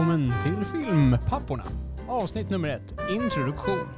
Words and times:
Välkommen 0.00 0.34
till 0.42 0.64
Filmpapporna. 0.64 1.64
Avsnitt 2.08 2.50
nummer 2.50 2.68
ett, 2.68 2.94
introduktion. 3.10 3.88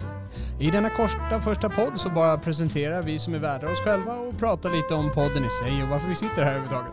I 0.61 0.71
denna 0.71 0.91
korta 0.91 1.41
första 1.41 1.69
podd 1.71 2.01
så 2.01 2.11
bara 2.11 2.39
presenterar 2.39 3.03
vi 3.03 3.19
som 3.19 3.35
är 3.35 3.39
värdar 3.39 3.73
oss 3.73 3.81
själva 3.81 4.13
och 4.13 4.39
pratar 4.39 4.71
lite 4.71 4.95
om 4.95 5.13
podden 5.13 5.45
i 5.45 5.49
sig 5.51 5.83
och 5.83 5.89
varför 5.89 6.09
vi 6.09 6.15
sitter 6.15 6.43
här 6.43 6.51
överhuvudtaget. 6.51 6.93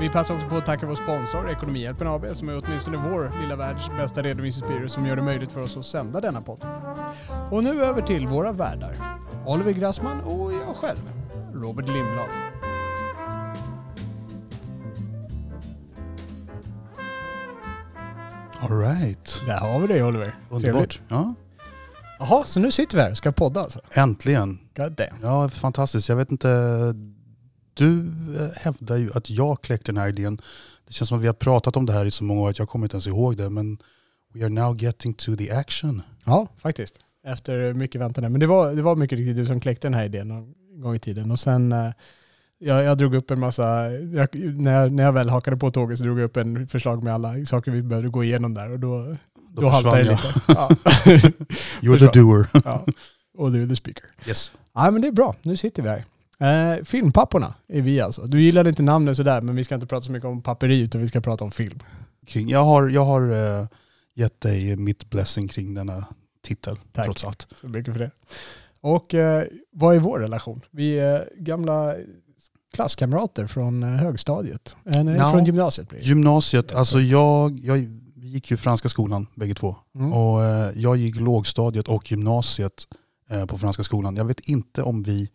Vi 0.00 0.08
passar 0.08 0.34
också 0.34 0.48
på 0.48 0.56
att 0.56 0.66
tacka 0.66 0.86
vår 0.86 0.94
sponsor 0.94 1.50
Ekonomihjälpen 1.50 2.06
AB 2.06 2.26
som 2.32 2.48
är 2.48 2.62
åtminstone 2.64 2.96
vår 2.96 3.32
lilla 3.42 3.56
världs 3.56 3.88
bästa 3.96 4.22
redovisningsbyrå 4.22 4.88
som 4.88 5.06
gör 5.06 5.16
det 5.16 5.22
möjligt 5.22 5.52
för 5.52 5.60
oss 5.60 5.76
att 5.76 5.86
sända 5.86 6.20
denna 6.20 6.40
podd. 6.40 6.64
Och 7.50 7.64
nu 7.64 7.84
över 7.84 8.02
till 8.02 8.26
våra 8.26 8.52
värdar. 8.52 8.94
Oliver 9.46 9.72
Grassman 9.72 10.20
och 10.20 10.52
jag 10.52 10.76
själv, 10.76 11.10
Robert 11.54 11.88
Lindblad. 11.88 12.51
All 18.62 18.78
right. 18.78 19.42
Där 19.46 19.58
har 19.58 19.80
vi 19.80 19.86
dig 19.86 20.02
Oliver. 20.02 20.24
Trevligt. 20.24 20.50
Underbart. 20.50 21.00
Ja, 21.08 21.34
Jaha, 22.18 22.44
så 22.44 22.60
nu 22.60 22.72
sitter 22.72 22.96
vi 22.96 23.02
här 23.02 23.10
och 23.10 23.16
ska 23.16 23.32
podda 23.32 23.60
alltså? 23.60 23.80
äntligen. 23.92 24.58
God 24.76 24.92
damn. 24.92 25.16
Ja, 25.22 25.48
fantastiskt. 25.48 26.08
Jag 26.08 26.16
vet 26.16 26.30
inte, 26.30 26.48
du 27.74 28.06
eh, 28.38 28.48
hävdar 28.56 28.96
ju 28.96 29.10
att 29.14 29.30
jag 29.30 29.62
kläckte 29.62 29.92
den 29.92 29.96
här 29.96 30.08
idén. 30.08 30.40
Det 30.86 30.92
känns 30.92 31.08
som 31.08 31.18
att 31.18 31.22
vi 31.22 31.26
har 31.26 31.34
pratat 31.34 31.76
om 31.76 31.86
det 31.86 31.92
här 31.92 32.06
i 32.06 32.10
så 32.10 32.24
många 32.24 32.40
år 32.40 32.50
att 32.50 32.58
jag 32.58 32.68
kommer 32.68 32.86
inte 32.86 32.94
ens 32.94 33.06
ihåg 33.06 33.36
det. 33.36 33.50
Men 33.50 33.78
we 34.34 34.40
are 34.40 34.48
now 34.48 34.82
getting 34.82 35.14
to 35.14 35.36
the 35.36 35.50
action. 35.50 36.02
Ja, 36.24 36.48
faktiskt. 36.58 36.94
Efter 37.26 37.74
mycket 37.74 38.00
väntan. 38.00 38.32
Men 38.32 38.40
det 38.40 38.46
var, 38.46 38.74
det 38.74 38.82
var 38.82 38.96
mycket 38.96 39.18
riktigt 39.18 39.36
du 39.36 39.46
som 39.46 39.60
kläckte 39.60 39.86
den 39.86 39.94
här 39.94 40.04
idén 40.04 40.28
någon 40.28 40.54
gång 40.80 40.94
i 40.94 40.98
tiden. 40.98 41.30
Och 41.30 41.40
sen, 41.40 41.72
eh, 41.72 41.90
jag, 42.64 42.84
jag 42.84 42.98
drog 42.98 43.14
upp 43.14 43.30
en 43.30 43.40
massa, 43.40 43.90
jag, 43.92 44.28
när, 44.34 44.80
jag, 44.80 44.92
när 44.92 45.04
jag 45.04 45.12
väl 45.12 45.28
hakade 45.28 45.56
på 45.56 45.70
tåget 45.70 45.98
så 45.98 46.04
drog 46.04 46.18
jag 46.18 46.24
upp 46.24 46.36
en 46.36 46.68
förslag 46.68 47.04
med 47.04 47.14
alla 47.14 47.44
saker 47.44 47.70
vi 47.70 47.82
behövde 47.82 48.08
gå 48.08 48.24
igenom 48.24 48.54
där. 48.54 48.70
Och 48.70 48.80
då, 48.80 49.16
Då, 49.54 49.62
då, 49.62 49.68
haltade 49.68 50.02
det 50.02 50.10
lite. 50.10 50.22
Ja. 50.48 50.68
You're 51.80 52.12
the 52.12 52.18
doer. 52.18 52.46
ja. 52.64 52.86
Och 53.38 53.52
du 53.52 53.62
är 53.62 53.66
the 53.66 53.76
speaker. 53.76 54.04
Yes. 54.26 54.52
Ja, 54.74 54.90
men 54.90 55.02
det 55.02 55.08
är 55.08 55.12
bra. 55.12 55.34
Nu 55.42 55.56
sitter 55.56 55.82
vi 55.82 55.88
här. 55.88 56.04
Eh, 56.42 56.84
filmpapporna 56.84 57.54
är 57.68 57.82
vi 57.82 58.00
alltså. 58.00 58.22
Du 58.22 58.42
gillade 58.42 58.68
inte 58.68 58.82
namnet 58.82 59.16
sådär, 59.16 59.40
men 59.40 59.56
vi 59.56 59.64
ska 59.64 59.74
inte 59.74 59.86
prata 59.86 60.04
så 60.04 60.12
mycket 60.12 60.28
om 60.28 60.42
papperi 60.42 60.80
utan 60.80 61.00
vi 61.00 61.08
ska 61.08 61.20
prata 61.20 61.44
om 61.44 61.50
film. 61.50 61.78
Kring, 62.26 62.48
jag 62.48 62.64
har, 62.64 62.88
jag 62.88 63.04
har 63.04 63.32
eh, 63.32 63.66
gett 64.14 64.40
dig 64.40 64.76
mitt 64.76 65.10
blessing 65.10 65.48
kring 65.48 65.74
denna 65.74 66.04
titel, 66.46 66.76
Tack. 66.92 67.04
trots 67.04 67.24
allt. 67.24 67.46
Så 67.60 67.68
mycket 67.68 67.92
för 67.92 68.00
det. 68.00 68.10
Och 68.80 69.14
eh, 69.14 69.44
vad 69.70 69.96
är 69.96 70.00
vår 70.00 70.18
relation? 70.18 70.60
Vi 70.70 70.98
är 70.98 71.28
gamla 71.36 71.94
klasskamrater 72.72 73.46
från 73.46 73.82
eh, 73.82 73.88
högstadiet. 73.88 74.76
Eh, 74.86 75.04
nej. 75.04 75.18
Från 75.18 75.44
gymnasiet 75.44 75.88
blir 75.88 76.00
det. 76.00 76.06
Gymnasiet, 76.06 76.74
alltså 76.74 77.00
jag, 77.00 77.58
jag 77.58 77.88
vi 78.22 78.28
gick 78.28 78.50
ju 78.50 78.56
franska 78.56 78.88
skolan 78.88 79.26
bägge 79.34 79.54
två. 79.54 79.76
Mm. 79.94 80.12
Och 80.12 80.44
eh, 80.44 80.70
jag 80.76 80.96
gick 80.96 81.16
lågstadiet 81.16 81.88
och 81.88 82.10
gymnasiet 82.10 82.86
eh, 83.30 83.46
på 83.46 83.58
franska 83.58 83.82
skolan. 83.82 84.16
Jag 84.16 84.24
vet 84.24 84.40
inte 84.40 84.82
om 84.82 85.02
vi, 85.02 85.30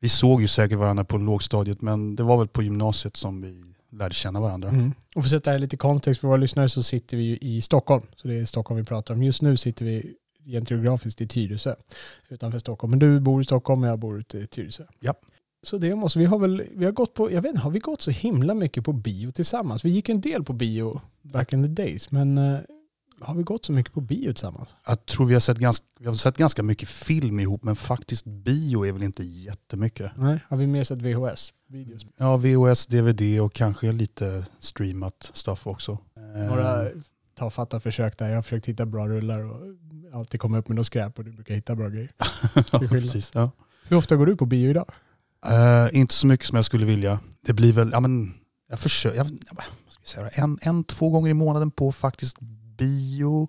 vi 0.00 0.08
såg 0.08 0.40
ju 0.40 0.48
säkert 0.48 0.78
varandra 0.78 1.04
på 1.04 1.18
lågstadiet 1.18 1.80
men 1.80 2.16
det 2.16 2.22
var 2.22 2.38
väl 2.38 2.48
på 2.48 2.62
gymnasiet 2.62 3.16
som 3.16 3.40
vi 3.42 3.74
lärde 3.92 4.14
känna 4.14 4.40
varandra. 4.40 4.68
Mm. 4.68 4.92
Och 5.14 5.22
för 5.22 5.28
att 5.28 5.30
sätta 5.30 5.52
det 5.52 5.58
lite 5.58 5.76
kontext 5.76 6.20
för 6.20 6.28
våra 6.28 6.36
lyssnare 6.36 6.68
så 6.68 6.82
sitter 6.82 7.16
vi 7.16 7.22
ju 7.22 7.36
i 7.36 7.62
Stockholm. 7.62 8.02
Så 8.16 8.28
det 8.28 8.34
är 8.34 8.44
Stockholm 8.44 8.78
vi 8.80 8.84
pratar 8.84 9.14
om. 9.14 9.22
Just 9.22 9.42
nu 9.42 9.56
sitter 9.56 9.84
vi 9.84 10.14
rent 10.44 10.70
geografiskt 10.70 11.20
i 11.20 11.28
Tyresö 11.28 11.74
utanför 12.28 12.58
Stockholm. 12.58 12.90
Men 12.90 12.98
du 12.98 13.20
bor 13.20 13.42
i 13.42 13.44
Stockholm 13.44 13.82
och 13.82 13.88
jag 13.88 13.98
bor 13.98 14.18
ute 14.18 14.38
i 14.38 14.46
Tyresö. 14.46 14.82
Ja. 15.00 15.14
Så 15.62 15.78
det 15.78 15.96
måste 15.96 16.18
vi 16.18 16.24
har 16.24 16.38
väl, 16.38 16.64
vi 16.74 16.84
har 16.84 16.92
gått 16.92 17.14
på, 17.14 17.32
jag 17.32 17.42
vet 17.42 17.48
inte, 17.48 17.60
har 17.60 17.70
vi 17.70 17.78
gått 17.78 18.02
så 18.02 18.10
himla 18.10 18.54
mycket 18.54 18.84
på 18.84 18.92
bio 18.92 19.30
tillsammans? 19.32 19.84
Vi 19.84 19.90
gick 19.90 20.08
en 20.08 20.20
del 20.20 20.44
på 20.44 20.52
bio 20.52 21.00
back 21.22 21.52
in 21.52 21.62
the 21.62 21.82
days, 21.82 22.10
men 22.10 22.38
eh, 22.38 22.58
har 23.20 23.34
vi 23.34 23.42
gått 23.42 23.64
så 23.64 23.72
mycket 23.72 23.92
på 23.92 24.00
bio 24.00 24.32
tillsammans? 24.32 24.68
Jag 24.86 25.06
tror 25.06 25.26
vi 25.26 25.32
har, 25.34 25.40
sett 25.40 25.58
ganska, 25.58 25.86
vi 25.98 26.06
har 26.06 26.14
sett 26.14 26.36
ganska 26.36 26.62
mycket 26.62 26.88
film 26.88 27.40
ihop 27.40 27.64
men 27.64 27.76
faktiskt 27.76 28.24
bio 28.24 28.86
är 28.86 28.92
väl 28.92 29.02
inte 29.02 29.22
jättemycket. 29.24 30.12
Nej, 30.16 30.38
har 30.48 30.56
vi 30.56 30.66
mer 30.66 30.84
sett 30.84 30.98
VHS? 30.98 31.52
Videos? 31.68 32.06
Ja, 32.16 32.36
VHS, 32.36 32.86
DVD 32.86 33.40
och 33.40 33.52
kanske 33.52 33.92
lite 33.92 34.46
streamat 34.58 35.30
stuff 35.34 35.66
också. 35.66 35.98
Eh, 36.36 36.48
Några 36.48 36.86
tafatta 37.34 37.80
försök 37.80 38.18
där. 38.18 38.28
Jag 38.28 38.36
har 38.36 38.42
försökt 38.42 38.66
hitta 38.66 38.86
bra 38.86 39.08
rullar 39.08 39.44
och 39.44 39.60
alltid 40.12 40.40
komma 40.40 40.58
upp 40.58 40.68
med 40.68 40.76
något 40.76 40.86
skräp 40.86 41.18
och 41.18 41.24
du 41.24 41.32
brukar 41.32 41.54
hitta 41.54 41.76
bra 41.76 41.88
grejer. 41.88 42.10
ja, 42.72 42.78
precis. 42.78 43.30
Ja. 43.34 43.50
Hur 43.88 43.96
ofta 43.96 44.16
går 44.16 44.26
du 44.26 44.36
på 44.36 44.46
bio 44.46 44.70
idag? 44.70 44.90
Eh, 45.46 45.98
inte 46.00 46.14
så 46.14 46.26
mycket 46.26 46.46
som 46.46 46.56
jag 46.56 46.64
skulle 46.64 46.86
vilja. 46.86 47.20
Det 47.46 47.52
blir 47.52 47.72
väl, 47.72 47.90
ja 47.92 48.00
men, 48.00 48.34
jag 48.68 48.80
försöker, 48.80 49.16
jag, 49.16 49.26
jag, 49.26 49.64
säga, 50.04 50.28
en, 50.28 50.58
en, 50.62 50.84
två 50.84 51.10
gånger 51.10 51.30
i 51.30 51.34
månaden 51.34 51.70
på 51.70 51.92
faktiskt 51.92 52.36
bio. 52.78 53.48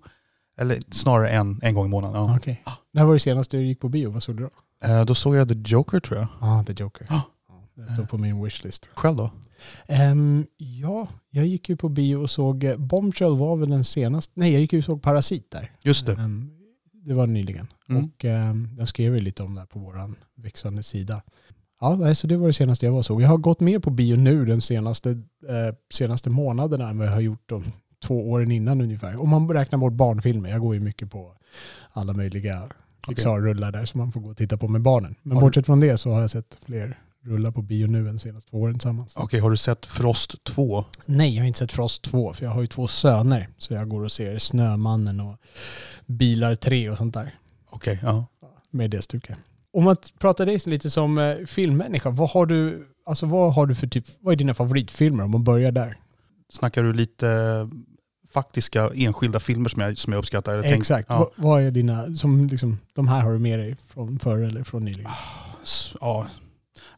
Eller 0.58 0.82
snarare 0.90 1.28
en, 1.28 1.60
en 1.62 1.74
gång 1.74 1.86
i 1.86 1.88
månaden. 1.88 2.22
Ja. 2.22 2.36
Okej. 2.36 2.62
När 2.92 3.04
var 3.04 3.12
det 3.12 3.20
senast 3.20 3.50
du 3.50 3.66
gick 3.66 3.80
på 3.80 3.88
bio? 3.88 4.10
Vad 4.10 4.22
såg 4.22 4.36
du 4.36 4.42
då? 4.42 4.50
Eh, 4.88 5.04
då 5.04 5.14
såg 5.14 5.36
jag 5.36 5.48
The 5.48 5.54
Joker 5.54 6.00
tror 6.00 6.18
jag. 6.18 6.28
Ah, 6.40 6.64
The 6.64 6.72
Joker. 6.72 7.06
Ah. 7.10 7.20
Det 7.74 7.92
står 7.92 8.04
på 8.04 8.18
min 8.18 8.44
wishlist. 8.44 8.90
Själv 8.94 9.16
då? 9.16 9.30
Ehm, 9.86 10.46
ja, 10.56 11.08
jag 11.30 11.46
gick 11.46 11.68
ju 11.68 11.76
på 11.76 11.88
bio 11.88 12.16
och 12.16 12.30
såg 12.30 12.64
eh, 12.64 12.76
Bombshell 12.76 13.36
var 13.36 13.56
väl 13.56 13.70
den 13.70 13.84
senaste. 13.84 14.32
Nej, 14.36 14.52
jag 14.52 14.60
gick 14.60 14.72
ju 14.72 14.78
och 14.78 14.84
såg 14.84 15.02
Parasit 15.02 15.50
där. 15.50 15.72
Just 15.82 16.06
det. 16.06 16.12
Ehm, 16.12 16.50
det 16.92 17.14
var 17.14 17.26
nyligen. 17.26 17.66
Mm. 17.88 18.04
Och 18.04 18.24
um, 18.24 18.76
jag 18.78 18.88
skrev 18.88 19.14
ju 19.14 19.20
lite 19.20 19.42
om 19.42 19.54
det 19.54 19.60
här 19.60 19.66
på 19.66 19.78
vår 19.78 20.14
växande 20.34 20.82
sida. 20.82 21.22
Ja, 21.82 21.96
nej, 21.96 22.14
så 22.14 22.26
det 22.26 22.36
var 22.36 22.46
det 22.46 22.52
senaste 22.52 22.86
jag 22.86 22.92
var 22.92 23.02
såg. 23.02 23.22
Jag 23.22 23.28
har 23.28 23.36
gått 23.38 23.60
mer 23.60 23.78
på 23.78 23.90
bio 23.90 24.16
nu 24.16 24.44
den 24.44 24.60
senaste, 24.60 25.10
eh, 25.10 25.74
senaste 25.94 26.30
månaderna 26.30 26.88
än 26.88 26.98
vad 26.98 27.06
jag 27.06 27.12
har 27.12 27.20
gjort 27.20 27.42
de 27.48 27.64
två 28.04 28.30
åren 28.30 28.50
innan 28.50 28.80
ungefär. 28.80 29.16
Om 29.20 29.28
man 29.28 29.48
räknar 29.50 29.78
bort 29.78 29.92
barnfilmer. 29.92 30.50
Jag 30.50 30.60
går 30.60 30.74
ju 30.74 30.80
mycket 30.80 31.10
på 31.10 31.32
alla 31.92 32.12
möjliga 32.12 32.62
Pixar-rullar 33.08 33.72
där 33.72 33.84
som 33.84 33.98
man 33.98 34.12
får 34.12 34.20
gå 34.20 34.30
och 34.30 34.36
titta 34.36 34.56
på 34.56 34.68
med 34.68 34.82
barnen. 34.82 35.14
Men 35.22 35.32
Har 35.32 35.40
du- 35.40 35.46
bortsett 35.46 35.66
från 35.66 35.80
det 35.80 35.98
så 35.98 36.10
har 36.12 36.20
jag 36.20 36.30
sett 36.30 36.58
fler 36.66 36.98
rullar 37.24 37.50
på 37.50 37.62
bio 37.62 37.86
nu 37.86 38.08
än 38.08 38.18
senaste 38.18 38.50
två 38.50 38.60
åren 38.60 38.74
tillsammans. 38.74 39.12
Okej, 39.16 39.40
har 39.40 39.50
du 39.50 39.56
sett 39.56 39.86
Frost 39.86 40.44
2? 40.44 40.84
Nej, 41.06 41.34
jag 41.34 41.42
har 41.42 41.46
inte 41.46 41.58
sett 41.58 41.72
Frost 41.72 42.02
2 42.02 42.32
för 42.32 42.44
jag 42.44 42.52
har 42.52 42.60
ju 42.60 42.66
två 42.66 42.86
söner. 42.88 43.48
Så 43.58 43.74
jag 43.74 43.88
går 43.88 44.04
och 44.04 44.12
ser 44.12 44.38
Snömannen 44.38 45.20
och 45.20 45.36
Bilar 46.06 46.54
3 46.54 46.90
och 46.90 46.98
sånt 46.98 47.14
där. 47.14 47.34
Okej, 47.70 47.98
ja. 48.02 48.26
Med 48.70 48.90
det 48.90 49.02
stuket. 49.02 49.38
Om 49.72 49.84
man 49.84 49.96
pratar 50.18 50.46
dig 50.46 50.60
lite 50.66 50.90
som 50.90 51.18
eh, 51.18 51.36
filmmänniska, 51.46 52.10
vad 52.10 52.30
har 52.30 52.46
du, 52.46 52.86
alltså 53.06 53.26
vad 53.26 53.54
har 53.54 53.66
du 53.66 53.74
för 53.74 53.86
typ, 53.86 54.04
vad 54.20 54.32
är 54.32 54.36
dina 54.36 54.54
favoritfilmer 54.54 55.24
om 55.24 55.30
man 55.30 55.44
börjar 55.44 55.72
där? 55.72 55.96
Snackar 56.52 56.82
du 56.82 56.92
lite 56.92 57.26
faktiska 58.32 58.90
enskilda 58.94 59.40
filmer 59.40 59.68
som 59.68 59.82
jag, 59.82 59.98
som 59.98 60.12
jag 60.12 60.18
uppskattar? 60.20 60.54
Jag 60.54 60.62
tänk- 60.64 60.76
Exakt, 60.80 61.06
Ja. 61.08 61.30
vad, 61.36 61.62
är 61.62 61.70
dina, 61.70 62.14
som 62.14 62.46
liksom, 62.46 62.78
de 62.94 63.08
här 63.08 63.20
har 63.20 63.32
du 63.32 63.38
med 63.38 63.58
dig 63.58 63.76
från 63.88 64.18
förr 64.18 64.38
eller 64.38 64.62
från 64.64 64.84
nyligen? 64.84 65.10
S- 65.62 65.94
ja. 66.00 66.26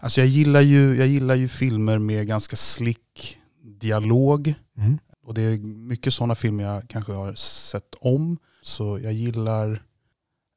Alltså 0.00 0.20
jag 0.20 0.28
gillar, 0.28 0.60
ju, 0.60 0.96
jag 0.96 1.06
gillar 1.06 1.34
ju 1.34 1.48
filmer 1.48 1.98
med 1.98 2.26
ganska 2.26 2.56
slick 2.56 3.38
dialog. 3.80 4.54
Mm. 4.78 4.98
Och 5.26 5.34
det 5.34 5.42
är 5.42 5.58
mycket 5.58 6.14
sådana 6.14 6.34
filmer 6.34 6.64
jag 6.64 6.88
kanske 6.88 7.12
har 7.12 7.34
sett 7.34 7.94
om. 8.00 8.38
Så 8.62 8.98
jag 9.02 9.12
gillar, 9.12 9.82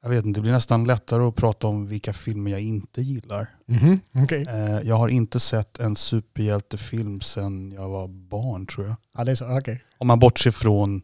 jag 0.07 0.15
vet 0.15 0.25
inte, 0.25 0.37
det 0.37 0.41
blir 0.41 0.51
nästan 0.51 0.83
lättare 0.85 1.23
att 1.23 1.35
prata 1.35 1.67
om 1.67 1.87
vilka 1.87 2.13
filmer 2.13 2.51
jag 2.51 2.61
inte 2.61 3.01
gillar. 3.01 3.47
Mhm, 3.65 3.99
Okej. 4.23 4.45
Eh, 4.49 4.79
jag 4.87 4.95
har 4.95 5.07
inte 5.07 5.39
sett 5.39 5.79
en 5.79 5.95
superhjältefilm 5.95 7.21
sedan 7.21 7.71
jag 7.71 7.89
var 7.89 8.07
barn 8.07 8.65
tror 8.65 8.87
jag. 8.87 8.95
Ja, 9.17 9.23
det 9.23 9.31
är 9.31 9.35
så, 9.35 9.57
okej. 9.57 9.83
Om 9.97 10.07
man 10.07 10.19
bortser 10.19 10.51
från 10.51 11.01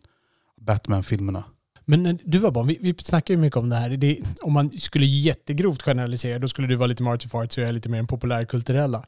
Batman-filmerna. 0.62 1.44
Men 1.86 2.04
när 2.04 2.18
du 2.26 2.38
var 2.38 2.52
barn, 2.52 2.68
vi, 2.68 2.78
vi 2.82 2.96
snackar 3.00 3.34
ju 3.34 3.40
mycket 3.40 3.58
om 3.58 3.70
det 3.70 3.76
här. 3.76 3.90
Det, 3.90 4.20
om 4.42 4.54
man 4.54 4.70
skulle 4.70 5.06
jättegrovt 5.06 5.82
generalisera, 5.82 6.40
då 6.40 6.48
skulle 6.48 6.68
du 6.68 6.76
vara 6.76 6.88
lite 6.88 7.04
Marty 7.04 7.28
Fart 7.28 7.52
så 7.52 7.60
jag 7.60 7.70
är 7.70 7.74
lite 7.74 7.90
mer 7.90 7.98
den 7.98 8.08
populärkulturella. 8.08 9.06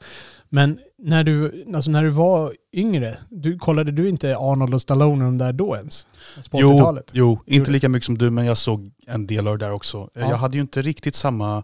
Men 0.49 0.79
när 0.97 1.23
du, 1.23 1.65
alltså 1.75 1.91
när 1.91 2.03
du 2.03 2.09
var 2.09 2.53
yngre, 2.73 3.17
du, 3.29 3.59
kollade 3.59 3.91
du 3.91 4.09
inte 4.09 4.37
Arnold 4.37 4.73
och 4.73 4.81
Stallone 4.81 5.25
och 5.25 5.31
de 5.31 5.37
där 5.37 5.53
då 5.53 5.75
ens? 5.75 6.07
På 6.51 6.61
Jo, 6.61 6.71
80-talet? 6.71 7.09
jo, 7.13 7.39
inte 7.45 7.71
lika 7.71 7.89
mycket 7.89 8.05
som 8.05 8.17
du 8.17 8.31
men 8.31 8.45
jag 8.45 8.57
såg 8.57 8.91
en 9.07 9.27
del 9.27 9.47
av 9.47 9.57
det 9.57 9.65
där 9.65 9.71
också. 9.71 10.09
Eh, 10.15 10.21
Ja. 10.21 10.29
Jag 10.29 10.37
hade 10.37 10.55
ju 10.55 10.61
inte 10.61 10.81
riktigt 10.81 11.15
samma 11.15 11.63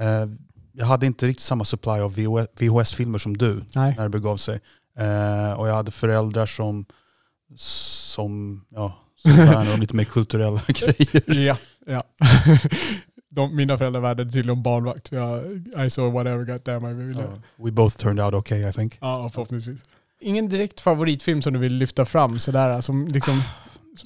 eh, 0.00 0.26
jag 0.72 0.86
hade 0.86 1.06
inte 1.06 1.26
riktigt 1.26 1.44
samma 1.44 1.64
supply 1.64 1.90
av 1.92 2.14
VHS-filmer 2.60 3.18
som 3.18 3.36
du 3.36 3.60
Nej. 3.74 3.94
när 3.96 4.02
det 4.02 4.10
begav 4.10 4.36
sig. 4.36 4.60
Eh, 4.98 5.52
och 5.52 5.68
jag 5.68 5.74
hade 5.74 5.90
föräldrar 5.90 6.46
som, 6.46 6.84
som 7.56 8.64
ja, 8.68 8.98
som 9.22 9.30
värnade 9.30 9.74
om 9.74 9.80
lite 9.80 9.96
mer 9.96 10.04
kulturella 10.04 10.60
grejer. 10.68 11.40
Ja, 11.46 11.56
ja. 11.86 12.02
De, 13.30 13.56
mina 13.56 13.78
föräldrar 13.78 14.00
värde 14.00 14.24
tydligen 14.24 14.62
barnvakt. 14.62 15.12
Jag, 15.12 15.46
I 15.86 15.90
saw 15.90 16.10
whatever 16.12 16.44
got 16.44 16.64
damn 16.64 16.86
I 16.90 16.94
ville. 16.94 17.22
Ja. 17.22 17.64
We 17.64 17.70
both 17.72 17.96
turned 17.96 18.20
out 18.24 18.34
okay 18.34 18.68
I 18.68 18.72
think. 18.72 18.98
Ja, 19.00 19.30
förhoppningsvis. 19.34 19.80
Ingen 20.20 20.48
direkt 20.48 20.80
favoritfilm 20.80 21.42
som 21.42 21.52
du 21.52 21.58
vill 21.58 21.74
lyfta 21.74 22.04
fram 22.04 22.38
sådär, 22.38 22.80
som 22.80 23.08
liksom 23.08 23.42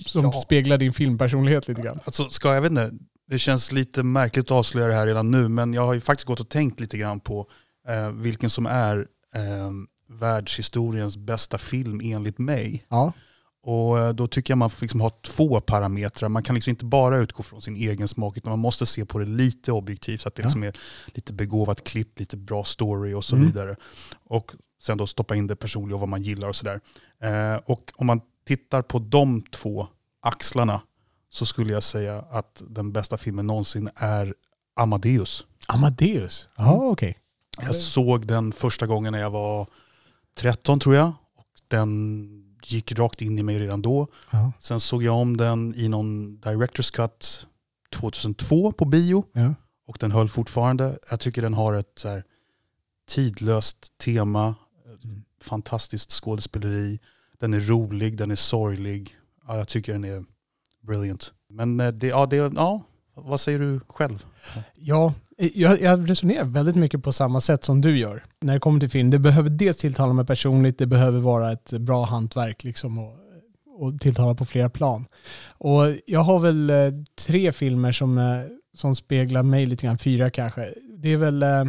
som 0.06 0.24
Ja. 0.24 0.32
speglar 0.32 0.78
din 0.78 0.92
filmpersonlighet 0.92 1.68
lite 1.68 1.82
grann? 1.82 2.00
Alltså 2.04 2.30
ska 2.30 2.54
jag 2.54 2.60
vet 2.62 2.70
inte, 2.70 2.90
det 3.30 3.38
känns 3.38 3.72
lite 3.72 4.02
märkligt 4.02 4.44
att 4.44 4.50
avslöja 4.50 4.86
det 4.88 4.94
här 4.94 5.06
redan 5.06 5.30
nu 5.30 5.48
men 5.48 5.74
jag 5.74 5.86
har 5.86 5.94
ju 5.94 6.00
faktiskt 6.00 6.26
gått 6.26 6.40
och 6.40 6.48
tänkt 6.48 6.80
lite 6.80 6.98
grann 6.98 7.20
på 7.20 7.46
eh, 7.88 8.10
vilken 8.10 8.50
som 8.50 8.66
är 8.66 8.96
eh, 9.34 9.70
världshistoriens 10.20 11.16
bästa 11.16 11.58
film 11.58 12.00
enligt 12.04 12.38
mig. 12.38 12.86
Ja. 12.88 13.12
Och 13.64 13.98
eh, 13.98 14.12
då 14.12 14.26
tycker 14.26 14.52
jag 14.52 14.58
man 14.58 14.70
får 14.70 14.80
liksom 14.80 15.00
ha 15.00 15.10
två 15.10 15.60
parametrar. 15.60 16.28
Man 16.28 16.42
kan 16.42 16.54
liksom 16.54 16.70
inte 16.70 16.84
bara 16.84 17.18
utgå 17.18 17.42
från 17.42 17.62
sin 17.62 17.76
egen 17.76 18.08
smak 18.08 18.36
utan 18.36 18.50
man 18.50 18.58
måste 18.58 18.86
se 18.86 19.04
på 19.04 19.18
det 19.18 19.24
lite 19.24 19.72
objektivt 19.72 20.20
så 20.20 20.28
att 20.28 20.34
det 20.34 20.42
ja. 20.42 20.46
liksom 20.46 20.62
är 20.62 20.76
lite 21.06 21.32
begåvat 21.32 21.84
klipp, 21.84 22.18
lite 22.18 22.36
bra 22.36 22.64
story 22.64 23.14
och 23.14 23.24
så 23.24 23.36
mm. 23.36 23.46
vidare. 23.46 23.76
Och 24.24 24.52
sen 24.82 24.98
då 24.98 25.06
stoppa 25.06 25.36
in 25.36 25.46
det 25.46 25.56
personliga 25.56 25.94
och 25.94 26.00
vad 26.00 26.08
man 26.08 26.22
gillar 26.22 26.48
och 26.48 26.56
sådär. 26.56 26.80
Eh, 27.20 27.60
och 27.64 27.92
om 27.96 28.06
man 28.06 28.20
tittar 28.46 28.82
på 28.82 28.98
de 28.98 29.42
två 29.42 29.86
axlarna 30.20 30.80
så 31.30 31.46
skulle 31.46 31.72
jag 31.72 31.82
säga 31.82 32.24
att 32.30 32.62
den 32.68 32.92
bästa 32.92 33.18
filmen 33.18 33.46
någonsin 33.46 33.90
är 33.96 34.34
Amadeus. 34.74 35.46
Amadeus? 35.66 36.48
Ja, 36.56 36.74
mm. 36.74 36.86
okej. 36.86 37.18
Okay. 37.56 37.66
Jag 37.66 37.74
såg 37.74 38.26
den 38.26 38.52
första 38.52 38.86
gången 38.86 39.12
när 39.12 39.20
jag 39.20 39.30
var 39.30 39.66
13 40.34 40.80
tror 40.80 40.94
jag. 40.94 41.12
Och 41.36 41.46
den 41.68 42.41
gick 42.66 42.92
rakt 42.92 43.22
in 43.22 43.38
i 43.38 43.42
mig 43.42 43.58
redan 43.58 43.82
då. 43.82 44.08
Ja. 44.30 44.52
Sen 44.60 44.80
såg 44.80 45.02
jag 45.02 45.16
om 45.16 45.36
den 45.36 45.74
i 45.74 45.88
någon 45.88 46.40
Directors 46.40 46.90
Cut 46.90 47.46
2002 47.92 48.72
på 48.72 48.84
bio. 48.84 49.24
Ja. 49.32 49.54
Och 49.86 49.96
den 50.00 50.12
höll 50.12 50.28
fortfarande. 50.28 50.98
Jag 51.10 51.20
tycker 51.20 51.42
den 51.42 51.54
har 51.54 51.74
ett 51.74 51.92
så 51.96 52.08
här, 52.08 52.24
tidlöst 53.08 53.98
tema. 53.98 54.54
Mm. 55.04 55.22
Fantastiskt 55.42 56.12
skådespeleri. 56.12 57.00
Den 57.38 57.54
är 57.54 57.60
rolig, 57.60 58.16
den 58.16 58.30
är 58.30 58.36
sorglig. 58.36 59.16
Ja, 59.48 59.56
jag 59.56 59.68
tycker 59.68 59.92
den 59.92 60.04
är 60.04 60.24
brilliant. 60.82 61.32
Men 61.48 61.80
eh, 61.80 61.88
det, 61.92 62.06
ja, 62.06 62.26
det, 62.26 62.36
ja, 62.36 62.82
vad 63.14 63.40
säger 63.40 63.58
du 63.58 63.80
själv? 63.88 64.24
Ja, 64.74 65.14
jag, 65.36 65.80
jag, 65.80 66.10
resonerar 66.10 66.44
väldigt 66.44 66.76
mycket 66.76 67.02
på 67.02 67.12
samma 67.12 67.40
sätt 67.40 67.64
som 67.64 67.80
du 67.80 67.98
gör 67.98 68.24
när 68.40 68.54
det 68.54 68.60
kommer 68.60 68.80
till 68.80 68.90
film. 68.90 69.10
Det 69.10 69.18
behöver 69.18 69.50
dels 69.50 69.76
tilltala 69.76 70.12
mig 70.12 70.26
personligt, 70.26 70.78
det 70.78 70.86
behöver 70.86 71.20
vara 71.20 71.52
ett 71.52 71.72
bra 71.72 72.04
hantverk 72.04 72.64
liksom 72.64 72.98
och, 72.98 73.16
och 73.78 74.00
tilltala 74.00 74.34
på 74.34 74.44
flera 74.44 74.70
plan. 74.70 75.06
Och 75.48 75.82
jag 76.06 76.20
har 76.20 76.38
väl 76.38 76.70
eh, 76.70 76.76
tre 77.26 77.52
filmer 77.52 77.92
som, 77.92 78.18
eh, 78.18 78.24
som 78.74 78.96
speglar 78.96 79.42
mig 79.42 79.66
lite 79.66 79.86
grann, 79.86 79.98
fyra 79.98 80.30
kanske. 80.30 80.74
Det 80.98 81.08
är 81.08 81.16
väl 81.16 81.42
eh, 81.42 81.64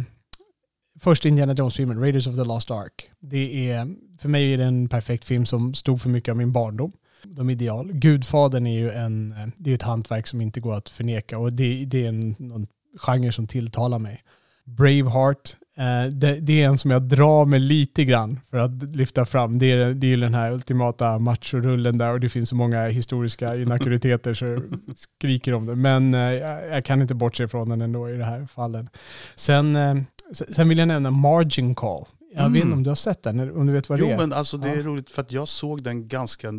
först 1.00 1.24
Indiana 1.24 1.52
Jones-filmen, 1.52 2.00
Raiders 2.00 2.26
of 2.26 2.36
the 2.36 2.44
Lost 2.44 2.70
Ark. 2.70 3.10
Det 3.20 3.70
är, 3.70 3.88
för 4.20 4.28
mig 4.28 4.54
är 4.54 4.58
det 4.58 4.64
en 4.64 4.88
perfekt 4.88 5.24
film 5.24 5.44
som 5.44 5.74
stod 5.74 6.00
för 6.00 6.08
mycket 6.08 6.32
av 6.32 6.36
min 6.36 6.52
barndom 6.52 6.92
de 7.26 7.50
ideal. 7.50 7.92
Gudfadern 7.92 8.66
är 8.66 8.78
ju 8.78 8.90
en, 8.90 9.34
det 9.56 9.70
är 9.70 9.74
ett 9.74 9.82
hantverk 9.82 10.26
som 10.26 10.40
inte 10.40 10.60
går 10.60 10.74
att 10.74 10.88
förneka 10.88 11.38
och 11.38 11.52
det, 11.52 11.84
det 11.84 12.04
är 12.04 12.08
en 12.08 12.34
någon 12.38 12.66
genre 12.96 13.32
som 13.32 13.46
tilltalar 13.46 13.98
mig. 13.98 14.24
Braveheart, 14.64 15.56
eh, 15.76 16.10
det, 16.12 16.40
det, 16.40 16.62
är 16.62 16.66
en 16.66 16.78
som 16.78 16.90
jag 16.90 17.02
drar 17.02 17.44
mig 17.44 17.60
lite 17.60 18.04
grann 18.04 18.40
för 18.50 18.58
att 18.58 18.82
lyfta 18.82 19.24
fram. 19.24 19.58
Det 19.58 19.72
är, 19.72 19.94
det 19.94 20.12
är 20.12 20.16
den 20.16 20.34
här 20.34 20.52
ultimata 20.52 21.18
machorullen 21.18 21.98
där 21.98 22.12
och 22.12 22.20
det 22.20 22.28
finns 22.28 22.48
så 22.48 22.56
många 22.56 22.88
historiska 22.88 23.56
inakuriteter 23.56 24.34
så 24.34 24.58
skriker 25.18 25.54
om 25.54 25.66
det. 25.66 25.74
Men 25.74 26.14
eh, 26.14 26.20
jag 26.70 26.84
kan 26.84 27.02
inte 27.02 27.14
bortse 27.14 27.48
från 27.48 27.68
den 27.68 27.82
ändå 27.82 28.10
i 28.10 28.16
det 28.16 28.24
här 28.24 28.46
fallen. 28.46 28.88
Sen, 29.36 29.76
eh, 29.76 29.96
sen 30.32 30.68
vill 30.68 30.78
jag 30.78 30.88
nämna 30.88 31.10
Margin 31.10 31.74
Call. 31.74 32.04
Jag 32.34 32.40
mm. 32.40 32.52
vet 32.52 32.62
inte 32.62 32.76
om 32.76 32.82
du 32.82 32.90
har 32.90 32.94
sett 32.94 33.22
den, 33.22 33.56
om 33.56 33.66
du 33.66 33.72
vet 33.72 33.88
vad 33.88 34.00
jo, 34.00 34.06
det 34.06 34.12
är? 34.12 34.14
Jo 34.14 34.20
men 34.20 34.32
alltså 34.32 34.56
det 34.56 34.68
är 34.68 34.82
roligt 34.82 35.10
för 35.10 35.22
att 35.22 35.32
jag 35.32 35.48
såg 35.48 35.82
den 35.82 36.08
ganska 36.08 36.52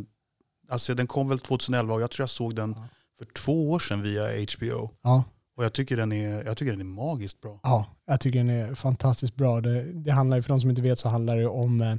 Alltså 0.70 0.94
den 0.94 1.08
kom 1.08 1.30
väl 1.30 1.40
2011 1.40 1.94
och 1.94 2.02
jag 2.02 2.12
tror 2.12 2.24
jag 2.24 2.30
såg 2.30 2.56
den 2.56 2.76
för 3.18 3.26
två 3.26 3.72
år 3.72 3.80
sedan 3.80 4.02
via 4.02 4.24
HBO. 4.24 4.90
Ja. 5.04 5.24
Och 5.58 5.64
jag 5.64 5.74
tycker, 5.74 5.98
den 5.98 6.12
är, 6.12 6.46
jag 6.46 6.58
tycker 6.58 6.72
den 6.72 6.82
är 6.82 6.86
magiskt 6.86 7.42
bra. 7.42 7.60
Ja, 7.64 7.86
jag 8.08 8.20
tycker 8.20 8.40
den 8.40 8.50
är 8.50 8.76
fantastiskt 8.76 9.36
bra. 9.36 9.62
Det, 9.62 9.84
det 9.94 10.12
handlar, 10.12 10.42
för 10.42 10.50
de 10.50 10.62
som 10.62 10.70
inte 10.70 10.82
vet 10.82 11.00
så 11.00 11.10
handlar 11.10 11.38
det 11.38 11.48
om 11.48 11.82
eh, 11.82 11.96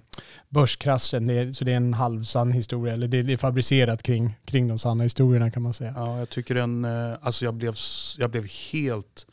börskraschen. 0.48 1.26
Det 1.26 1.52
så 1.52 1.64
det 1.64 1.72
är 1.72 1.76
en 1.76 1.94
halvsann 1.94 2.52
historia, 2.52 2.92
eller 2.92 3.08
det, 3.08 3.22
det, 3.22 3.32
är 3.32 3.36
fabricerat 3.36 4.02
kring, 4.02 4.36
kring 4.44 4.68
de 4.68 4.78
sanna 4.78 5.02
historierna 5.02 5.50
kan 5.50 5.62
man 5.62 5.72
säga. 5.72 5.92
Ja, 5.96 6.18
jag 6.18 6.30
tycker 6.30 6.54
den, 6.54 6.84
eh, 6.84 7.12
alltså 7.20 7.44
jag 7.44 7.54
blev, 7.54 7.74
jag 8.18 8.30
blev 8.30 8.46
helt 8.72 9.26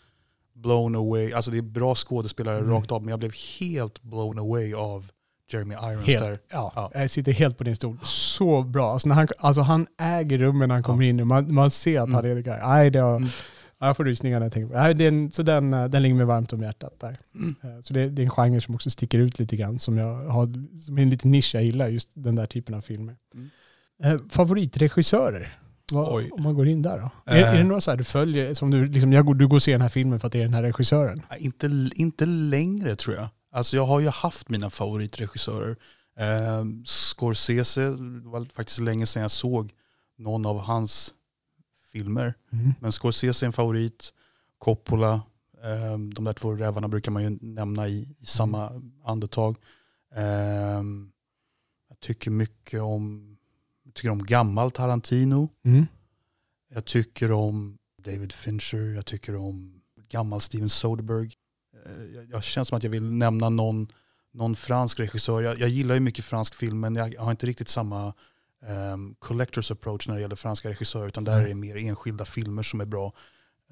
blown 0.55 0.95
away. 0.95 1.33
Alltså 1.33 1.51
det 1.51 1.57
är 1.57 1.61
bra 1.61 1.95
skådespelare 1.95 2.57
mm. 2.57 2.71
rakt 2.71 2.91
av, 2.91 3.01
men 3.01 3.09
jag 3.09 3.19
blev 3.19 3.33
helt 3.59 4.01
blown 4.01 4.39
away 4.39 4.73
av 4.73 5.11
Jeremy 5.53 5.75
Irons 5.75 6.07
helt, 6.07 6.23
där. 6.23 6.37
Ja, 6.51 6.71
ja, 6.75 6.91
jag 6.93 7.11
sitter 7.11 7.31
helt 7.31 7.57
på 7.57 7.63
din 7.63 7.75
stol. 7.75 7.97
Så 8.03 8.63
bra. 8.63 8.91
Alltså, 8.91 9.07
när 9.07 9.15
han, 9.15 9.27
alltså 9.37 9.61
han 9.61 9.87
äger 10.01 10.37
rummen 10.37 10.67
när 10.67 10.75
han 10.75 10.83
kommer 10.83 11.03
ja. 11.03 11.09
in. 11.09 11.27
Man, 11.27 11.53
man 11.53 11.71
ser 11.71 11.99
att 11.99 12.05
mm. 12.05 12.15
han 12.15 12.25
är 12.25 12.35
det 12.35 12.41
guy. 12.41 12.59
Nej, 12.61 12.89
det 12.89 13.01
var, 13.01 13.17
mm. 13.17 13.29
Jag 13.79 13.97
får 13.97 14.05
rysningar 14.05 14.39
när 14.39 14.45
jag 14.45 14.53
tänker 14.53 14.67
på 14.67 14.73
det. 14.73 14.79
Nej, 14.79 14.93
det 14.93 15.07
en, 15.07 15.31
så 15.31 15.43
den, 15.43 15.73
eh, 15.73 15.85
den 15.85 16.01
ligger 16.01 16.15
mig 16.15 16.25
varmt 16.25 16.53
om 16.53 16.61
hjärtat 16.61 16.99
där. 16.99 17.17
Mm. 17.35 17.55
Eh, 17.63 17.81
så 17.81 17.93
det, 17.93 18.09
det, 18.09 18.21
är 18.21 18.23
en 18.23 18.29
genre 18.29 18.61
som 18.61 18.75
också 18.75 18.89
sticker 18.89 19.19
ut 19.19 19.39
lite 19.39 19.55
grann. 19.55 19.79
Som, 19.79 19.97
jag 19.97 20.25
har, 20.25 20.53
som 20.85 20.97
är 20.97 21.01
en 21.01 21.09
liten 21.09 21.31
nisch 21.31 21.55
jag 21.55 21.63
gillar, 21.63 21.87
just 21.87 22.09
den 22.13 22.35
där 22.35 22.45
typen 22.45 22.75
av 22.75 22.81
filmer. 22.81 23.15
Mm. 23.33 23.49
Eh, 24.03 24.21
favoritregissörer? 24.29 25.57
Vad, 25.91 26.31
om 26.31 26.43
man 26.43 26.55
går 26.55 26.67
in 26.67 26.81
där 26.81 26.97
då? 26.97 27.31
Äh, 27.31 27.39
är, 27.39 27.53
är, 27.53 27.57
det 27.57 27.63
några 27.63 27.81
så 27.81 27.91
här 27.91 27.97
du 27.97 28.03
följer, 28.03 28.53
som 28.53 28.71
du, 28.71 28.85
liksom, 28.85 29.13
jag, 29.13 29.37
du 29.37 29.47
går 29.47 29.55
och 29.55 29.63
ser 29.63 29.71
den 29.71 29.81
här 29.81 29.89
filmen 29.89 30.19
för 30.19 30.27
att 30.27 30.33
det 30.33 30.39
är 30.39 30.43
den 30.43 30.53
här 30.53 30.63
regissören? 30.63 31.21
Inte, 31.37 31.89
inte 31.95 32.25
längre 32.25 32.95
tror 32.95 33.15
jag. 33.15 33.27
Alltså 33.53 33.75
jag 33.75 33.85
har 33.85 33.99
ju 33.99 34.09
haft 34.09 34.49
mina 34.49 34.69
favoritregissörer. 34.69 35.77
Eh, 36.17 36.65
Scorsese, 36.85 37.81
det 38.23 38.29
var 38.29 38.45
faktiskt 38.45 38.79
länge 38.79 39.05
sedan 39.05 39.21
jag 39.21 39.31
såg 39.31 39.73
någon 40.17 40.45
av 40.45 40.59
hans 40.59 41.13
filmer. 41.91 42.33
Mm. 42.51 42.73
Men 42.79 42.91
Scorsese 42.91 43.43
är 43.43 43.47
en 43.47 43.53
favorit. 43.53 44.13
Coppola, 44.57 45.13
eh, 45.63 45.97
de 45.97 46.23
där 46.23 46.33
två 46.33 46.51
rävarna 46.51 46.87
brukar 46.87 47.11
man 47.11 47.23
ju 47.23 47.37
nämna 47.41 47.87
i, 47.87 48.15
i 48.19 48.25
samma 48.25 48.69
mm. 48.69 48.91
andetag. 49.03 49.57
Eh, 50.15 50.83
jag 51.89 51.99
tycker 51.99 52.31
mycket 52.31 52.81
om, 52.81 53.35
jag 53.83 53.93
tycker 53.93 54.09
om 54.09 54.23
gammal 54.23 54.71
Tarantino. 54.71 55.49
Mm. 55.65 55.85
Jag 56.73 56.85
tycker 56.85 57.31
om 57.31 57.77
David 58.03 58.33
Fincher, 58.33 58.95
jag 58.95 59.05
tycker 59.05 59.35
om 59.35 59.81
gammal 60.09 60.41
Steven 60.41 60.69
Soderbergh. 60.69 61.35
Eh, 61.85 62.15
jag, 62.15 62.25
jag 62.31 62.43
känner 62.43 62.65
som 62.65 62.77
att 62.77 62.83
jag 62.83 62.91
vill 62.91 63.03
nämna 63.03 63.49
någon, 63.49 63.87
någon 64.33 64.55
fransk 64.55 64.99
regissör. 64.99 65.41
Jag, 65.41 65.59
jag 65.59 65.69
gillar 65.69 65.95
ju 65.95 66.01
mycket 66.01 66.25
fransk 66.25 66.55
film 66.55 66.79
men 66.79 66.95
jag 66.95 67.21
har 67.21 67.31
inte 67.31 67.45
riktigt 67.45 67.69
samma 67.69 68.13
um, 68.93 69.15
collectors 69.19 69.71
approach 69.71 70.07
när 70.07 70.15
det 70.15 70.21
gäller 70.21 70.35
franska 70.35 70.69
regissörer 70.69 71.07
utan 71.07 71.23
där 71.23 71.41
är 71.41 71.47
det 71.47 71.55
mer 71.55 71.77
enskilda 71.77 72.25
filmer 72.25 72.63
som 72.63 72.81
är 72.81 72.85
bra. 72.85 73.13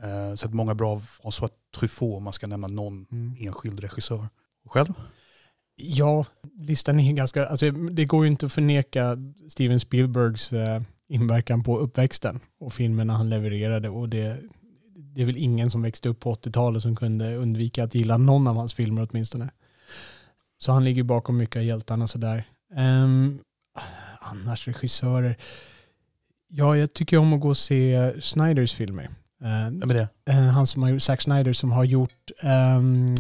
Uh, 0.04 0.36
så 0.36 0.46
att 0.46 0.54
många 0.54 0.76
bra 0.76 1.02
François 1.22 1.50
Truffaut 1.76 2.18
om 2.18 2.24
man 2.24 2.34
ska 2.34 2.48
nämna 2.48 2.68
någon 2.68 3.06
mm. 3.12 3.36
enskild 3.40 3.80
regissör. 3.80 4.28
Och 4.66 4.72
själv? 4.72 4.94
Ja, 5.76 6.26
listan 6.58 7.00
är 7.00 7.14
ganska, 7.14 7.46
alltså 7.46 7.72
det 7.72 8.06
går 8.06 8.26
ju 8.26 8.32
inte 8.32 8.46
att 8.46 8.54
förneka 8.54 9.18
Steven 9.50 9.80
Spielbergs 9.80 10.54
uh, 10.54 10.82
inverkan 11.08 11.64
på 11.64 11.78
uppväxten 11.78 12.40
och 12.60 12.74
filmerna 12.74 13.14
han 13.14 13.30
levererade 13.30 13.90
och 13.90 14.10
det, 14.10 14.40
det 15.14 15.22
är 15.22 15.26
väl 15.26 15.38
ingen 15.38 15.70
som 15.70 15.82
växte 15.82 16.10
upp 16.10 16.20
på 16.20 16.34
80-talet 16.34 16.82
som 16.82 16.96
kunde 16.96 17.36
undvika 17.36 17.84
att 17.84 17.96
gilla 17.96 18.18
någon 18.18 18.48
av 18.48 18.56
hans 18.56 18.74
filmer 18.74 19.08
åtminstone. 19.12 19.50
Så 20.58 20.72
han 20.72 20.84
ligger 20.84 21.04
bakom 21.04 21.38
mycket 21.38 21.56
av 21.56 21.64
hjältarna 21.64 22.08
sådär. 22.08 22.44
Um, 22.76 23.40
annars 24.20 24.68
regissörer. 24.68 25.38
Ja, 26.48 26.78
jag 26.78 26.94
tycker 26.94 27.18
om 27.18 27.34
att 27.34 27.42
gå 27.42 27.50
och 27.50 27.58
se 27.58 28.12
Snyders 28.22 28.74
filmer. 28.74 29.10
Är 29.44 29.86
det? 29.86 30.10
Uh, 30.30 30.36
han 30.36 30.68
som 30.68 30.84
har 30.84 30.90
gjort, 30.90 31.02
Zack 31.02 31.22
Snyder 31.22 31.54
som 31.54 31.72
har 31.72 31.84
gjort 31.84 32.32
um, 32.78 33.16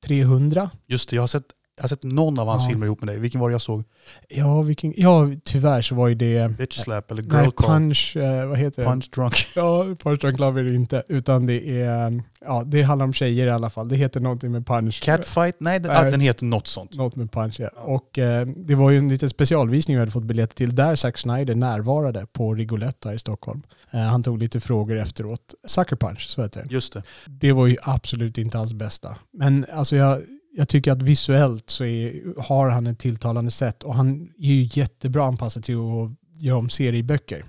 300. 0.00 0.70
Just 0.86 1.08
det, 1.08 1.16
jag 1.16 1.22
har 1.22 1.26
sett 1.26 1.44
jag 1.78 1.82
har 1.82 1.88
sett 1.88 2.02
någon 2.02 2.38
av 2.38 2.48
hans 2.48 2.62
ja. 2.62 2.68
filmer 2.68 2.86
ihop 2.86 3.00
med 3.00 3.08
dig. 3.08 3.20
Vilken 3.20 3.40
var 3.40 3.48
det 3.48 3.54
jag 3.54 3.60
såg? 3.60 3.84
Ja, 4.28 4.62
vilken, 4.62 4.94
ja 4.96 5.30
tyvärr 5.44 5.82
så 5.82 5.94
var 5.94 6.08
ju 6.08 6.14
det... 6.14 6.58
Bitch 6.58 6.76
slap 6.76 7.10
eller 7.10 7.22
girl 7.22 7.34
nej, 7.34 7.50
punch, 7.56 8.16
eh, 8.16 8.46
vad 8.46 8.58
heter 8.58 8.82
det? 8.82 8.88
Punch 8.88 9.10
drunk. 9.14 9.46
Ja, 9.54 9.84
punch 10.02 10.20
drunk 10.20 10.38
love 10.38 10.60
är 10.60 10.64
det 10.64 10.74
inte. 10.74 11.02
Utan 11.08 11.46
det 11.46 11.82
är, 11.82 12.22
ja 12.40 12.62
det 12.66 12.82
handlar 12.82 13.04
om 13.04 13.12
tjejer 13.12 13.46
i 13.46 13.50
alla 13.50 13.70
fall. 13.70 13.88
Det 13.88 13.96
heter 13.96 14.20
någonting 14.20 14.52
med 14.52 14.66
punch. 14.66 15.02
Catfight? 15.02 15.56
Nej, 15.60 15.80
den, 15.80 15.92
nej, 15.92 16.10
den 16.10 16.20
heter 16.20 16.44
något 16.44 16.66
sånt. 16.66 16.94
Något 16.94 17.16
med 17.16 17.32
punch 17.32 17.60
ja. 17.60 17.68
Och 17.74 18.18
eh, 18.18 18.46
det 18.46 18.74
var 18.74 18.90
ju 18.90 18.98
en 18.98 19.08
liten 19.08 19.28
specialvisning 19.28 19.96
vi 19.96 19.98
hade 19.98 20.12
fått 20.12 20.24
biljetter 20.24 20.56
till 20.56 20.74
där 20.74 20.94
Zack 20.94 21.18
Snyder 21.18 21.54
närvarade 21.54 22.26
på 22.32 22.54
Rigoletta 22.54 23.14
i 23.14 23.18
Stockholm. 23.18 23.62
Eh, 23.90 24.00
han 24.00 24.22
tog 24.22 24.38
lite 24.38 24.60
frågor 24.60 24.98
efteråt. 24.98 25.54
Sucker 25.66 25.96
punch, 25.96 26.26
så 26.28 26.42
heter 26.42 26.62
det. 26.62 26.74
Just 26.74 26.92
det. 26.92 27.02
Det 27.26 27.52
var 27.52 27.66
ju 27.66 27.76
absolut 27.82 28.38
inte 28.38 28.58
hans 28.58 28.74
bästa. 28.74 29.16
Men 29.32 29.66
alltså 29.72 29.96
jag 29.96 30.18
jag 30.58 30.68
tycker 30.68 30.92
att 30.92 31.02
visuellt 31.02 31.70
så 31.70 31.84
är, 31.84 32.22
har 32.42 32.68
han 32.68 32.86
ett 32.86 32.98
tilltalande 32.98 33.50
sätt 33.50 33.82
och 33.82 33.94
han 33.94 34.32
är 34.38 34.52
ju 34.52 34.68
jättebra 34.80 35.26
anpassad 35.26 35.64
till 35.64 35.74
att 35.74 36.40
göra 36.42 36.58
om 36.58 36.70
serieböcker. 36.70 37.44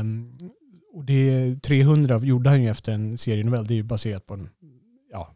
Um, 0.00 0.38
och 0.92 1.04
det 1.04 1.56
300 1.62 2.18
gjorde 2.18 2.50
han 2.50 2.62
ju 2.62 2.70
efter 2.70 2.92
en 2.92 3.18
serienovell. 3.18 3.66
Det 3.66 3.74
är 3.74 3.76
ju 3.76 3.82
baserat 3.82 4.26
på 4.26 4.34
en, 4.34 4.48
ja, 5.12 5.34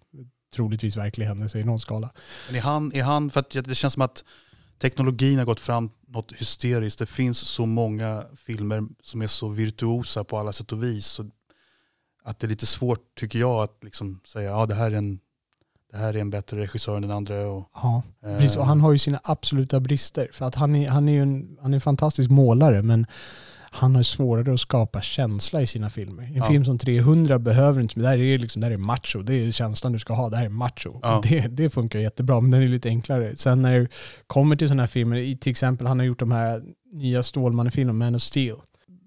troligtvis 0.54 0.96
verklig 0.96 1.26
händelse 1.26 1.58
i 1.58 1.64
någon 1.64 1.78
skala. 1.78 2.10
Men 2.46 2.56
är 2.56 2.60
han, 2.60 2.92
är 2.94 3.02
han, 3.02 3.30
för 3.30 3.40
att 3.40 3.50
det 3.50 3.74
känns 3.74 3.94
som 3.94 4.02
att 4.02 4.24
teknologin 4.78 5.38
har 5.38 5.44
gått 5.44 5.60
fram 5.60 5.90
något 6.08 6.32
hysteriskt. 6.32 6.98
Det 6.98 7.06
finns 7.06 7.38
så 7.38 7.66
många 7.66 8.24
filmer 8.36 8.82
som 9.02 9.22
är 9.22 9.26
så 9.26 9.48
virtuosa 9.48 10.24
på 10.24 10.38
alla 10.38 10.52
sätt 10.52 10.72
och 10.72 10.82
vis. 10.82 11.06
Så 11.06 11.30
att 12.24 12.38
det 12.38 12.46
är 12.46 12.48
lite 12.48 12.66
svårt 12.66 13.14
tycker 13.14 13.38
jag 13.38 13.62
att 13.62 13.84
liksom 13.84 14.20
säga 14.24 14.50
ja 14.50 14.66
det 14.66 14.74
här 14.74 14.90
är 14.90 14.96
en 14.96 15.20
det 15.92 15.98
här 15.98 16.16
är 16.16 16.20
en 16.20 16.30
bättre 16.30 16.60
regissör 16.60 16.96
än 16.96 17.02
den 17.02 17.10
andra. 17.10 17.46
Och, 17.46 17.70
ja, 17.74 18.02
precis. 18.20 18.56
Och 18.56 18.66
han 18.66 18.80
har 18.80 18.92
ju 18.92 18.98
sina 18.98 19.20
absoluta 19.24 19.80
brister. 19.80 20.28
För 20.32 20.44
att 20.44 20.54
han 20.54 20.76
är, 20.76 20.88
han 20.88 21.08
är 21.08 21.12
ju 21.12 21.22
en, 21.22 21.56
han 21.62 21.72
är 21.72 21.74
en 21.74 21.80
fantastisk 21.80 22.30
målare, 22.30 22.82
men 22.82 23.06
han 23.70 23.96
har 23.96 24.02
svårare 24.02 24.54
att 24.54 24.60
skapa 24.60 25.00
känsla 25.00 25.62
i 25.62 25.66
sina 25.66 25.90
filmer. 25.90 26.22
En 26.22 26.34
ja. 26.34 26.44
film 26.44 26.64
som 26.64 26.78
300 26.78 27.38
behöver 27.38 27.80
inte, 27.82 28.00
det 28.00 28.08
här 28.08 28.18
är 28.18 28.38
liksom, 28.38 28.60
det 28.60 28.66
här 28.66 28.74
är 28.74 28.78
macho, 28.78 29.22
det 29.22 29.34
är 29.34 29.50
känslan 29.50 29.92
du 29.92 29.98
ska 29.98 30.14
ha, 30.14 30.28
det 30.28 30.36
här 30.36 30.44
är 30.44 30.48
macho. 30.48 31.00
Ja. 31.02 31.20
Det, 31.22 31.40
det 31.40 31.70
funkar 31.70 31.98
jättebra, 31.98 32.40
men 32.40 32.50
den 32.50 32.62
är 32.62 32.68
lite 32.68 32.88
enklare. 32.88 33.36
Sen 33.36 33.62
när 33.62 33.80
det 33.80 33.88
kommer 34.26 34.56
till 34.56 34.68
sådana 34.68 34.82
här 34.82 34.88
filmer, 34.88 35.36
till 35.36 35.50
exempel 35.50 35.86
han 35.86 35.98
har 35.98 36.06
gjort 36.06 36.18
de 36.18 36.32
här 36.32 36.62
nya 36.92 37.22
Stålmannen-filmerna, 37.22 37.98
Man 37.98 38.14
of 38.14 38.22
Steel. 38.22 38.56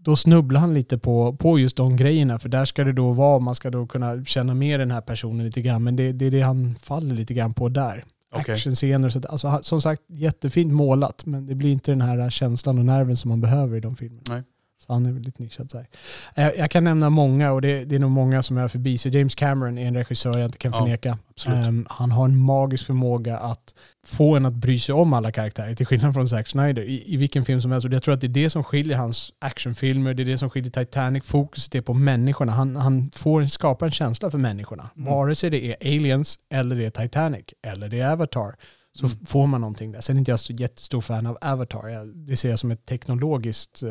Då 0.02 0.16
snubblar 0.16 0.60
han 0.60 0.74
lite 0.74 0.98
på, 0.98 1.34
på 1.36 1.60
just 1.60 1.78
de 1.78 1.96
grejerna, 1.96 2.40
för 2.40 2.50
där 2.50 2.66
ska 2.66 2.84
det 2.84 2.94
då 2.94 3.12
vara, 3.12 3.40
man 3.40 3.56
ska 3.56 3.70
då 3.70 3.88
kunna 3.88 4.26
känna 4.26 4.54
med 4.54 4.80
den 4.80 4.92
här 4.92 5.02
personen 5.02 5.46
lite 5.46 5.62
grann, 5.62 5.84
men 5.84 5.96
det, 5.96 6.12
det 6.12 6.26
är 6.26 6.32
det 6.32 6.42
han 6.42 6.76
faller 6.76 7.16
lite 7.16 7.34
grann 7.34 7.54
på 7.54 7.70
där. 7.70 8.04
Okay. 8.36 8.56
Actionscener 8.56 9.08
och 9.08 9.14
sånt. 9.14 9.26
Alltså, 9.26 9.60
som 9.62 9.82
sagt, 9.82 10.02
jättefint 10.10 10.74
målat, 10.74 11.26
men 11.26 11.46
det 11.46 11.56
blir 11.56 11.72
inte 11.72 11.92
den 11.92 12.02
här 12.02 12.30
känslan 12.30 12.80
och 12.80 12.86
nerven 12.86 13.18
som 13.18 13.30
man 13.30 13.42
behöver 13.42 13.78
i 13.78 13.80
de 13.80 13.96
filmerna. 13.96 14.24
Nej. 14.30 14.44
Så 14.86 14.94
han 14.94 15.06
är 15.06 15.12
väldigt 15.12 15.40
nischad. 15.40 15.72
Så 15.72 15.78
här. 15.78 15.88
Eh, 16.36 16.60
jag 16.60 16.72
kan 16.72 16.84
nämna 16.84 17.10
många 17.10 17.52
och 17.52 17.62
det, 17.62 17.86
det, 17.86 17.96
är 17.96 18.00
nog 18.00 18.12
många 18.12 18.44
som 18.44 18.58
är 18.58 18.68
förbi. 18.68 18.98
Så 18.98 19.10
James 19.10 19.36
Cameron 19.36 19.78
är 19.78 19.88
en 19.88 19.96
regissör 19.96 20.38
jag 20.38 20.46
inte 20.46 20.58
kan 20.58 20.74
förneka. 20.74 21.18
Ja, 21.46 21.68
um, 21.68 21.86
han 21.90 22.12
har 22.12 22.26
en 22.26 22.38
magisk 22.38 22.86
förmåga 22.86 23.38
att 23.38 23.74
få 24.06 24.36
en 24.36 24.46
att 24.46 24.54
bry 24.54 24.80
sig 24.80 24.96
om 24.96 25.14
alla 25.14 25.32
karaktärer, 25.32 25.76
till 25.76 25.86
skillnad 25.86 26.14
från 26.14 26.30
Zack 26.30 26.48
Snyder. 26.48 26.82
I, 26.82 27.14
i 27.14 27.18
vilken 27.18 27.46
film 27.46 27.62
som 27.62 27.72
helst. 27.72 27.86
Och 27.86 27.94
jag 27.94 28.04
tror 28.04 28.14
att 28.14 28.22
det 28.22 28.28
är 28.28 28.30
det 28.30 28.50
som 28.50 28.64
skiljer 28.64 28.98
hans 28.98 29.34
actionfilmer, 29.40 30.14
det 30.14 30.24
är 30.24 30.26
det 30.26 30.38
som 30.38 30.50
skiljer 30.50 30.72
Titanic. 30.72 31.24
Fokuset 31.24 31.76
är 31.76 31.82
på 31.82 31.94
människorna. 31.94 32.52
Han, 32.52 32.76
han 32.76 33.12
får 33.16 33.46
skapa 33.46 33.86
en 33.86 33.92
känsla 33.92 34.32
för 34.32 34.38
människorna. 34.38 34.90
Mm. 34.96 35.14
Vare 35.14 35.36
sig 35.36 35.50
det 35.50 35.66
är 35.66 35.96
Aliens, 35.98 36.40
eller 36.50 36.76
det 36.76 36.86
är 36.86 37.04
Titanic, 37.04 37.46
eller 37.62 37.90
det 37.90 38.00
är 38.00 38.12
Avatar 38.12 38.56
så 38.94 39.06
mm. 39.06 39.26
får 39.26 39.48
man 39.48 39.62
någonting 39.62 39.92
där. 39.92 40.02
Sen 40.02 40.16
är 40.16 40.20
inte 40.20 40.32
jag 40.32 40.40
så 40.40 40.54
jättestor 40.54 41.02
fan 41.02 41.26
av 41.26 41.38
Avatar. 41.42 41.88
Jag, 41.88 42.16
det 42.16 42.38
ser 42.38 42.50
jag 42.50 42.60
som 42.60 42.72
ett 42.72 42.86
teknologiskt 42.86 43.84
eh, 43.84 43.90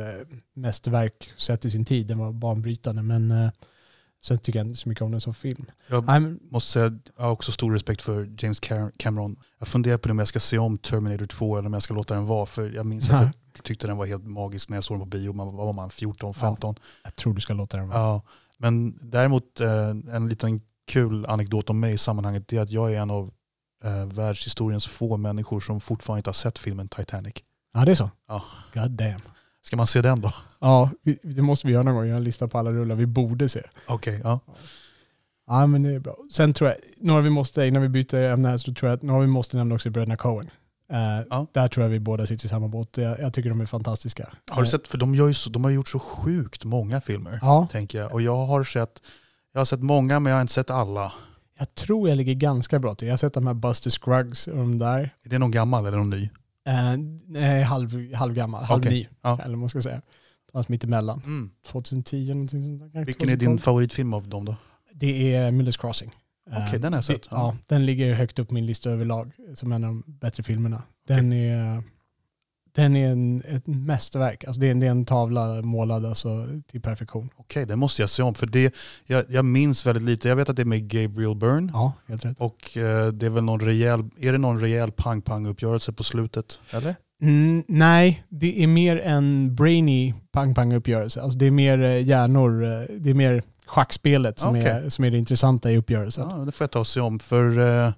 mästerverk 0.54 1.32
sett 1.36 1.64
i 1.64 1.70
sin 1.70 1.84
tid. 1.84 2.06
Den 2.06 2.18
var 2.18 2.32
banbrytande. 2.32 3.02
Men 3.02 3.30
eh, 3.30 3.50
sen 4.22 4.38
tycker 4.38 4.58
jag 4.58 4.66
inte 4.66 4.80
så 4.80 4.88
mycket 4.88 5.02
om 5.02 5.10
den 5.10 5.20
som 5.20 5.34
film. 5.34 5.66
Jag 5.88 6.04
I'm, 6.04 6.38
måste 6.50 6.70
säga 6.70 6.98
jag 7.16 7.24
har 7.24 7.30
också 7.30 7.52
stor 7.52 7.72
respekt 7.72 8.02
för 8.02 8.30
James 8.38 8.60
Cameron. 8.96 9.36
Jag 9.58 9.68
funderar 9.68 9.98
på 9.98 10.10
om 10.10 10.18
jag 10.18 10.28
ska 10.28 10.40
se 10.40 10.58
om 10.58 10.78
Terminator 10.78 11.26
2 11.26 11.58
eller 11.58 11.66
om 11.66 11.72
jag 11.72 11.82
ska 11.82 11.94
låta 11.94 12.14
den 12.14 12.26
vara. 12.26 12.46
För 12.46 12.70
jag 12.70 12.86
minns 12.86 13.10
att 13.10 13.22
jag 13.54 13.64
tyckte 13.64 13.86
den 13.86 13.96
var 13.96 14.06
helt 14.06 14.26
magisk 14.26 14.68
när 14.68 14.76
jag 14.76 14.84
såg 14.84 14.94
den 14.94 15.10
på 15.10 15.16
bio. 15.16 15.32
Man, 15.32 15.56
var 15.56 15.72
man? 15.72 15.90
14, 15.90 16.34
15? 16.34 16.74
Ja, 16.78 16.84
jag 17.04 17.14
tror 17.14 17.34
du 17.34 17.40
ska 17.40 17.54
låta 17.54 17.76
den 17.76 17.88
vara. 17.88 17.98
Ja, 17.98 18.22
men 18.58 18.98
däremot 19.10 19.60
eh, 19.60 19.88
en 19.88 20.28
liten 20.28 20.60
kul 20.86 21.26
anekdot 21.26 21.70
om 21.70 21.80
mig 21.80 21.94
i 21.94 21.98
sammanhanget 21.98 22.48
det 22.48 22.56
är 22.56 22.62
att 22.62 22.70
jag 22.70 22.92
är 22.92 23.00
en 23.00 23.10
av 23.10 23.30
eh, 23.84 24.06
världshistoriens 24.06 24.86
få 24.86 25.16
människor 25.16 25.60
som 25.60 25.80
fortfarande 25.80 26.18
inte 26.18 26.30
har 26.30 26.34
sett 26.34 26.58
filmen 26.58 26.88
Titanic. 26.88 27.34
Ja 27.74 27.84
det 27.84 27.90
är 27.90 27.94
så? 27.94 28.10
Ja. 28.28 28.44
God 28.74 28.90
damn. 28.90 29.20
Ska 29.62 29.76
man 29.76 29.86
se 29.86 30.02
den 30.02 30.20
då? 30.20 30.32
Ja, 30.60 30.90
det 31.22 31.42
måste 31.42 31.66
vi 31.66 31.72
göra 31.72 31.82
någon 31.82 31.94
gång. 31.94 32.06
Jag 32.06 32.12
har 32.12 32.18
en 32.18 32.24
lista 32.24 32.48
på 32.48 32.58
alla 32.58 32.70
rullar 32.70 32.96
vi 32.96 33.06
borde 33.06 33.48
se. 33.48 33.62
Okej, 33.86 34.16
okay, 34.16 34.20
ja. 34.24 34.40
Ja 35.46 35.66
men 35.66 35.82
det 35.82 35.90
är 35.90 35.98
bra. 35.98 36.16
Sen 36.32 36.54
tror 36.54 36.70
jag, 36.70 36.78
några 36.96 37.20
vi 37.20 37.30
måste, 37.30 37.64
innan 37.64 37.82
vi 37.82 37.88
byter 37.88 38.14
ämne 38.14 38.48
här, 38.48 38.56
så 38.56 38.74
tror 38.74 38.90
jag 38.90 38.96
att 38.96 39.02
några 39.02 39.20
vi 39.20 39.26
måste 39.26 39.56
nämna 39.56 39.74
också 39.74 39.90
Bröderna 39.90 40.16
Coen. 40.16 40.50
Uh, 40.92 41.26
ja. 41.30 41.46
Där 41.52 41.68
tror 41.68 41.84
jag 41.84 41.90
vi 41.90 42.00
båda 42.00 42.26
sitter 42.26 42.46
i 42.46 42.48
samma 42.48 42.68
båt. 42.68 42.96
Jag, 42.96 43.20
jag 43.20 43.34
tycker 43.34 43.48
de 43.48 43.60
är 43.60 43.66
fantastiska. 43.66 44.28
Har 44.50 44.62
du 44.62 44.68
sett, 44.68 44.88
för 44.88 44.98
de, 44.98 45.14
gör 45.14 45.28
ju 45.28 45.34
så, 45.34 45.50
de 45.50 45.64
har 45.64 45.70
gjort 45.70 45.88
så 45.88 45.98
sjukt 45.98 46.64
många 46.64 47.00
filmer. 47.00 47.38
Ja. 47.42 47.68
Tänker 47.72 47.98
jag. 47.98 48.12
Och 48.12 48.22
jag 48.22 48.46
har 48.46 48.64
sett, 48.64 49.02
jag 49.52 49.60
har 49.60 49.64
sett 49.64 49.82
många 49.82 50.20
men 50.20 50.30
jag 50.30 50.36
har 50.36 50.40
inte 50.40 50.52
sett 50.52 50.70
alla. 50.70 51.12
Jag 51.58 51.74
tror 51.74 52.08
jag 52.08 52.16
ligger 52.16 52.34
ganska 52.34 52.78
bra 52.78 52.94
till. 52.94 53.08
Jag 53.08 53.12
har 53.12 53.18
sett 53.18 53.34
de 53.34 53.46
här 53.46 53.54
Buster 53.54 53.90
Scruggs 53.90 54.46
och 54.48 54.56
de 54.56 54.78
där. 54.78 54.98
Är 55.24 55.28
det 55.28 55.38
någon 55.38 55.50
gammal 55.50 55.86
eller 55.86 55.98
någon 55.98 56.10
ny? 56.10 56.30
Eh, 56.68 56.96
nej, 57.26 57.62
halv, 57.62 58.14
halvgammal, 58.14 58.64
halv 58.64 58.80
okay. 58.80 58.92
ny. 58.92 59.08
Ja. 59.22 59.38
Eller 59.42 59.50
vad 59.50 59.58
man 59.58 59.68
ska 59.68 59.82
säga. 59.82 60.02
Något 60.52 60.68
mittemellan. 60.68 61.22
Mm. 61.24 61.50
2010 61.66 62.28
någonting 62.28 62.62
sånt 62.62 62.92
där. 62.92 63.04
Vilken 63.04 63.28
2012. 63.28 63.32
är 63.32 63.36
din 63.36 63.58
favoritfilm 63.58 64.14
av 64.14 64.28
dem 64.28 64.44
då? 64.44 64.56
Det 64.92 65.34
är 65.34 65.50
Miller's 65.50 65.80
Crossing. 65.80 66.10
Okej, 66.50 66.64
okay, 66.66 66.78
den 66.78 66.92
har 66.92 66.98
jag 66.98 67.04
sett. 67.04 67.26
Ja, 67.30 67.56
den 67.66 67.86
ligger 67.86 68.14
högt 68.14 68.38
upp 68.38 68.48
på 68.48 68.54
min 68.54 68.66
lista 68.66 68.90
överlag 68.90 69.32
som 69.54 69.72
en 69.72 69.84
av 69.84 69.90
de 69.90 70.04
bättre 70.06 70.42
filmerna. 70.42 70.82
Den 71.06 71.26
okay. 71.26 71.48
är 71.48 71.82
den 72.72 72.96
är 72.96 73.10
en, 73.10 73.42
ett 73.48 73.66
mästerverk. 73.66 74.44
Alltså 74.44 74.60
det, 74.60 74.66
är 74.66 74.70
en, 74.70 74.80
det 74.80 74.86
är 74.86 74.90
en 74.90 75.04
tavla 75.04 75.62
målad 75.62 76.06
alltså 76.06 76.46
till 76.70 76.80
perfektion. 76.80 77.28
Okej, 77.36 77.66
det 77.66 77.76
måste 77.76 78.02
jag 78.02 78.10
se 78.10 78.22
om. 78.22 78.34
För 78.34 78.46
det, 78.46 78.74
jag, 79.06 79.24
jag 79.28 79.44
minns 79.44 79.86
väldigt 79.86 80.04
lite. 80.04 80.28
Jag 80.28 80.36
vet 80.36 80.48
att 80.48 80.56
det 80.56 80.62
är 80.62 80.66
med 80.66 80.88
Gabriel 80.88 81.36
Byrne. 81.36 81.70
Ja, 81.72 81.92
helt 82.06 82.24
rätt. 82.24 82.36
Och 82.38 82.76
eh, 82.76 83.12
det 83.12 83.26
är 83.26 83.30
väl 83.30 83.44
någon 83.44 83.60
rejäl, 83.60 84.04
är 84.18 84.32
det 84.32 84.38
någon 84.38 84.60
rejäl 84.60 84.92
pang-pang-uppgörelse 84.92 85.92
på 85.92 86.04
slutet? 86.04 86.60
Eller? 86.70 86.96
Mm, 87.22 87.64
nej, 87.68 88.24
det 88.28 88.62
är 88.62 88.66
mer 88.66 88.96
en 88.96 89.54
brainy 89.54 90.14
pang-pang-uppgörelse. 90.32 91.22
Alltså 91.22 91.38
det 91.38 91.46
är 91.46 91.50
mer 91.50 91.82
eh, 91.82 92.02
hjärnor, 92.02 92.64
eh, 92.64 92.70
det 92.98 93.10
är 93.10 93.14
mer 93.14 93.42
schackspelet 93.66 94.38
som, 94.38 94.56
okay. 94.56 94.70
är, 94.70 94.88
som 94.88 95.04
är 95.04 95.10
det 95.10 95.18
intressanta 95.18 95.72
i 95.72 95.76
uppgörelsen. 95.76 96.28
Ja, 96.30 96.36
det 96.36 96.52
får 96.52 96.64
jag 96.64 96.70
ta 96.70 96.78
och 96.78 96.86
se 96.86 97.00
om. 97.00 97.18
För 97.18 97.58
eh, 97.58 97.92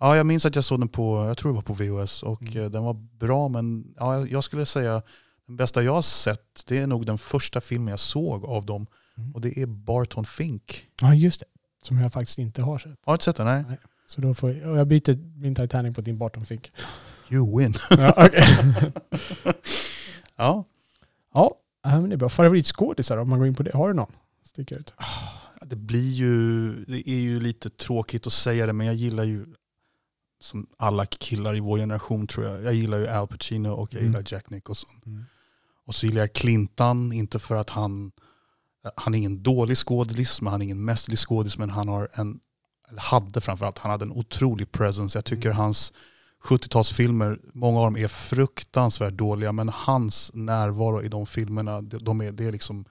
Ja, 0.00 0.16
jag 0.16 0.26
minns 0.26 0.46
att 0.46 0.54
jag 0.54 0.64
såg 0.64 0.80
den 0.80 0.88
på, 0.88 1.26
jag 1.26 1.38
tror 1.38 1.52
det 1.52 1.56
var 1.56 1.62
på 1.62 1.74
VHS 1.74 2.22
och 2.22 2.42
mm. 2.42 2.64
Eh, 2.64 2.70
den 2.70 2.84
var 2.84 2.94
bra 2.94 3.48
men 3.48 3.94
ja, 3.96 4.26
jag 4.26 4.44
skulle 4.44 4.66
säga 4.66 5.02
den 5.46 5.56
bästa 5.56 5.82
jag 5.82 5.94
har 5.94 6.02
sett 6.02 6.64
det 6.66 6.78
är 6.78 6.86
nog 6.86 7.06
den 7.06 7.18
första 7.18 7.60
filmen 7.60 7.88
jag 7.88 8.00
såg 8.00 8.44
av 8.44 8.66
dem 8.66 8.86
mm. 9.16 9.34
och 9.34 9.40
det 9.40 9.58
är 9.62 9.66
Barton 9.66 10.24
Fink. 10.24 10.86
Ja 11.00 11.14
just 11.14 11.40
det, 11.40 11.46
som 11.82 11.98
jag 11.98 12.12
faktiskt 12.12 12.38
inte 12.38 12.62
har 12.62 12.78
sett. 12.78 12.98
Har 13.04 13.12
du 13.12 13.14
inte 13.14 13.24
sett 13.24 13.36
den? 13.36 13.46
Nej. 13.46 13.64
nej. 13.68 13.78
Så 14.06 14.20
då 14.20 14.34
får 14.34 14.50
jag, 14.50 14.78
jag 14.78 14.86
byter 14.86 15.38
min 15.40 15.54
Titanic 15.54 15.94
på 15.94 16.00
din 16.00 16.18
Barton 16.18 16.46
Fink. 16.46 16.72
You 17.30 17.58
win. 17.58 17.74
ja, 17.90 18.26
okay. 18.26 18.44
ja. 20.36 20.64
Ja, 21.84 22.00
men 22.00 22.08
det 22.08 22.14
är 22.14 22.18
bra. 22.18 22.28
Favoritskådisar 22.28 23.16
om 23.16 23.28
man 23.28 23.38
går 23.38 23.48
in 23.48 23.54
på 23.54 23.62
det, 23.62 23.76
har 23.76 23.88
du 23.88 23.94
någon? 23.94 24.12
Sticker 24.44 24.76
ut. 24.76 24.94
Det 25.62 25.76
blir 25.76 26.12
ju, 26.12 26.72
det 26.84 27.10
är 27.10 27.20
ju 27.20 27.40
lite 27.40 27.70
tråkigt 27.70 28.26
att 28.26 28.32
säga 28.32 28.66
det 28.66 28.72
men 28.72 28.86
jag 28.86 28.96
gillar 28.96 29.24
ju 29.24 29.46
som 30.44 30.66
alla 30.78 31.06
killar 31.06 31.56
i 31.56 31.60
vår 31.60 31.78
generation 31.78 32.26
tror 32.26 32.46
jag. 32.46 32.62
Jag 32.62 32.74
gillar 32.74 32.98
ju 32.98 33.08
Al 33.08 33.28
Pacino 33.28 33.68
och 33.68 33.94
jag 33.94 34.00
mm. 34.02 34.12
gillar 34.12 34.32
Jack 34.32 34.50
Nicholson. 34.50 34.90
Mm. 35.06 35.24
Och 35.86 35.94
så 35.94 36.06
gillar 36.06 36.20
jag 36.20 36.32
Clinton, 36.32 37.12
inte 37.12 37.38
för 37.38 37.56
att 37.56 37.70
han, 37.70 38.12
han 38.96 39.14
är 39.14 39.18
ingen 39.18 39.42
dålig 39.42 39.76
skådis, 39.78 40.40
men 40.40 40.52
han 40.52 40.62
är 40.62 40.64
ingen 40.64 40.84
mästerlig 40.84 41.18
skådis, 41.18 41.58
men 41.58 41.70
han 41.70 41.88
har 41.88 42.08
en, 42.12 42.40
eller 42.88 43.00
hade 43.00 43.40
framförallt, 43.40 43.78
han 43.78 43.90
hade 43.90 44.04
en 44.04 44.12
otrolig 44.12 44.72
presence. 44.72 45.18
Jag 45.18 45.24
tycker 45.24 45.48
mm. 45.48 45.56
hans 45.56 45.92
70-talsfilmer, 46.42 47.40
många 47.54 47.78
av 47.78 47.84
dem 47.84 47.96
är 47.96 48.08
fruktansvärt 48.08 49.14
dåliga, 49.14 49.52
men 49.52 49.68
hans 49.68 50.30
närvaro 50.34 51.02
i 51.02 51.08
de 51.08 51.26
filmerna, 51.26 51.80
de 51.80 52.20
är, 52.20 52.32
det 52.32 52.46
är 52.46 52.52
liksom 52.52 52.84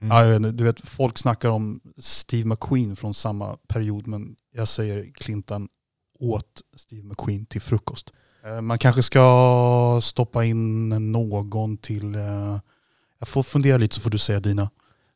Mm. 0.00 0.16
Ja, 0.16 0.38
du 0.38 0.64
vet, 0.64 0.88
folk 0.88 1.18
snackar 1.18 1.48
om 1.48 1.80
Steve 1.98 2.48
McQueen 2.48 2.96
från 2.96 3.14
samma 3.14 3.56
period 3.56 4.06
men 4.06 4.36
jag 4.52 4.68
säger 4.68 5.12
Clinton 5.14 5.68
åt 6.18 6.62
Steve 6.76 7.02
McQueen 7.02 7.46
till 7.46 7.60
frukost. 7.60 8.12
Eh, 8.46 8.60
man 8.60 8.78
kanske 8.78 9.02
ska 9.02 10.00
stoppa 10.02 10.44
in 10.44 10.88
någon 11.12 11.76
till... 11.76 12.14
Eh, 12.14 12.58
jag 13.18 13.28
får 13.28 13.42
fundera 13.42 13.78
lite 13.78 13.94
så 13.94 14.00
får 14.00 14.10
du 14.10 14.18
säga 14.18 14.40
dina. 14.40 14.70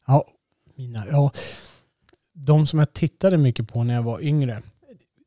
Ja, 0.07 0.25
mina. 0.75 1.05
Ja, 1.11 1.33
de 2.33 2.67
som 2.67 2.79
jag 2.79 2.93
tittade 2.93 3.37
mycket 3.37 3.69
på 3.69 3.85
när 3.85 3.95
jag 3.95 4.03
var 4.03 4.21
yngre. 4.21 4.63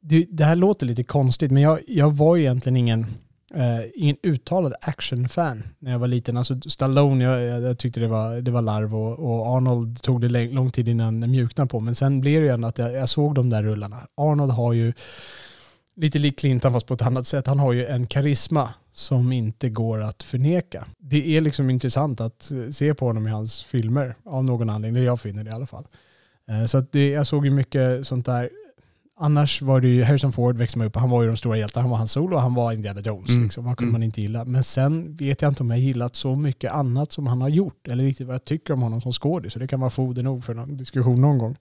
Det, 0.02 0.26
det 0.30 0.46
här 0.46 0.56
låter 0.56 0.86
lite 0.86 1.04
konstigt 1.04 1.52
men 1.52 1.64
jag, 1.64 1.80
jag 1.88 2.16
var 2.16 2.38
egentligen 2.38 2.78
ingen, 2.78 3.06
eh, 3.54 3.80
ingen 3.96 4.18
uttalad 4.24 4.74
actionfan 4.82 5.64
när 5.80 5.92
jag 5.92 6.00
var 6.00 6.08
liten. 6.08 6.38
Alltså 6.38 6.62
Stallone, 6.62 7.24
jag, 7.24 7.62
jag 7.64 7.80
tyckte 7.80 8.00
det 8.00 8.08
var, 8.08 8.42
det 8.42 8.52
var 8.52 8.62
larv 8.62 8.96
och, 8.96 9.20
och 9.20 9.58
Arnold 9.58 10.02
tog 10.02 10.22
det 10.22 10.48
lång 10.48 10.72
tid 10.72 10.88
innan 10.88 11.20
det 11.20 11.28
mjuknade 11.28 11.70
på. 11.70 11.80
Men 11.80 11.96
sen 11.96 12.22
blev 12.22 12.42
det 12.42 12.48
ju 12.48 12.54
ändå 12.54 12.68
att 12.68 12.78
jag, 12.78 12.94
jag 12.94 13.10
såg 13.10 13.36
de 13.36 13.50
där 13.50 13.64
rullarna. 13.64 14.08
Arnold 14.18 14.52
har 14.52 14.74
ju 14.74 14.94
lite 15.96 16.20
lik 16.20 16.40
Clinton 16.40 16.74
fast 16.74 16.88
på 16.88 16.94
ett 16.94 17.02
annat 17.02 17.28
sätt. 17.28 17.48
Han 17.48 17.60
har 17.60 17.74
ju 17.74 17.86
en 17.86 18.08
karisma 18.08 18.70
som 18.94 19.32
inte 19.32 19.70
går 19.70 20.02
att 20.02 20.24
förneka. 20.24 20.86
Det 20.98 21.38
är 21.38 21.42
liksom 21.42 21.70
intressant 21.70 22.22
att 22.22 22.52
se 22.72 22.94
på 22.94 23.06
honom 23.06 23.28
i 23.28 23.30
hans 23.30 23.64
filmer 23.64 24.16
av 24.26 24.44
någon 24.44 24.70
anledning. 24.70 25.04
Jag 25.04 25.22
finner 25.22 25.44
det 25.44 25.50
i 25.50 25.54
alla 25.54 25.66
fall. 25.66 25.88
Eh, 26.50 26.66
så 26.66 26.78
att 26.78 26.92
det, 26.92 27.10
jag 27.10 27.28
såg 27.28 27.46
ju 27.46 27.52
mycket 27.52 28.08
sånt 28.08 28.26
där. 28.26 28.50
Annars 29.20 29.62
var 29.62 29.82
det 29.82 29.88
ju 29.88 30.04
Harrison 30.04 30.32
Ford 30.32 30.58
växte 30.58 30.78
man 30.78 30.88
upp 30.88 30.96
Han 30.96 31.10
var 31.10 31.22
ju 31.22 31.28
de 31.28 31.38
stora 31.38 31.58
hjältarna. 31.58 31.82
Han 31.82 31.90
var 31.90 31.98
hans 31.98 32.12
solo 32.12 32.36
och 32.36 32.42
han 32.42 32.54
var 32.54 32.72
Indiana 32.72 33.02
Jones. 33.02 33.30
Mm. 33.30 33.44
Liksom. 33.44 33.66
Vad 33.66 33.78
kunde 33.78 33.90
mm. 33.90 33.92
man 33.92 34.04
inte 34.04 34.22
gilla? 34.22 34.46
Men 34.46 34.64
sen 34.64 35.16
vet 35.16 35.42
jag 35.42 35.52
inte 35.52 35.64
om 35.64 35.70
jag 35.70 35.80
gillat 35.80 36.16
så 36.16 36.36
mycket 36.36 36.72
annat 36.72 37.12
som 37.12 37.28
han 37.28 37.42
har 37.42 37.50
gjort. 37.50 37.88
Eller 37.88 38.04
riktigt 38.04 38.28
vad 38.28 38.34
jag 38.34 38.46
tycker 38.46 38.74
om 38.74 38.82
honom 38.82 39.02
som 39.02 39.12
skådis. 39.12 39.54
Så 39.54 39.60
det 39.60 39.68
kan 39.68 39.80
vara 39.80 39.90
foder 39.90 40.24
nog 40.24 40.44
för 40.44 40.56
en 40.56 40.78
diskussion 40.78 41.22
någon 41.22 41.38
gång. 41.38 41.58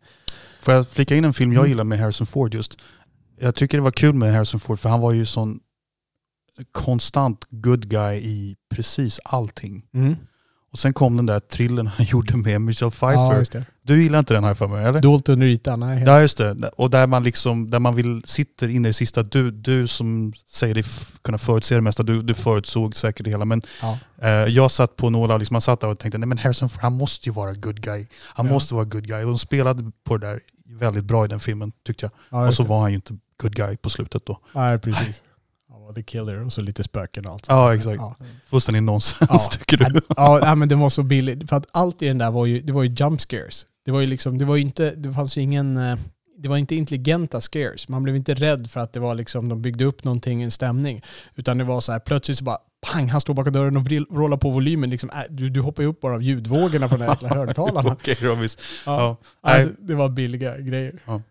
Får 0.61 0.75
jag 0.75 0.89
flika 0.89 1.15
in 1.15 1.25
en 1.25 1.35
film 1.35 1.53
jag 1.53 1.61
mm. 1.61 1.69
gillar 1.69 1.85
med 1.85 1.99
Harrison 1.99 2.27
Ford 2.27 2.55
just? 2.55 2.79
Jag 3.43 3.55
tycker 3.55 3.79
det 3.79 3.83
var 3.83 3.91
kul 3.91 4.15
med 4.15 4.33
Harrison 4.33 4.61
Ford 4.61 4.81
för 4.81 4.89
han 4.89 5.01
var 5.01 5.13
ju 5.13 5.27
sån 5.27 5.61
konstant 6.73 7.47
good 7.51 7.89
guy 7.89 8.17
i 8.17 8.57
precis 8.75 9.21
allting. 9.25 9.83
Mm. 9.95 10.15
Och 10.73 10.79
sen 10.79 10.93
kom 10.93 11.17
den 11.17 11.27
där 11.27 11.41
thrillern 11.41 11.87
han 11.87 12.07
gjorde 12.11 12.37
med 12.37 12.61
Michelle 12.61 12.93
Ja, 13.01 13.09
Pfeiffer. 13.31 13.59
det. 13.59 13.65
du 13.83 14.03
gillar 14.03 14.19
inte 14.19 14.35
den 14.35 14.45
här 14.45 14.55
för 14.55 14.69
mig, 14.69 14.85
eller? 14.85 15.01
Dolt 15.01 15.29
under 15.29 15.47
ytan. 15.47 15.81
Nej, 15.81 16.03
Ja 16.07 16.21
just 16.21 16.37
det, 16.39 16.71
och 16.77 16.91
där 16.91 17.07
man 17.07 17.23
liksom, 17.23 17.71
där 17.71 17.79
man 17.81 17.95
vill, 17.95 18.23
sitter 18.25 18.69
inne 18.69 18.89
i 18.89 18.91
det 18.91 18.95
sista, 18.95 19.23
du, 19.23 19.51
du 19.51 19.87
som 19.89 20.33
säger 20.51 20.75
dig 20.75 20.85
kunna 21.23 21.39
förutse 21.39 21.75
det 21.75 21.81
mesta, 21.81 22.03
du, 22.03 22.23
du 22.23 22.35
förutsåg 22.35 22.97
säkert 22.97 23.25
det 23.25 23.31
hela. 23.31 23.45
Men 23.45 23.63
Ja. 23.83 23.99
eh, 24.23 24.31
jag 24.31 24.71
satt 24.71 24.97
på 24.97 25.11
några, 25.11 25.37
liksom, 25.37 25.55
man 25.55 25.61
satt 25.63 25.81
där 25.81 25.89
och 25.89 25.99
tänkte, 25.99 26.19
nej 26.19 26.27
men 26.29 26.39
Harrison 26.39 26.69
Ford, 26.69 26.83
han 26.83 26.93
måste 26.97 27.29
ju 27.29 27.33
vara 27.33 27.53
good 27.55 27.81
guy. 27.83 28.07
Han 28.35 28.47
Ja. 28.47 28.53
måste 28.53 28.75
vara 28.75 28.85
good 28.85 29.07
guy. 29.07 29.23
Och 29.25 29.29
de 29.31 29.39
spelade 29.39 29.91
på 30.05 30.17
det 30.19 30.27
där 30.27 30.41
väldigt 30.67 31.05
bra 31.05 31.25
i 31.25 31.29
den 31.29 31.41
filmen 31.41 31.73
tyckte 31.87 32.05
jag. 32.05 32.13
Ja, 32.41 32.49
och 32.49 32.55
så 32.55 32.63
det. 32.63 32.69
var 32.69 32.81
han 32.81 32.91
ju 32.91 32.95
inte 32.95 33.17
good 33.43 33.55
guy 33.57 33.77
på 33.77 33.91
slutet 33.91 34.27
då. 34.27 34.39
Nej, 34.55 34.79
precis. 34.79 35.23
Han 35.73 35.83
var 35.83 35.93
the 35.93 36.03
killer 36.03 36.45
och 36.45 36.53
så 36.53 36.61
lite 36.61 36.83
spöken 36.85 37.27
och 37.27 37.33
allt. 37.33 37.47
Ja 37.49 37.75
exakt. 37.75 37.97
Ja. 37.97 38.17
Fullständig 38.47 38.83
nonsens 38.83 39.31
Ja. 39.31 39.39
tycker 39.59 39.77
du? 39.77 40.01
Ja, 40.17 40.55
men 40.55 40.69
det 40.69 40.75
var 40.75 40.91
så 40.91 41.03
billigt. 41.03 41.49
För 41.49 41.57
att 41.57 41.67
allt 41.73 42.03
i 42.03 42.07
den 42.07 42.19
där 42.19 42.31
var 42.31 42.47
ju, 42.47 42.61
det 42.61 42.73
var 42.73 42.83
ju 42.83 42.95
jump 42.99 43.21
scares. 43.21 43.67
Det 43.85 43.91
var 43.91 44.01
ju 44.01 44.07
liksom, 44.07 44.39
det 44.39 44.45
var 44.45 44.57
ju 44.57 44.63
inte, 44.63 44.91
det 44.95 45.13
fanns 45.13 45.37
ju 45.37 45.41
ingen, 45.41 45.77
eh, 45.77 45.97
det 46.39 46.49
var 46.49 46.57
inte 46.57 46.75
intelligenta 46.75 47.41
scares. 47.41 47.89
Man 47.89 48.03
blev 48.03 48.17
inte 48.17 48.35
rädd 48.35 48.71
för 48.71 48.81
att 48.81 48.93
det 48.93 49.01
var 49.01 49.15
liksom, 49.15 49.49
de 49.49 49.63
byggde 49.63 49.85
upp 49.85 50.05
någonting, 50.05 50.43
en 50.43 50.51
stämning. 50.51 51.03
Utan 51.35 51.59
det 51.59 51.65
var 51.65 51.81
så 51.81 51.93
här, 51.93 51.99
plötsligt 51.99 52.39
så 52.39 52.45
bara, 52.45 52.59
pang, 52.93 53.09
han 53.09 53.21
står 53.21 53.35
bakom 53.35 53.53
dörren 53.53 53.77
och 53.77 53.83
vril- 53.83 54.37
på 54.39 54.51
volymen. 54.51 54.91
Liksom, 54.91 55.11
äh, 55.11 55.17
du, 55.31 55.51
du 55.51 55.61
hoppar 55.61 55.83
ju 55.83 55.89
upp 55.89 56.01
bara 56.01 56.15
av 56.15 56.23
ljudvågorna 56.23 56.89
från 56.89 56.99
de 56.99 57.05
här 57.05 57.13
jäkla 57.13 57.29
högtalarna. 57.35 57.93
Okej 57.93 58.37
visst. 58.37 58.61
Ja. 58.87 59.17
Ja. 59.43 59.51
Alltså, 59.51 59.71
det 59.79 59.95
var 59.95 60.09
billiga 60.09 60.59
grejer. 60.59 61.03
Ja. 61.07 61.23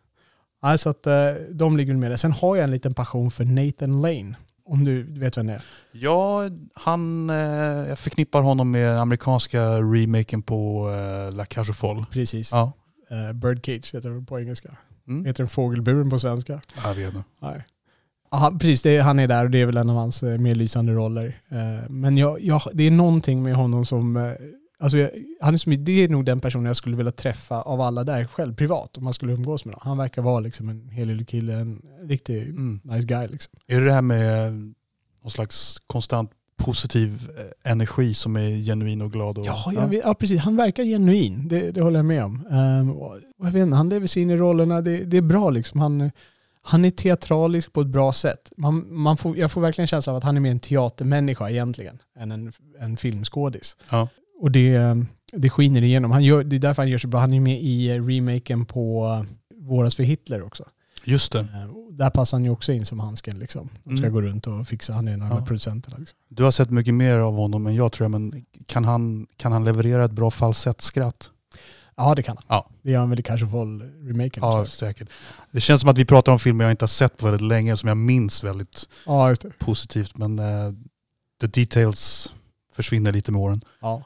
Nej, 0.63 0.77
så 0.77 0.89
att 0.89 1.07
eh, 1.07 1.31
de 1.49 1.77
ligger 1.77 1.93
med 1.93 2.11
det. 2.11 2.17
Sen 2.17 2.31
har 2.31 2.55
jag 2.55 2.63
en 2.63 2.71
liten 2.71 2.93
passion 2.93 3.31
för 3.31 3.45
Nathan 3.45 4.01
Lane. 4.01 4.35
Om 4.65 4.85
du 4.85 5.19
vet 5.19 5.37
vem 5.37 5.47
det 5.47 5.53
är. 5.53 5.63
Ja, 5.91 6.41
han, 6.73 7.29
eh, 7.29 7.35
jag 7.89 7.99
förknippar 7.99 8.41
honom 8.41 8.71
med 8.71 8.99
amerikanska 8.99 9.61
remaken 9.77 10.41
på 10.41 10.89
eh, 10.89 11.35
La 11.35 11.45
Cage 11.45 11.69
aux 11.69 11.77
Folles. 11.77 12.05
Precis. 12.11 12.51
Ja. 12.51 12.71
Birdcage 13.33 13.93
heter 13.93 14.09
det 14.09 14.25
på 14.25 14.39
engelska. 14.39 14.77
Mm. 15.07 15.25
Heter 15.25 15.43
den 15.43 15.49
Fågelburen 15.49 16.09
på 16.09 16.19
svenska? 16.19 16.61
Jag 16.83 16.95
vet 16.95 17.07
inte. 17.07 17.23
Nej. 17.41 17.65
Aha, 18.31 18.51
precis, 18.51 18.81
det 18.81 18.97
är, 18.97 19.01
han 19.01 19.19
är 19.19 19.27
där 19.27 19.43
och 19.43 19.51
det 19.51 19.61
är 19.61 19.65
väl 19.65 19.77
en 19.77 19.89
av 19.89 19.95
hans 19.95 20.21
mer 20.21 20.55
lysande 20.55 20.93
roller. 20.93 21.41
Men 21.89 22.17
jag, 22.17 22.41
jag, 22.41 22.61
det 22.73 22.83
är 22.83 22.91
någonting 22.91 23.43
med 23.43 23.55
honom 23.55 23.85
som... 23.85 24.35
Eh, 24.81 24.83
alltså 24.83 24.97
jag, 24.97 25.09
han 25.41 25.53
är 25.53 25.57
som, 25.57 25.83
det 25.83 25.91
är 26.03 26.09
nog 26.09 26.25
den 26.25 26.39
personen 26.39 26.65
jag 26.65 26.75
skulle 26.75 26.97
vilja 26.97 27.11
träffa 27.11 27.61
av 27.61 27.81
alla 27.81 28.03
där 28.03 28.25
själv, 28.25 28.55
privat, 28.55 28.97
om 28.97 29.03
man 29.03 29.13
skulle 29.13 29.33
umgås 29.33 29.65
med 29.65 29.75
honom. 29.75 29.87
Han 29.89 29.97
verkar 29.97 30.21
vara 30.21 30.39
liksom 30.39 30.69
en 30.69 30.89
hel 30.89 31.25
kille, 31.25 31.53
en 31.53 31.81
riktig 32.03 32.41
Mm. 32.43 32.79
nice 32.83 33.07
guy. 33.07 33.27
Liksom. 33.27 33.53
Är 33.67 33.79
det 33.79 33.85
det 33.85 33.93
här 33.93 34.01
med 34.01 34.51
någon 35.23 35.31
slags 35.31 35.77
konstant 35.87 36.31
positiv 36.57 37.29
eh, 37.37 37.71
energi 37.71 38.13
som 38.13 38.35
är 38.35 38.49
genuin 38.65 39.01
och 39.01 39.11
glad? 39.11 39.37
Och, 39.37 39.45
Ja, 39.45 39.87
vet, 39.89 40.01
ja, 40.05 40.13
precis. 40.13 40.39
Han 40.41 40.55
verkar 40.55 40.83
genuin. 40.83 41.47
Det, 41.47 41.71
det 41.71 41.81
håller 41.81 41.99
jag 41.99 42.05
med 42.05 42.23
om. 42.23 42.45
Um, 42.51 42.95
jag 43.45 43.51
vet 43.51 43.61
inte, 43.61 43.75
han 43.75 43.89
lever 43.89 44.07
sig 44.07 44.21
in 44.21 44.29
i 44.29 44.35
rollerna. 44.37 44.81
Det, 44.81 44.97
det 45.03 45.17
är 45.17 45.21
bra 45.21 45.49
liksom. 45.49 45.79
Han, 45.79 46.11
han 46.61 46.85
är 46.85 46.89
teatralisk 46.91 47.73
på 47.73 47.81
ett 47.81 47.87
bra 47.87 48.13
sätt. 48.13 48.51
Man, 48.57 48.93
man 48.93 49.17
får, 49.17 49.37
jag 49.37 49.51
får 49.51 49.61
verkligen 49.61 49.87
känslan 49.87 50.13
av 50.13 50.17
att 50.17 50.23
han 50.23 50.35
är 50.37 50.41
mer 50.41 50.51
en 50.51 50.59
teatermänniska 50.59 51.49
egentligen 51.49 52.01
än 52.19 52.31
en, 52.31 52.51
en 52.79 52.97
filmskådis. 52.97 53.77
Ja. 53.91 54.07
Och 54.41 54.51
det, 54.51 54.97
det 55.31 55.49
skiner 55.49 55.81
igenom. 55.83 56.11
Han 56.11 56.23
gör, 56.23 56.43
det 56.43 56.55
är 56.55 56.59
därför 56.59 56.81
han 56.81 56.89
gör 56.89 56.97
så 56.97 57.07
bra. 57.07 57.19
Han 57.19 57.33
är 57.33 57.39
med 57.39 57.61
i 57.61 57.89
eh, 57.89 58.05
remaken 58.05 58.65
på 58.65 59.05
uh, 59.07 59.23
Våras 59.67 59.95
för 59.95 60.03
Hitler 60.03 60.41
också. 60.43 60.63
Just 61.03 61.31
det. 61.31 61.39
Uh, 61.39 61.69
och 61.75 61.93
där 61.93 62.09
passar 62.09 62.37
han 62.37 62.43
ju 62.45 62.49
också 62.51 62.71
in 62.71 62.85
som 62.85 62.99
handsken. 62.99 63.39
Liksom. 63.39 63.69
De 63.83 63.97
ska 63.97 64.07
Mm. 64.07 64.13
gå 64.13 64.21
runt 64.21 64.47
och 64.47 64.67
fixa. 64.67 64.93
Han 64.93 65.07
är 65.07 65.13
en 65.13 65.21
av 65.21 65.29
Ja. 65.39 65.45
producenterna. 65.45 65.97
Liksom. 65.97 66.17
Du 66.29 66.43
har 66.43 66.51
sett 66.51 66.69
mycket 66.69 66.93
mer 66.93 67.17
av 67.17 67.33
honom 67.35 67.67
än 67.67 67.75
jag 67.75 67.91
tror 67.91 68.03
jag, 68.05 68.11
men 68.11 68.45
kan 68.65 68.85
han, 68.85 69.27
kan 69.37 69.51
han 69.51 69.63
leverera 69.63 70.05
ett 70.05 70.11
bra 70.11 70.31
falsettskratt? 70.31 71.29
Ja, 71.95 72.15
det 72.15 72.23
kan 72.23 72.37
han. 72.37 72.45
Ja. 72.47 72.69
Det 72.81 72.91
gör 72.91 72.99
han 72.99 73.09
väl 73.09 73.19
i 73.19 73.23
Casual-remaken. 73.23 74.39
Ja, 74.41 74.65
säkert. 74.65 75.09
Det 75.51 75.61
känns 75.61 75.81
som 75.81 75.89
att 75.89 75.97
vi 75.97 76.05
pratar 76.05 76.31
om 76.31 76.39
filmer 76.39 76.65
jag 76.65 76.71
inte 76.71 76.83
har 76.83 76.87
sett 76.87 77.17
på 77.17 77.25
väldigt 77.25 77.47
länge, 77.47 77.77
som 77.77 77.87
jag 77.87 77.97
minns 77.97 78.43
väldigt 78.43 78.87
ja, 79.05 79.35
positivt, 79.59 80.17
men 80.17 80.39
eh, 80.39 80.73
the 81.41 81.47
details 81.47 82.33
försvinner 82.75 83.11
lite 83.11 83.31
med 83.31 83.41
åren. 83.41 83.61
Ja. 83.81 84.03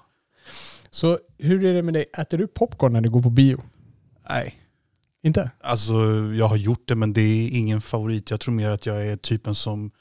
Så 0.95 1.19
hur 1.37 1.65
är 1.65 1.73
det 1.73 1.81
med 1.81 1.93
dig? 1.93 2.05
Äter 2.17 2.37
du 2.37 2.47
popcorn 2.47 2.93
när 2.93 3.01
du 3.01 3.09
går 3.09 3.21
på 3.21 3.29
bio? 3.29 3.61
Nej. 4.29 4.55
Inte? 5.23 5.51
Alltså 5.61 5.93
jag 6.35 6.47
har 6.47 6.55
gjort 6.55 6.87
det 6.87 6.95
men 6.95 7.13
det 7.13 7.21
är 7.21 7.49
ingen 7.49 7.81
favorit. 7.81 8.31
Jag 8.31 8.39
tror 8.39 8.53
mer 8.53 8.69
att 8.69 8.85
jag 8.85 9.07
är 9.07 9.17
typen 9.17 9.55
som 9.55 9.91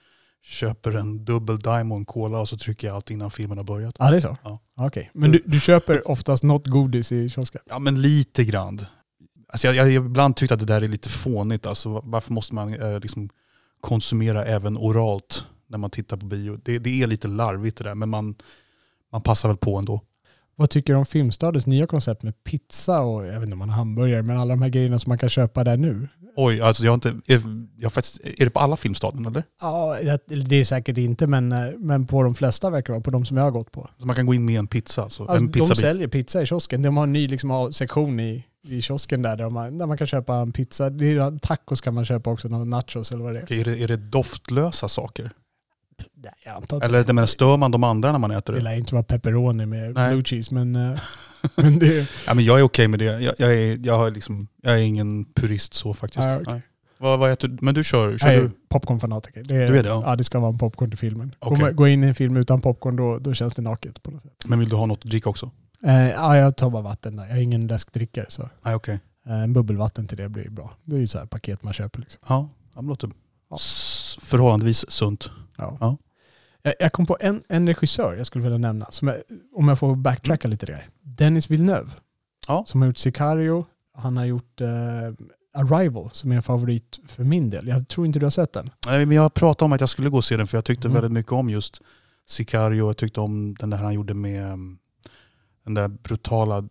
köper 0.42 0.92
en 0.92 1.24
dubbel 1.24 1.58
Diamond 1.58 2.06
Cola 2.06 2.40
och 2.40 2.48
så 2.48 2.56
trycker 2.56 2.86
jag 2.86 2.96
allt 2.96 3.10
innan 3.10 3.30
filmen 3.30 3.58
har 3.58 3.64
börjat. 3.64 3.96
Ja, 3.98 4.10
det 4.10 4.16
är 4.16 4.20
så? 4.20 4.36
Ja. 4.42 4.58
Okej. 4.76 5.10
Men 5.14 5.32
du, 5.32 5.42
du 5.46 5.60
köper 5.60 6.08
oftast 6.08 6.42
något 6.42 6.66
godis 6.66 7.12
i 7.12 7.28
kiosken? 7.28 7.60
Ja 7.64 7.78
men 7.78 8.02
lite 8.02 8.44
grann. 8.44 8.80
Alltså 9.48 9.66
jag, 9.66 9.76
jag 9.76 9.84
har 9.84 9.90
ibland 9.90 10.36
tyckt 10.36 10.52
att 10.52 10.60
det 10.60 10.66
där 10.66 10.82
är 10.82 10.88
lite 10.88 11.08
fånigt. 11.08 11.66
Alltså, 11.66 12.00
varför 12.04 12.32
måste 12.32 12.54
man 12.54 12.74
eh, 12.74 13.00
liksom 13.00 13.28
konsumera 13.80 14.44
även 14.44 14.78
oralt 14.78 15.46
när 15.66 15.78
man 15.78 15.90
tittar 15.90 16.16
på 16.16 16.26
bio? 16.26 16.58
Det, 16.64 16.78
det 16.78 17.02
är 17.02 17.06
lite 17.06 17.28
larvigt 17.28 17.78
det 17.78 17.84
där 17.84 17.94
men 17.94 18.08
man, 18.08 18.34
man 19.12 19.22
passar 19.22 19.48
väl 19.48 19.58
på 19.58 19.78
ändå. 19.78 20.00
Vad 20.56 20.70
tycker 20.70 20.92
du 20.92 20.98
om 20.98 21.04
Filmstadens 21.06 21.66
nya 21.66 21.86
koncept 21.86 22.22
med 22.22 22.44
pizza 22.44 23.00
och 23.00 23.26
jag 23.26 23.32
vet 23.32 23.42
inte 23.42 23.52
om 23.52 23.58
man 23.58 23.68
har 23.68 23.76
hamburgare, 23.76 24.22
men 24.22 24.38
alla 24.38 24.54
de 24.54 24.62
här 24.62 24.68
grejerna 24.68 24.98
som 24.98 25.10
man 25.10 25.18
kan 25.18 25.28
köpa 25.28 25.64
där 25.64 25.76
nu? 25.76 26.08
Oj, 26.36 26.60
alltså 26.60 26.84
jag 26.84 26.90
har 26.90 26.94
inte, 26.94 27.08
är, 27.08 27.42
jag 27.78 27.86
har 27.86 27.90
faktiskt, 27.90 28.20
är 28.24 28.44
det 28.44 28.50
på 28.50 28.60
alla 28.60 28.76
Filmstaden 28.76 29.26
eller? 29.26 29.42
Ja, 29.60 29.96
det- 30.28 30.56
är 30.60 30.64
säkert 30.64 30.98
inte, 30.98 31.26
men, 31.26 31.48
men 31.78 32.06
på 32.06 32.22
de 32.22 32.34
flesta 32.34 32.70
verkar 32.70 32.86
det 32.86 32.92
vara, 32.92 33.02
på 33.02 33.10
de 33.10 33.24
som 33.24 33.36
jag 33.36 33.44
har 33.44 33.50
gått 33.50 33.72
på. 33.72 33.88
Så 33.98 34.06
man 34.06 34.16
kan 34.16 34.26
gå 34.26 34.34
in 34.34 34.44
med 34.44 34.58
en 34.58 34.66
pizza? 34.66 35.02
Alltså, 35.02 35.22
Alltså, 35.22 35.36
en 35.36 35.46
de 35.46 35.52
pizzabit. 35.52 35.78
säljer 35.78 36.08
pizza 36.08 36.42
i 36.42 36.46
kiosken. 36.46 36.82
De 36.82 36.96
har 36.96 37.04
en 37.04 37.12
ny 37.12 37.28
liksom, 37.28 37.72
sektion 37.72 38.20
i, 38.20 38.44
i 38.68 38.82
kiosken 38.82 39.22
där, 39.22 39.36
där 39.36 39.50
man, 39.50 39.78
där 39.78 39.86
man 39.86 39.98
kan 39.98 40.06
köpa 40.06 40.34
en 40.34 40.52
pizza. 40.52 40.90
Det 40.90 41.06
är, 41.12 41.38
tacos 41.38 41.80
kan 41.80 41.94
man 41.94 42.04
köpa 42.04 42.30
också, 42.30 42.48
nachos 42.48 43.12
eller 43.12 43.24
vad 43.24 43.32
det 43.34 43.38
är. 43.38 43.44
Okej, 43.44 43.60
Är 43.60 43.64
det, 43.64 43.78
är 43.82 43.88
det 43.88 43.96
doftlösa 43.96 44.88
saker? 44.88 45.30
Nej, 46.14 46.32
jag 46.44 46.54
antar 46.54 46.76
att 46.76 46.82
Eller 46.84 46.98
jag 46.98 47.14
menar, 47.14 47.26
stör 47.26 47.56
man 47.56 47.70
de 47.70 47.84
andra 47.84 48.12
när 48.12 48.18
man 48.18 48.30
äter 48.30 48.52
Det 48.52 48.58
det? 48.58 48.64
lär 48.64 48.74
inte 48.74 48.94
vara 48.94 49.02
pepperoni 49.04 49.66
med 49.66 49.94
Nej. 49.94 50.10
blue 50.12 50.24
cheese, 50.24 50.54
men, 50.54 50.76
eh, 50.76 51.00
men 51.56 51.78
det... 51.78 52.08
Ja, 52.26 52.34
men 52.34 52.44
jag 52.44 52.58
är 52.60 52.62
okej 52.62 52.88
med 52.88 52.98
det. 52.98 53.04
Jag, 53.04 53.34
jag, 53.38 53.54
är, 53.54 53.78
jag, 53.86 53.98
har 53.98 54.10
liksom, 54.10 54.48
jag 54.62 54.74
är 54.74 54.82
ingen 54.82 55.24
purist 55.24 55.74
så 55.74 55.94
faktiskt. 55.94 56.18
Nej, 56.18 56.34
okej. 56.36 56.52
Nej. 56.52 56.62
Vad, 56.98 57.18
vad 57.18 57.30
äter 57.32 57.48
du? 57.48 57.58
Men 57.60 57.74
du 57.74 57.84
kör, 57.84 58.18
kör 58.18 58.28
är 58.28 58.40
du? 58.42 58.50
popcornfanatiker. 58.68 59.42
Det 59.42 59.54
Du 59.68 59.78
är 59.78 59.82
det, 59.82 59.88
ja. 59.88 60.02
ja. 60.06 60.16
det 60.16 60.24
ska 60.24 60.38
vara 60.38 60.50
en 60.52 60.58
popcorn 60.58 60.90
till 60.90 60.98
filmen. 60.98 61.34
Man- 61.60 61.76
Gå 61.76 61.88
in 61.88 62.04
i 62.04 62.06
en 62.06 62.14
film 62.14 62.36
utan 62.36 62.60
popcorn, 62.60 62.96
då, 62.96 63.18
då 63.18 63.34
känns 63.34 63.54
det 63.54 63.62
naket 63.62 64.02
på 64.02 64.10
något 64.10 64.22
sätt. 64.22 64.44
Men 64.46 64.58
vill 64.58 64.68
du 64.68 64.76
ha 64.76 64.86
något 64.86 64.98
att 65.04 65.10
dricka 65.10 65.30
också? 65.30 65.50
Eh, 65.84 66.10
ja, 66.10 66.36
jag 66.36 66.56
tar 66.56 66.70
bara 66.70 66.82
vatten 66.82 67.16
där. 67.16 67.26
Jag 67.28 67.36
är 67.38 67.40
ingen 67.42 67.66
läskdrickare, 67.66 68.26
så 68.28 68.48
Nej, 68.64 68.74
okej. 68.74 69.00
eh, 69.26 69.42
en 69.42 69.52
bubbelvatten 69.52 70.06
till 70.08 70.16
det 70.16 70.28
blir 70.28 70.48
bra. 70.50 70.74
Det 70.84 70.96
är 70.96 71.00
ju 71.00 71.06
så 71.06 71.18
här 71.18 71.26
paket 71.26 71.62
man 71.62 71.72
köper. 71.72 72.00
Liksom. 72.00 72.20
Ja, 72.28 72.48
det 72.74 72.82
låter 72.88 73.10
Ja. 73.50 73.56
förhållandevis 74.22 74.90
sunt. 74.90 75.30
Ja. 75.56 75.76
Ja. 75.80 75.96
Jag, 76.62 76.74
jag 76.80 76.92
kom 76.92 77.06
på 77.06 77.16
en, 77.20 77.42
en 77.48 77.66
regissör 77.66 78.14
jag 78.16 78.26
skulle 78.26 78.42
vilja 78.44 78.58
nämna, 78.58 78.86
som 78.90 79.08
jag, 79.08 79.16
om 79.54 79.68
jag 79.68 79.78
får 79.78 79.96
backtracka 79.96 80.48
lite 80.48 80.66
där. 80.66 80.88
Dennis 81.02 81.50
Villeneuve, 81.50 81.90
Ja. 82.48 82.64
som 82.66 82.80
har 82.80 82.86
gjort 82.88 82.98
Sicario. 82.98 83.66
Han 83.96 84.16
har 84.16 84.24
gjort 84.24 84.60
eh, 84.60 84.68
Arrival, 85.56 86.10
som 86.12 86.32
är 86.32 86.36
en 86.36 86.42
favorit 86.42 87.00
för 87.06 87.24
min 87.24 87.50
del. 87.50 87.68
Jag 87.68 87.88
tror 87.88 88.06
inte 88.06 88.18
du 88.18 88.26
har 88.26 88.30
sett 88.30 88.52
den. 88.52 88.70
Nej, 88.86 89.06
men 89.06 89.16
jag 89.16 89.34
pratade 89.34 89.64
om 89.64 89.72
att 89.72 89.80
jag 89.80 89.88
skulle 89.88 90.08
gå 90.10 90.16
och 90.16 90.24
se 90.24 90.36
den 90.36 90.46
för 90.46 90.56
jag 90.56 90.64
tyckte 90.64 90.86
Mm. 90.88 90.94
väldigt 90.94 91.12
mycket 91.12 91.32
om 91.32 91.50
just 91.50 91.80
Sicario. 92.28 92.86
Jag 92.86 92.96
tyckte 92.96 93.20
om 93.20 93.54
den 93.54 93.70
där 93.70 93.78
han 93.78 93.94
gjorde 93.94 94.14
med 94.14 94.52
um, 94.52 94.78
den 95.64 95.74
där 95.74 95.88
brutala, 95.88 96.68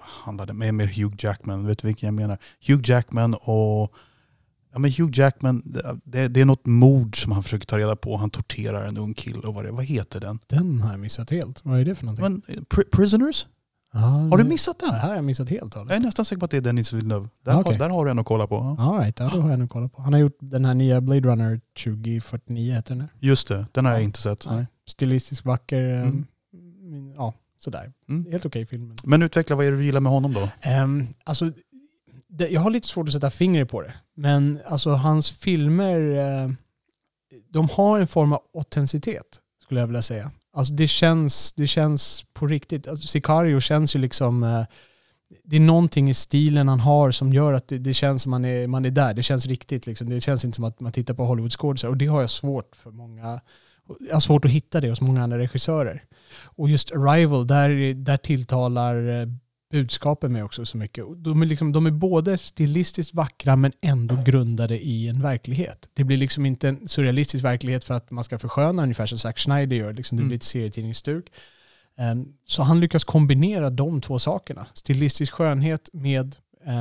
handlade 0.00 0.52
med, 0.52 0.74
med 0.74 0.88
Hugh 0.88 1.14
Jackman. 1.18 1.66
Vet 1.66 1.78
du 1.78 1.86
vilken 1.86 2.06
jag 2.06 2.14
menar? 2.14 2.38
Hugh 2.66 2.90
Jackman 2.90 3.34
och 3.34 3.92
Ja, 4.74 4.78
men 4.80 4.90
Hugh 4.92 5.18
Jackman, 5.20 5.62
det, 6.04 6.28
det 6.28 6.40
är 6.40 6.44
något 6.44 6.66
mord 6.66 7.22
som 7.22 7.32
han 7.32 7.42
försöker 7.42 7.66
ta 7.66 7.78
reda 7.78 7.96
på. 7.96 8.16
Han 8.16 8.30
torterar 8.30 8.86
en 8.86 8.96
ung 8.96 9.14
kille 9.14 9.38
och 9.38 9.54
vad, 9.54 9.64
det, 9.64 9.70
vad 9.72 9.84
heter 9.84 10.20
den? 10.20 10.38
Den 10.46 10.80
har 10.80 10.90
jag 10.90 11.00
missat 11.00 11.30
helt. 11.30 11.60
Vad 11.64 11.80
är 11.80 11.84
det 11.84 11.94
för 11.94 12.04
någonting? 12.04 12.22
Men, 12.22 12.42
eh, 12.56 12.60
Pri- 12.62 12.90
Prisoners? 12.92 13.46
Ah, 13.92 13.98
Har 14.00 14.36
du 14.38 14.42
det- 14.42 14.48
missat 14.48 14.78
Det 14.78 14.86
den? 14.86 14.94
här 14.94 15.08
har 15.08 15.14
jag 15.14 15.24
missat 15.24 15.48
helt. 15.48 15.74
Jag 15.74 15.90
är 15.92 16.00
nästan 16.00 16.24
säker 16.24 16.38
på 16.40 16.44
att 16.44 16.50
det 16.50 16.56
är 16.56 16.60
Dennis 16.60 16.92
Villeneuve. 16.92 17.28
Där, 17.44 17.52
Ah, 17.52 17.54
har, 17.64 17.74
där 17.78 17.88
har 17.90 18.04
du 18.04 18.10
en 18.10 18.18
att 18.18 18.26
kolla 18.26 18.46
på. 18.46 18.54
Ja. 18.78 18.84
All 18.92 19.00
right, 19.00 19.16
då 19.16 19.24
har 19.24 19.50
jag 19.50 19.58
nog 19.58 19.70
kollat 19.70 19.92
på. 19.92 20.02
Han 20.02 20.12
har 20.12 20.20
gjort 20.20 20.36
den 20.40 20.64
här 20.64 20.74
nya 20.74 21.00
Blade 21.00 21.20
Runner 21.20 21.60
2049 21.84 22.72
heter 22.74 22.94
den. 22.94 23.08
Just 23.20 23.48
det, 23.48 23.66
den 23.72 23.84
har 23.84 23.92
jag 23.92 24.00
Ja. 24.00 24.04
inte 24.04 24.22
sett. 24.22 24.46
Nej. 24.50 24.66
Stilistisk, 24.88 25.44
vacker. 25.44 25.84
Mm. 25.94 26.26
Mm. 26.82 27.12
Ja, 27.16 27.34
sådär. 27.60 27.92
Mm. 28.08 28.26
Helt 28.32 28.46
okej 28.46 28.66
film. 28.66 28.96
men- 29.04 29.22
utveckla, 29.22 29.56
vad 29.56 29.66
är 29.66 29.70
det 29.70 29.76
du 29.76 29.84
gillar 29.84 30.00
med 30.00 30.12
honom 30.12 30.32
då? 30.32 30.48
Ehm, 30.60 31.06
alltså, 31.24 31.52
det, 32.36 32.48
jag 32.48 32.60
har 32.60 32.70
lite 32.70 32.88
svårt 32.88 33.08
att 33.08 33.14
sätta 33.14 33.30
fingret 33.30 33.68
på 33.68 33.82
det. 33.82 33.94
Men 34.16 34.60
alltså 34.66 34.90
hans 34.90 35.30
filmer, 35.30 36.00
eh, 36.10 36.50
de 37.48 37.68
har 37.68 38.00
en 38.00 38.06
form 38.06 38.32
av 38.32 38.42
autenticitet 38.54 39.40
skulle 39.62 39.80
jag 39.80 39.86
vilja 39.86 40.02
säga. 40.02 40.30
Alltså 40.52 40.72
det 40.72 40.88
känns, 40.88 41.52
det 41.52 41.66
känns 41.66 42.24
på 42.32 42.46
riktigt. 42.46 42.88
Alltså 42.88 43.06
Sicario 43.06 43.60
känns 43.60 43.96
ju 43.96 44.00
liksom, 44.00 44.42
eh, 44.42 44.64
det 45.44 45.56
är 45.56 45.60
någonting 45.60 46.10
i 46.10 46.14
stilen 46.14 46.68
han 46.68 46.80
har 46.80 47.10
som 47.10 47.32
gör 47.32 47.52
att 47.52 47.68
det, 47.68 47.78
det 47.78 47.94
känns 47.94 48.22
som 48.22 48.30
man 48.30 48.44
är, 48.44 48.66
man 48.66 48.84
är 48.84 48.90
där. 48.90 49.14
Det 49.14 49.22
känns 49.22 49.46
riktigt 49.46 49.86
liksom. 49.86 50.08
Det 50.08 50.20
känns 50.20 50.44
inte 50.44 50.54
som 50.54 50.64
att 50.64 50.80
man 50.80 50.92
tittar 50.92 51.14
på 51.14 51.24
Hollywoodskådisar 51.24 51.88
och 51.88 51.96
det 51.96 52.06
har 52.06 52.20
jag 52.20 52.30
svårt 52.30 52.76
för 52.76 52.90
många 52.90 53.40
Jag 54.08 54.14
har 54.14 54.20
svårt 54.20 54.44
att 54.44 54.50
hitta 54.50 54.80
det 54.80 54.90
hos 54.90 55.00
många 55.00 55.22
andra 55.22 55.38
regissörer. 55.38 56.04
Och 56.42 56.68
just 56.70 56.92
Arrival, 56.92 57.46
där, 57.46 57.94
där 57.94 58.16
tilltalar 58.16 59.20
eh, 59.20 59.26
budskapen 59.74 60.32
mig 60.32 60.42
också 60.42 60.64
så 60.64 60.76
mycket. 60.76 61.04
De 61.16 61.42
är, 61.42 61.46
liksom, 61.46 61.72
de 61.72 61.86
är 61.86 61.90
både 61.90 62.38
stilistiskt 62.38 63.14
vackra 63.14 63.56
men 63.56 63.72
ändå 63.80 64.22
grundade 64.26 64.78
i 64.78 65.08
en 65.08 65.22
verklighet. 65.22 65.88
Det 65.94 66.04
blir 66.04 66.16
liksom 66.16 66.46
inte 66.46 66.68
en 66.68 66.88
surrealistisk 66.88 67.44
verklighet 67.44 67.84
för 67.84 67.94
att 67.94 68.10
man 68.10 68.24
ska 68.24 68.38
försköna 68.38 68.82
ungefär 68.82 69.06
som 69.06 69.18
Zack 69.18 69.38
Schneider 69.38 69.76
gör. 69.76 69.92
Liksom 69.92 70.16
det 70.16 70.22
blir 70.22 70.32
mm. 70.32 70.36
ett 70.36 70.42
serietidningsstuk. 70.42 71.32
Um, 71.98 72.34
så 72.46 72.62
han 72.62 72.80
lyckas 72.80 73.04
kombinera 73.04 73.70
de 73.70 74.00
två 74.00 74.18
sakerna. 74.18 74.66
Stilistisk 74.74 75.32
skönhet 75.32 75.88
med 75.92 76.36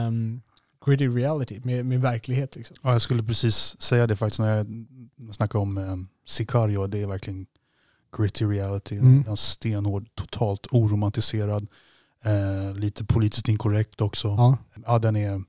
um, 0.07 0.41
gritty 0.85 1.07
reality, 1.07 1.59
med, 1.63 1.85
med 1.85 2.01
verklighet. 2.01 2.55
Liksom. 2.55 2.75
Ja, 2.83 2.91
jag 2.91 3.01
skulle 3.01 3.23
precis 3.23 3.81
säga 3.81 4.07
det 4.07 4.15
faktiskt 4.15 4.39
när 4.39 4.57
jag 4.57 4.67
snackar 5.35 5.59
om 5.59 5.77
um, 5.77 6.07
Sicario. 6.25 6.87
Det 6.87 7.01
är 7.01 7.07
verkligen 7.07 7.45
gritty 8.17 8.45
reality. 8.45 8.97
Mm. 8.97 9.23
Den 9.23 9.37
stenhård, 9.37 10.09
totalt 10.15 10.67
oromantiserad. 10.71 11.67
Eh, 12.23 12.75
lite 12.75 13.05
politiskt 13.05 13.47
inkorrekt 13.49 14.01
också. 14.01 14.27
Ja. 14.27 14.57
ja, 14.85 14.99
den, 14.99 15.15
är, 15.15 15.41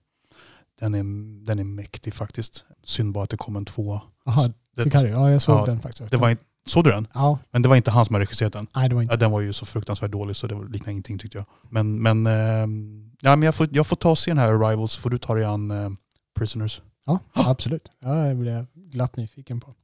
den, 0.81 0.95
är, 0.95 1.05
den 1.47 1.59
är 1.59 1.65
mäktig 1.65 2.15
faktiskt. 2.15 2.65
Synd 2.85 3.13
bara 3.13 3.25
att 3.25 3.31
det 3.31 3.37
kom 3.37 3.57
en 3.57 3.65
tvåa. 3.65 4.03
Jaha, 4.25 4.53
Sicario. 4.83 5.13
Ja, 5.13 5.31
jag 5.31 5.43
såg 5.43 5.59
ja, 5.59 5.67
den 5.67 5.81
faktiskt. 5.81 6.11
Det 6.11 6.17
var 6.17 6.31
inte, 6.31 6.45
såg 6.67 6.85
du 6.85 6.91
den? 6.91 7.07
Ja. 7.15 7.39
Men 7.51 7.63
det 7.63 7.69
var 7.69 7.77
inte 7.77 7.91
han 7.91 8.05
som 8.05 8.15
hade 8.15 8.25
regisserat 8.25 8.53
den? 8.53 8.67
Nej, 8.77 8.89
det 8.89 8.95
var 8.95 9.03
inte. 9.03 9.15
Ja, 9.15 9.17
den 9.17 9.31
var 9.31 9.41
ju 9.41 9.53
så 9.53 9.67
fruktansvärt 9.67 10.11
dålig 10.11 10.37
så 10.37 10.47
det 10.47 10.55
liknade 10.55 10.91
ingenting 10.91 11.19
tyckte 11.19 11.39
jag. 11.39 11.47
Men, 11.71 12.03
men, 12.03 12.27
eh, 12.27 12.33
ja, 13.21 13.37
men 13.37 13.43
jag, 13.43 13.55
får, 13.55 13.69
jag 13.73 13.87
får 13.87 13.97
ta 13.97 14.11
och 14.11 14.19
se 14.19 14.31
den 14.31 14.39
här 14.39 14.53
Arrival 14.53 14.89
så 14.89 15.01
får 15.01 15.11
du 15.11 15.19
ta 15.19 15.35
dig 15.35 15.45
an 15.45 15.71
eh, 15.71 15.91
Prisoners. 16.39 16.83
Ja, 17.07 17.19
absolut. 17.33 17.89
Ja, 18.01 18.15
det 18.15 18.35
blir 18.35 18.53
jag 18.53 18.67
glatt 18.75 19.17
nyfiken 19.17 19.61
på. 19.61 19.75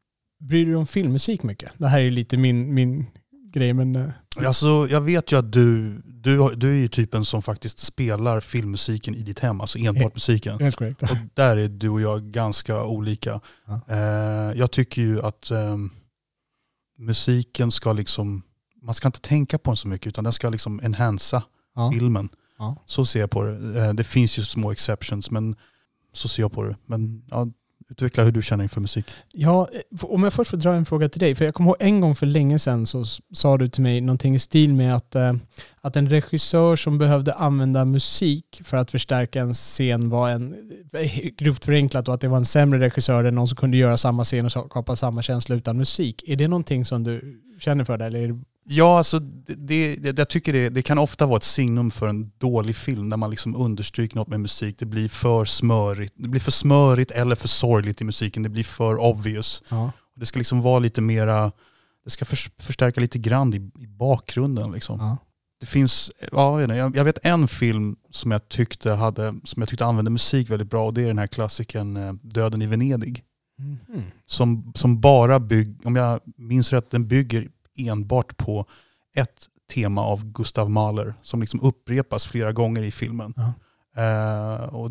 Bryr 0.40 0.64
du 0.64 0.70
dig 0.70 0.76
om 0.76 0.86
filmmusik 0.86 1.42
mycket? 1.42 1.72
Det 1.78 1.88
här 1.88 2.00
är 2.00 2.10
lite 2.10 2.36
min, 2.36 2.74
min 2.74 3.06
grej 3.52 3.72
men... 3.72 3.96
Eh, 3.96 4.10
alltså, 4.46 4.86
jag 4.90 5.00
vet 5.00 5.32
ju 5.32 5.38
att 5.38 5.52
du, 5.52 5.96
du, 6.22 6.54
du 6.54 6.70
är 6.70 6.76
ju 6.76 6.88
typen 6.88 7.24
som 7.24 7.42
faktiskt 7.42 7.78
spelar 7.78 8.40
filmmusiken 8.40 9.14
i 9.14 9.22
ditt 9.22 9.38
hem, 9.38 9.60
alltså 9.60 9.78
enbart 9.78 10.14
musiken. 10.14 10.60
Helt 10.60 10.76
korrekt. 10.76 11.02
Och 11.02 11.16
där 11.34 11.56
är 11.56 11.68
du 11.68 11.88
och 11.88 12.00
jag 12.00 12.22
ganska 12.22 12.84
olika. 12.84 13.40
Ja. 13.66 13.80
Eh, 13.88 14.58
jag 14.58 14.70
tycker 14.70 15.02
ju 15.02 15.22
att 15.22 15.50
eh, 15.50 15.76
musiken 16.98 17.70
ska 17.70 17.92
liksom, 17.92 18.42
man 18.82 18.94
ska 18.94 19.08
inte 19.08 19.20
tänka 19.20 19.58
på 19.58 19.70
den 19.70 19.76
så 19.76 19.88
mycket 19.88 20.06
utan 20.06 20.24
den 20.24 20.32
ska 20.32 20.50
liksom 20.50 20.80
enhansa 20.82 21.42
ja. 21.74 21.92
filmen. 21.92 22.28
Ja. 22.58 22.76
Så 22.86 23.04
ser 23.04 23.20
jag 23.20 23.30
på 23.30 23.42
det. 23.42 23.84
Eh, 23.84 23.94
det 23.94 24.04
finns 24.04 24.38
ju 24.38 24.44
små 24.44 24.72
exceptions 24.72 25.30
men 25.30 25.56
så 26.12 26.28
ser 26.28 26.42
jag 26.42 26.52
på 26.52 26.62
det. 26.62 26.76
Men 26.86 27.24
ja, 27.30 27.46
Utveckla 27.90 28.24
hur 28.24 28.32
du 28.32 28.42
känner 28.42 28.64
inför 28.64 28.80
musik. 28.80 29.06
Ja, 29.32 29.68
eh, 29.72 30.04
om 30.04 30.22
jag 30.22 30.32
först 30.32 30.50
får 30.50 30.56
dra 30.56 30.74
en 30.74 30.86
fråga 30.86 31.08
till 31.08 31.20
dig. 31.20 31.34
För 31.34 31.44
jag 31.44 31.54
kommer 31.54 31.70
ihåg 31.70 31.76
en 31.80 32.00
gång 32.00 32.14
för 32.14 32.26
länge 32.26 32.58
sedan 32.58 32.86
så 32.86 33.04
sa 33.32 33.58
du 33.58 33.68
till 33.68 33.82
mig 33.82 34.00
någonting 34.00 34.34
i 34.34 34.38
stil 34.38 34.74
med 34.74 34.96
att, 34.96 35.14
eh, 35.14 35.32
att 35.80 35.96
en 35.96 36.08
regissör 36.08 36.76
som 36.76 36.98
behövde 36.98 37.34
använda 37.34 37.84
musik 37.84 38.62
för 38.64 38.76
att 38.76 38.90
förstärka 38.90 39.40
en 39.40 39.54
scen 39.54 40.08
var 40.10 40.30
en, 40.30 40.54
eh, 40.92 41.30
grovt 41.36 41.64
förenklat, 41.64 42.08
och 42.08 42.14
att 42.14 42.20
det 42.20 42.28
var 42.28 42.36
en 42.36 42.44
sämre 42.44 42.80
regissör 42.80 43.24
än 43.24 43.34
någon 43.34 43.48
som 43.48 43.56
kunde 43.56 43.76
göra 43.76 43.96
samma 43.96 44.24
scen 44.24 44.44
och 44.44 44.52
skapa 44.52 44.96
samma 44.96 45.22
känsla 45.22 45.56
utan 45.56 45.76
musik. 45.76 46.22
Är 46.26 46.36
det 46.36 46.48
någonting 46.48 46.84
som 46.84 47.04
du 47.04 47.40
känner 47.60 47.84
för 47.84 47.98
det? 47.98 48.04
Eller 48.04 48.20
är 48.20 48.28
det 48.28 48.40
Ja, 48.64 48.98
alltså 48.98 49.18
det, 49.18 49.96
det, 49.96 50.18
jag 50.18 50.28
tycker 50.28 50.52
det, 50.52 50.68
det 50.68 50.82
kan 50.82 50.98
ofta 50.98 51.26
vara 51.26 51.36
ett 51.36 51.44
signum 51.44 51.90
för 51.90 52.08
en 52.08 52.30
dålig 52.38 52.76
film 52.76 53.08
när 53.08 53.16
man 53.16 53.30
liksom 53.30 53.56
understryker 53.56 54.16
något 54.16 54.28
med 54.28 54.40
musik. 54.40 54.78
Det 54.78 54.86
blir 54.86 55.08
för 55.08 55.44
smörigt, 55.44 56.14
det 56.16 56.28
blir 56.28 56.40
för 56.40 56.50
smörigt 56.50 57.10
eller 57.10 57.36
för 57.36 57.48
sorgligt 57.48 58.00
i 58.00 58.04
musiken. 58.04 58.42
Det 58.42 58.48
blir 58.48 58.64
för 58.64 59.00
obvious. 59.00 59.62
Ja. 59.68 59.92
Det 60.16 60.26
ska 60.26 60.38
liksom 60.38 60.62
vara 60.62 60.78
lite 60.78 61.00
mera, 61.00 61.52
det 62.04 62.10
ska 62.10 62.24
förstärka 62.58 63.00
lite 63.00 63.18
grann 63.18 63.54
i, 63.54 63.56
i 63.56 63.86
bakgrunden. 63.86 64.72
Liksom. 64.72 64.98
Ja. 65.00 65.16
Det 65.60 65.66
finns, 65.66 66.10
ja, 66.32 66.60
jag, 66.62 66.96
jag 66.96 67.04
vet 67.04 67.26
en 67.26 67.48
film 67.48 67.96
som 68.10 68.30
jag, 68.30 68.48
tyckte 68.48 68.90
hade, 68.90 69.34
som 69.44 69.62
jag 69.62 69.68
tyckte 69.68 69.84
använde 69.84 70.10
musik 70.10 70.50
väldigt 70.50 70.70
bra 70.70 70.86
och 70.86 70.94
det 70.94 71.02
är 71.02 71.06
den 71.06 71.18
här 71.18 71.26
klassikern 71.26 71.96
eh, 71.96 72.12
Döden 72.12 72.62
i 72.62 72.66
Venedig. 72.66 73.24
Mm. 73.58 74.02
Som, 74.26 74.72
som 74.74 75.00
bara 75.00 75.40
bygger, 75.40 75.86
om 75.86 75.96
jag 75.96 76.20
minns 76.36 76.72
rätt, 76.72 76.90
den 76.90 77.08
bygger 77.08 77.48
enbart 77.88 78.36
på 78.36 78.66
ett 79.14 79.48
tema 79.72 80.02
av 80.02 80.24
Gustav 80.24 80.70
Mahler 80.70 81.14
som 81.22 81.40
liksom 81.40 81.60
upprepas 81.60 82.26
flera 82.26 82.52
gånger 82.52 82.82
i 82.82 82.90
filmen. 82.90 83.34
Ja. 83.36 83.52
Uh, 83.98 84.74
och, 84.74 84.90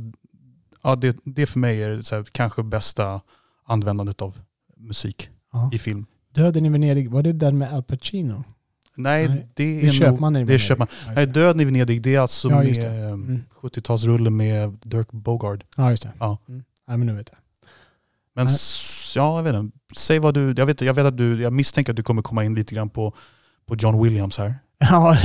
ja, 0.83 0.95
det, 0.95 1.17
det 1.23 1.45
för 1.45 1.59
mig 1.59 1.83
är 1.83 2.15
här, 2.15 2.23
kanske 2.31 2.63
bästa 2.63 3.21
användandet 3.65 4.21
av 4.21 4.39
musik 4.77 5.29
ja. 5.51 5.69
i 5.73 5.79
film. 5.79 6.05
Döden 6.33 6.65
i 6.65 6.69
Venedig, 6.69 7.11
var 7.11 7.23
det 7.23 7.33
den 7.33 7.57
med 7.57 7.73
Al 7.73 7.83
Pacino? 7.83 8.43
Nej, 8.95 9.27
Nej 9.27 9.47
det 9.53 9.81
är, 9.81 9.87
är 9.87 9.91
Köpmannen 9.91 10.41
i 10.41 10.45
Venedig. 10.45 10.47
Det 10.47 10.63
är 10.63 10.67
köpman. 10.67 10.87
Nej, 11.15 11.27
Döden 11.27 11.61
i 11.61 11.65
Venedig 11.65 12.01
det 12.01 12.15
är 12.15 12.19
alltså 12.19 12.49
ja, 12.49 12.63
med 12.63 13.13
mm. 13.13 13.43
70-talsrullen 13.61 14.29
med 14.29 14.77
Dirk 14.83 15.11
Bogard. 15.11 15.63
Ja, 15.77 15.89
just 15.89 16.03
det. 16.03 16.11
Ja. 16.19 16.37
Mm. 16.47 16.63
Ja, 16.87 16.97
men 16.97 17.07
nu 17.07 17.15
vet 17.15 17.29
jag. 17.31 17.39
Men 18.33 18.47
ja, 19.15 19.35
jag 19.35 19.43
vet 19.43 19.55
inte. 19.55 19.77
Säg 19.97 20.19
vad 20.19 20.33
du, 20.33 20.53
jag 20.57 20.65
vet, 20.65 20.81
jag 20.81 20.93
vet 20.93 21.05
att 21.05 21.17
du, 21.17 21.41
jag 21.41 21.53
misstänker 21.53 21.91
att 21.91 21.97
du 21.97 22.03
kommer 22.03 22.21
komma 22.21 22.43
in 22.43 22.55
lite 22.55 22.75
grann 22.75 22.89
på, 22.89 23.13
på 23.65 23.75
John 23.75 24.03
Williams 24.03 24.37
här. 24.37 24.55
Ja, 24.91 25.17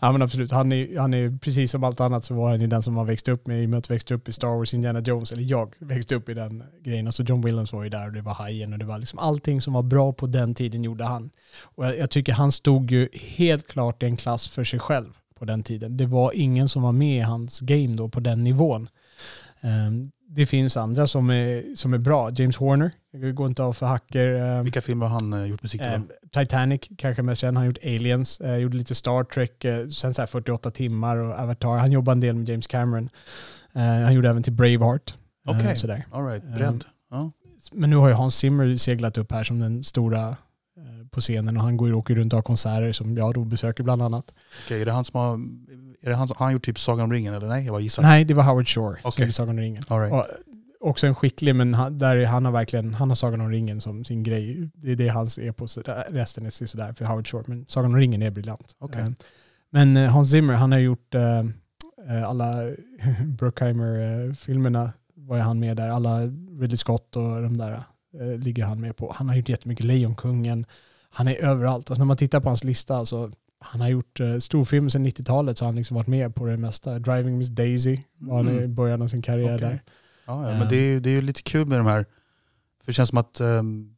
ja 0.00 0.12
men 0.12 0.22
absolut. 0.22 0.52
Han 0.52 0.72
är, 0.72 0.98
han 0.98 1.14
är 1.14 1.38
precis 1.38 1.70
som 1.70 1.84
allt 1.84 2.00
annat 2.00 2.24
så 2.24 2.34
var 2.34 2.50
han 2.50 2.60
ju 2.60 2.66
den 2.66 2.82
som 2.82 2.94
man 2.94 3.06
växte 3.06 3.32
upp 3.32 3.46
med 3.46 3.62
i 3.62 3.66
och 3.66 3.70
med 3.70 3.78
att 3.78 3.90
växte 3.90 4.14
upp 4.14 4.28
i 4.28 4.32
Star 4.32 4.48
Wars, 4.48 4.74
Indiana 4.74 5.00
Jones, 5.00 5.32
eller 5.32 5.42
jag 5.42 5.74
växte 5.78 6.14
upp 6.14 6.28
i 6.28 6.34
den 6.34 6.64
grejen. 6.84 7.06
Alltså 7.06 7.22
John 7.22 7.40
Williams 7.40 7.72
var 7.72 7.84
ju 7.84 7.90
där 7.90 8.06
och 8.06 8.12
det 8.12 8.22
var 8.22 8.34
Hajen 8.34 8.72
och 8.72 8.78
det 8.78 8.84
var 8.84 8.98
liksom 8.98 9.18
allting 9.18 9.60
som 9.60 9.72
var 9.72 9.82
bra 9.82 10.12
på 10.12 10.26
den 10.26 10.54
tiden 10.54 10.84
gjorde 10.84 11.04
han. 11.04 11.30
Och 11.62 11.86
jag, 11.86 11.98
jag 11.98 12.10
tycker 12.10 12.32
han 12.32 12.52
stod 12.52 12.90
ju 12.90 13.08
helt 13.12 13.68
klart 13.68 14.02
i 14.02 14.06
en 14.06 14.16
klass 14.16 14.48
för 14.48 14.64
sig 14.64 14.80
själv 14.80 15.12
på 15.38 15.44
den 15.44 15.62
tiden. 15.62 15.96
Det 15.96 16.06
var 16.06 16.32
ingen 16.34 16.68
som 16.68 16.82
var 16.82 16.92
med 16.92 17.16
i 17.16 17.20
hans 17.20 17.60
game 17.60 17.96
då 17.96 18.08
på 18.08 18.20
den 18.20 18.44
nivån. 18.44 18.88
Um, 19.60 20.10
det 20.28 20.46
finns 20.46 20.76
andra 20.76 21.06
som 21.06 21.30
är, 21.30 21.76
som 21.76 21.94
är 21.94 21.98
bra. 21.98 22.30
James 22.30 22.56
Horner, 22.56 22.90
det 23.12 23.32
går 23.32 23.46
inte 23.46 23.62
av 23.62 23.72
för 23.72 23.86
hacker. 23.86 24.56
Eh, 24.56 24.62
Vilka 24.62 24.80
filmer 24.80 25.06
har 25.06 25.14
han 25.14 25.32
eh, 25.32 25.44
gjort 25.44 25.62
musik 25.62 25.80
till? 25.80 25.90
Eh, 25.90 26.00
Titanic 26.32 26.80
kanske 26.98 27.22
mest 27.22 27.40
känd. 27.40 27.56
Han 27.56 27.66
har 27.66 27.70
gjort 27.70 27.84
Aliens, 27.84 28.40
gjorde 28.60 28.76
lite 28.76 28.94
Star 28.94 29.24
Trek, 29.24 29.64
sen 29.94 30.14
så 30.14 30.26
48 30.26 30.70
timmar 30.70 31.16
och 31.16 31.34
Avatar. 31.34 31.78
Han 31.78 31.92
jobbar 31.92 32.12
en 32.12 32.20
del 32.20 32.36
med 32.36 32.48
James 32.48 32.66
Cameron. 32.66 33.08
Han 33.72 34.14
gjorde 34.14 34.28
även 34.28 34.42
till 34.42 34.52
Braveheart. 34.52 35.14
Okej, 35.48 35.76
okay. 35.76 35.90
eh, 35.90 36.00
alright. 36.10 36.42
Bredd. 36.42 36.84
Ja. 37.10 37.30
Men 37.72 37.90
nu 37.90 37.96
har 37.96 38.08
ju 38.08 38.14
Hans 38.14 38.36
Zimmer 38.36 38.76
seglat 38.76 39.18
upp 39.18 39.32
här 39.32 39.44
som 39.44 39.60
den 39.60 39.84
stora 39.84 40.36
på 41.10 41.20
scenen 41.20 41.56
och 41.56 41.62
han 41.62 41.76
går 41.76 41.92
och 41.92 41.98
åker 41.98 42.14
runt 42.14 42.32
och 42.32 42.36
har 42.36 42.42
konserter 42.42 42.92
som 42.92 43.16
jag 43.16 43.34
då 43.34 43.44
besöker 43.44 43.82
bland 43.84 44.02
annat. 44.02 44.34
Okej, 44.64 44.82
är 44.82 44.86
det 44.86 44.92
han 44.92 45.04
som 45.04 45.20
har 45.20 45.34
är 46.02 46.10
det 46.10 46.16
han, 46.16 46.28
har 46.28 46.46
han 46.46 46.52
gjort 46.52 46.64
typ 46.64 46.78
Sagan 46.78 47.04
om 47.04 47.12
ringen 47.12 47.34
eller 47.34 47.48
nej? 47.48 47.64
Jag 47.64 47.72
bara 47.72 47.80
gissar. 47.80 48.02
Nej, 48.02 48.24
det 48.24 48.34
var 48.34 48.42
Howard 48.42 48.68
Shore 48.68 48.90
okay. 48.90 49.12
som 49.12 49.22
gjorde 49.22 49.32
Sagan 49.32 49.48
om 49.48 49.58
ringen. 49.58 49.84
All 49.88 50.00
right. 50.00 50.12
och, 50.12 50.26
också 50.80 51.06
en 51.06 51.14
skicklig, 51.14 51.54
men 51.54 51.74
han, 51.74 51.98
där 51.98 52.24
han 52.24 52.44
har 52.44 52.52
verkligen, 52.52 52.94
han 52.94 53.08
har 53.08 53.14
Sagan 53.14 53.40
om 53.40 53.50
ringen 53.50 53.80
som 53.80 54.04
sin 54.04 54.22
grej. 54.22 54.70
Det 54.74 54.92
är 54.92 54.96
det 54.96 55.08
hans 55.08 55.38
epos, 55.38 55.78
resten 56.08 56.46
är 56.46 56.66
sådär 56.66 56.92
för 56.92 57.04
Howard 57.04 57.28
Shore. 57.28 57.44
Men 57.46 57.66
Sagan 57.68 57.90
om 57.90 57.96
ringen 57.96 58.22
är 58.22 58.30
briljant. 58.30 58.76
Okay. 58.78 59.02
Uh, 59.02 59.10
men 59.70 59.96
uh, 59.96 60.10
Hans 60.10 60.30
Zimmer, 60.30 60.54
han 60.54 60.72
har 60.72 60.78
gjort 60.78 61.14
uh, 61.14 61.44
alla 62.28 62.70
Bruckheimer-filmerna 63.38 64.92
var 65.14 65.38
han 65.38 65.60
med 65.60 65.76
där. 65.76 65.88
Alla 65.88 66.20
Ridley 66.60 66.76
Scott 66.76 67.16
och 67.16 67.42
de 67.42 67.58
där 67.58 67.82
ligger 68.38 68.64
han 68.64 68.80
med 68.80 68.96
på. 68.96 69.14
Han 69.16 69.28
har 69.28 69.36
gjort 69.36 69.48
jättemycket 69.48 69.84
Lejonkungen. 69.84 70.66
Han 71.10 71.28
är 71.28 71.44
överallt. 71.44 71.90
Alltså 71.90 72.00
när 72.00 72.06
man 72.06 72.16
tittar 72.16 72.40
på 72.40 72.48
hans 72.48 72.64
lista, 72.64 72.96
alltså, 72.96 73.30
han 73.58 73.80
har 73.80 73.88
gjort 73.88 74.20
uh, 74.20 74.38
storfilm 74.38 74.90
sedan 74.90 75.06
90-talet 75.06 75.58
så 75.58 75.64
han 75.64 75.76
liksom 75.76 75.94
varit 75.94 76.06
med 76.06 76.34
på 76.34 76.46
det 76.46 76.56
mesta. 76.56 76.98
Driving 76.98 77.38
Miss 77.38 77.48
Daisy 77.48 77.98
var 78.18 78.36
han 78.36 78.48
mm. 78.48 78.64
i 78.64 78.68
början 78.68 79.02
av 79.02 79.08
sin 79.08 79.22
karriär 79.22 79.54
okay. 79.54 79.68
där. 79.68 79.82
Ja, 80.30 80.50
ja, 80.50 80.58
men 80.58 80.68
det 80.68 80.76
är, 80.76 81.00
det 81.00 81.10
är 81.10 81.22
lite 81.22 81.42
kul 81.42 81.66
med 81.66 81.78
de 81.78 81.86
här, 81.86 82.04
för 82.80 82.86
det 82.86 82.92
känns 82.92 83.08
som 83.08 83.18
att 83.18 83.40
um, 83.40 83.96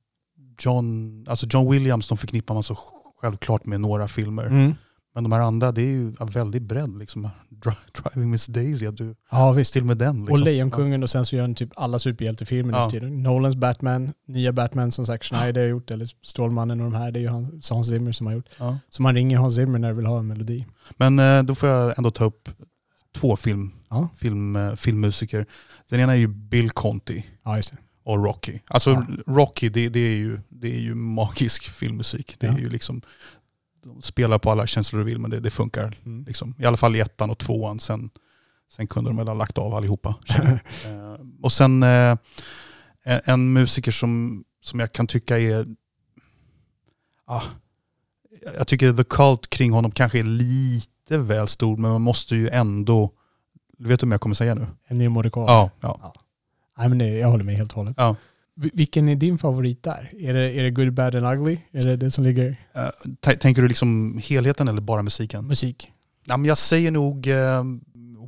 John, 0.59 1.27
alltså 1.29 1.47
John 1.51 1.71
Williams 1.71 2.09
de 2.09 2.18
förknippar 2.18 2.55
man 2.55 2.62
så 2.62 2.79
självklart 3.21 3.66
med 3.66 3.81
några 3.81 4.09
filmer. 4.09 4.47
Mm. 4.47 4.75
Men 5.14 5.25
de 5.25 5.33
här 5.33 5.40
andra, 5.40 5.73
det 5.73 5.83
är 5.83 5.87
ju 5.87 6.12
väldigt 6.21 6.62
bredd. 6.62 6.99
Liksom. 6.99 7.29
Driving 8.14 8.31
Miss 8.31 8.47
Daisy, 8.47 8.87
att 8.87 8.97
du 8.97 9.14
ja, 9.31 9.53
visst. 9.53 9.73
till 9.73 9.85
med 9.85 9.99
den. 9.99 10.16
Liksom. 10.16 10.33
Och 10.33 10.38
Lejonkungen 10.38 11.03
och 11.03 11.11
sen 11.11 11.27
så 11.27 11.37
gör 11.37 11.42
han 11.42 11.55
typ 11.55 11.71
alla 11.77 11.99
superhjältefilmer 11.99 12.73
ja. 12.73 12.90
tiden. 12.90 13.23
Nolans 13.23 13.57
Batman, 13.57 14.12
nya 14.27 14.53
Batman 14.53 14.92
som 14.92 15.07
Zack 15.07 15.25
Schneider 15.25 15.61
har 15.61 15.68
gjort, 15.68 15.90
eller 15.90 16.09
Stålmannen 16.23 16.81
och 16.81 16.90
de 16.90 16.99
här, 16.99 17.11
det 17.11 17.18
är 17.18 17.23
ju 17.23 17.29
Hans 17.29 17.88
Zimmer 17.88 18.12
som 18.12 18.27
har 18.27 18.35
gjort. 18.35 18.49
Ja. 18.59 18.79
Så 18.90 19.03
man 19.03 19.14
ringer 19.14 19.38
Hans 19.38 19.55
Zimmer 19.55 19.79
när 19.79 19.88
du 19.88 19.95
vill 19.95 20.07
ha 20.07 20.18
en 20.18 20.27
melodi. 20.27 20.66
Men 20.97 21.18
eh, 21.18 21.42
då 21.42 21.55
får 21.55 21.68
jag 21.68 21.99
ändå 21.99 22.11
ta 22.11 22.25
upp 22.25 22.49
två 23.12 23.37
film, 23.37 23.72
ja. 23.88 24.09
film, 24.16 24.57
eh, 24.57 24.75
filmmusiker. 24.75 25.46
Den 25.88 26.01
ena 26.01 26.12
är 26.12 26.16
ju 26.16 26.27
Bill 26.27 26.70
Conti. 26.70 27.27
Ja. 27.42 27.61
Och 28.05 28.25
Rocky. 28.25 28.59
Alltså 28.66 29.07
Rocky, 29.27 29.68
det, 29.68 29.88
det, 29.88 30.01
är 30.01 30.16
ju, 30.16 30.40
det 30.48 30.75
är 30.75 30.81
ju 30.81 30.94
magisk 30.94 31.70
filmmusik. 31.70 32.37
Det 32.38 32.46
är 32.46 32.59
ju 32.59 32.68
liksom 32.68 33.03
de 33.85 34.03
spelar 34.03 34.38
på 34.38 34.51
alla 34.51 34.66
känslor 34.66 34.98
du 34.98 35.05
vill 35.05 35.18
men 35.18 35.31
det, 35.31 35.40
det 35.40 35.51
funkar. 35.51 35.98
Mm. 36.07 36.25
Liksom. 36.25 36.55
I 36.59 36.64
alla 36.64 36.77
fall 36.77 36.96
i 36.96 37.01
ettan 37.01 37.31
och 37.31 37.38
tvåan. 37.38 37.81
Sen, 37.81 38.11
sen 38.77 38.87
kunde 38.87 39.11
de 39.11 39.16
väl 39.16 39.29
ha 39.29 39.35
lagt 39.35 39.59
av 39.59 39.75
allihopa. 39.75 40.14
eh, 40.85 41.16
och 41.42 41.53
sen 41.53 41.83
eh, 41.83 42.16
en 43.05 43.53
musiker 43.53 43.92
som, 43.92 44.44
som 44.61 44.81
jag 44.81 44.92
kan 44.92 45.07
tycka 45.07 45.38
är 45.38 45.66
ah, 47.27 47.42
jag 48.57 48.66
tycker 48.66 48.92
the 48.92 49.05
cult 49.05 49.51
kring 49.51 49.72
honom 49.72 49.90
kanske 49.90 50.18
är 50.18 50.25
lite 50.25 50.91
väl 51.10 51.48
stor, 51.48 51.76
men 51.76 51.90
man 51.90 52.02
måste 52.02 52.36
ju 52.36 52.48
ändå, 52.48 53.10
vet 53.78 54.00
du 54.00 54.06
vad 54.06 54.14
jag 54.14 54.20
kommer 54.20 54.34
säga 54.34 54.54
nu? 54.54 54.66
Ennio 54.88 55.08
Morricone? 55.08 55.46
Ja. 55.46 55.70
ja. 55.80 55.98
ja. 56.02 56.14
Nej, 56.78 56.88
men 56.88 56.98
det, 56.98 57.08
jag 57.08 57.28
håller 57.28 57.44
med 57.44 57.56
helt 57.56 57.70
och 57.70 57.76
hållet. 57.76 57.94
Ja. 57.96 58.16
Vilken 58.54 59.08
är 59.08 59.16
din 59.16 59.38
favorit 59.38 59.82
där? 59.82 60.10
Är 60.18 60.34
det, 60.34 60.52
är 60.52 60.62
det 60.62 60.70
Good, 60.70 60.92
Bad 60.92 61.14
and 61.14 61.26
Ugly? 61.26 61.58
Är 61.72 61.82
det 61.82 61.96
det 61.96 62.10
som 62.10 62.24
ligger? 62.24 62.48
Uh, 62.76 63.34
tänker 63.36 63.62
du 63.62 63.68
liksom 63.68 64.20
helheten 64.24 64.68
eller 64.68 64.80
bara 64.80 65.02
musiken? 65.02 65.46
Musik. 65.46 65.90
Ja, 66.24 66.36
men 66.36 66.48
jag 66.48 66.58
säger 66.58 66.90
nog 66.90 67.26
uh, 67.26 67.62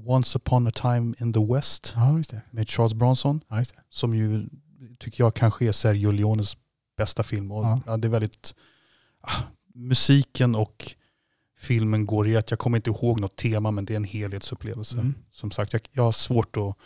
Once 0.06 0.38
upon 0.38 0.66
a 0.66 0.70
time 0.70 1.14
in 1.20 1.32
the 1.32 1.54
West 1.54 1.92
ja, 1.96 2.22
med 2.50 2.68
Charles 2.68 2.94
Bronson. 2.94 3.40
Ja, 3.48 3.64
som 3.90 4.14
ju 4.14 4.46
tycker 4.98 5.24
jag 5.24 5.34
kanske 5.34 5.66
är 5.68 5.72
Sergio 5.72 6.10
Leones 6.10 6.56
bästa 6.96 7.22
film. 7.22 7.52
Och, 7.52 7.64
ja. 7.86 7.96
det 7.96 8.08
är 8.08 8.10
väldigt, 8.10 8.54
ah, 9.20 9.42
musiken 9.74 10.54
och 10.54 10.94
filmen 11.64 12.06
går 12.06 12.28
i 12.28 12.36
att 12.36 12.50
jag 12.50 12.58
kommer 12.58 12.78
inte 12.78 12.90
ihåg 12.90 13.20
något 13.20 13.36
tema 13.36 13.70
men 13.70 13.84
det 13.84 13.94
är 13.94 13.96
en 13.96 14.04
helhetsupplevelse. 14.04 14.96
Mm. 14.96 15.14
Som 15.30 15.50
sagt, 15.50 15.72
jag, 15.72 15.82
jag 15.92 16.02
har 16.02 16.12
svårt 16.12 16.56
att, 16.56 16.76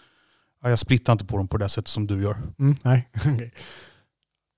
ja, 0.63 0.71
jag 0.71 0.79
splittar 0.79 1.13
inte 1.13 1.25
på 1.25 1.37
dem 1.37 1.49
på 1.49 1.59
det 1.59 1.69
sättet 1.69 1.89
som 1.89 2.07
du 2.07 2.23
gör. 2.23 2.37
Mm, 2.59 2.77
nej, 2.83 3.09
okay. 3.17 3.51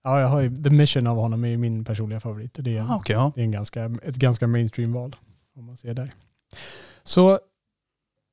Ja, 0.04 0.20
jag 0.20 0.28
har 0.28 0.40
ju, 0.40 0.56
The 0.56 0.70
Mission 0.70 1.06
av 1.06 1.16
honom 1.16 1.44
är 1.44 1.56
min 1.56 1.84
personliga 1.84 2.20
favorit. 2.20 2.54
Det 2.58 2.76
är, 2.76 2.80
en, 2.80 2.90
ah, 2.90 2.98
okay, 2.98 3.16
ja. 3.16 3.32
det 3.34 3.40
är 3.40 3.44
en 3.44 3.50
ganska, 3.50 3.84
ett 3.84 4.16
ganska 4.16 4.46
mainstream-val. 4.46 5.16
Om 5.56 5.64
man 5.64 5.76
ser 5.76 5.94
där. 5.94 6.12
Så 7.04 7.38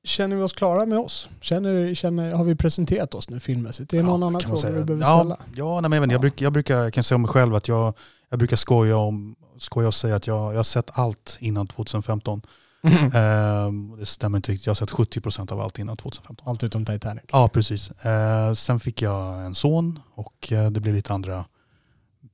känner 0.04 0.36
vi 0.36 0.42
oss 0.42 0.52
klara 0.52 0.86
med 0.86 0.98
oss? 0.98 1.28
Känner, 1.40 1.94
känner, 1.94 2.32
har 2.32 2.44
vi 2.44 2.54
presenterat 2.54 3.14
oss 3.14 3.28
nu 3.28 3.40
filmmässigt? 3.40 3.92
Är 3.92 3.96
det 3.96 4.02
någon 4.02 4.20
ja, 4.20 4.26
annan 4.26 4.40
fråga 4.40 4.70
vi 4.70 4.84
behöver 4.84 5.04
ställa? 5.04 5.38
Ja, 5.54 5.80
nej, 5.80 5.90
men 5.90 6.02
jag, 6.02 6.12
ja. 6.12 6.18
bruk, 6.18 6.40
jag 6.40 6.52
brukar, 6.52 6.76
jag 6.76 6.92
kan 6.92 7.04
säga 7.04 7.16
om 7.16 7.22
mig 7.22 7.30
själv 7.30 7.54
att 7.54 7.68
jag, 7.68 7.94
jag 8.28 8.38
brukar 8.38 8.56
skoja, 8.56 8.96
om, 8.96 9.36
skoja 9.58 9.88
och 9.88 9.94
säga 9.94 10.16
att 10.16 10.26
jag, 10.26 10.52
jag 10.52 10.58
har 10.58 10.62
sett 10.62 10.90
allt 10.92 11.36
innan 11.40 11.66
2015. 11.66 12.42
Mm. 12.82 13.04
Uh, 13.04 13.98
det 13.98 14.06
stämmer 14.06 14.38
inte 14.38 14.52
riktigt. 14.52 14.66
Jag 14.66 14.70
har 14.70 14.86
sett 14.86 14.90
70% 14.90 15.52
av 15.52 15.60
allt 15.60 15.78
innan 15.78 15.96
2015. 15.96 16.48
Allt 16.48 16.64
utom 16.64 16.84
Titanic? 16.84 17.24
Ja, 17.32 17.48
precis. 17.48 17.90
Uh, 17.90 18.54
sen 18.54 18.80
fick 18.80 19.02
jag 19.02 19.46
en 19.46 19.54
son 19.54 20.00
och 20.14 20.52
uh, 20.52 20.70
det 20.70 20.80
blev 20.80 20.94
lite 20.94 21.14
andra 21.14 21.44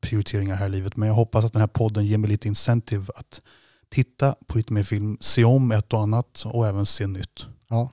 prioriteringar 0.00 0.57
här 0.57 0.66
i 0.66 0.68
livet. 0.68 0.96
Men 0.96 1.09
jag 1.09 1.14
hoppas 1.14 1.44
att 1.44 1.53
den 1.53 1.61
här 1.61 1.66
podden 1.66 2.07
ger 2.07 2.18
mig 2.18 2.31
lite 2.31 2.48
incentive 2.48 3.07
att 3.16 3.40
titta 3.88 4.35
på 4.46 4.59
lite 4.59 4.72
mer 4.72 4.83
film, 4.83 5.18
se 5.20 5.44
om 5.44 5.72
ett 5.72 5.92
och 5.92 6.03
annat 6.03 6.44
och 6.46 6.66
även 6.66 6.87
se 6.87 7.07
nytt. 7.07 7.46
Ja. 7.75 7.91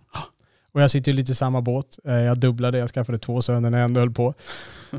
Och 0.73 0.81
jag 0.81 0.91
sitter 0.91 1.11
ju 1.11 1.15
lite 1.15 1.31
i 1.31 1.35
samma 1.35 1.61
båt. 1.61 1.99
Eh, 2.05 2.15
jag 2.15 2.37
dubblade, 2.37 2.77
jag 2.77 2.89
skaffade 2.89 3.17
två 3.17 3.41
söner 3.41 3.69
när 3.69 3.77
jag 3.77 3.85
ändå 3.85 3.99
höll 3.99 4.11
på. 4.11 4.33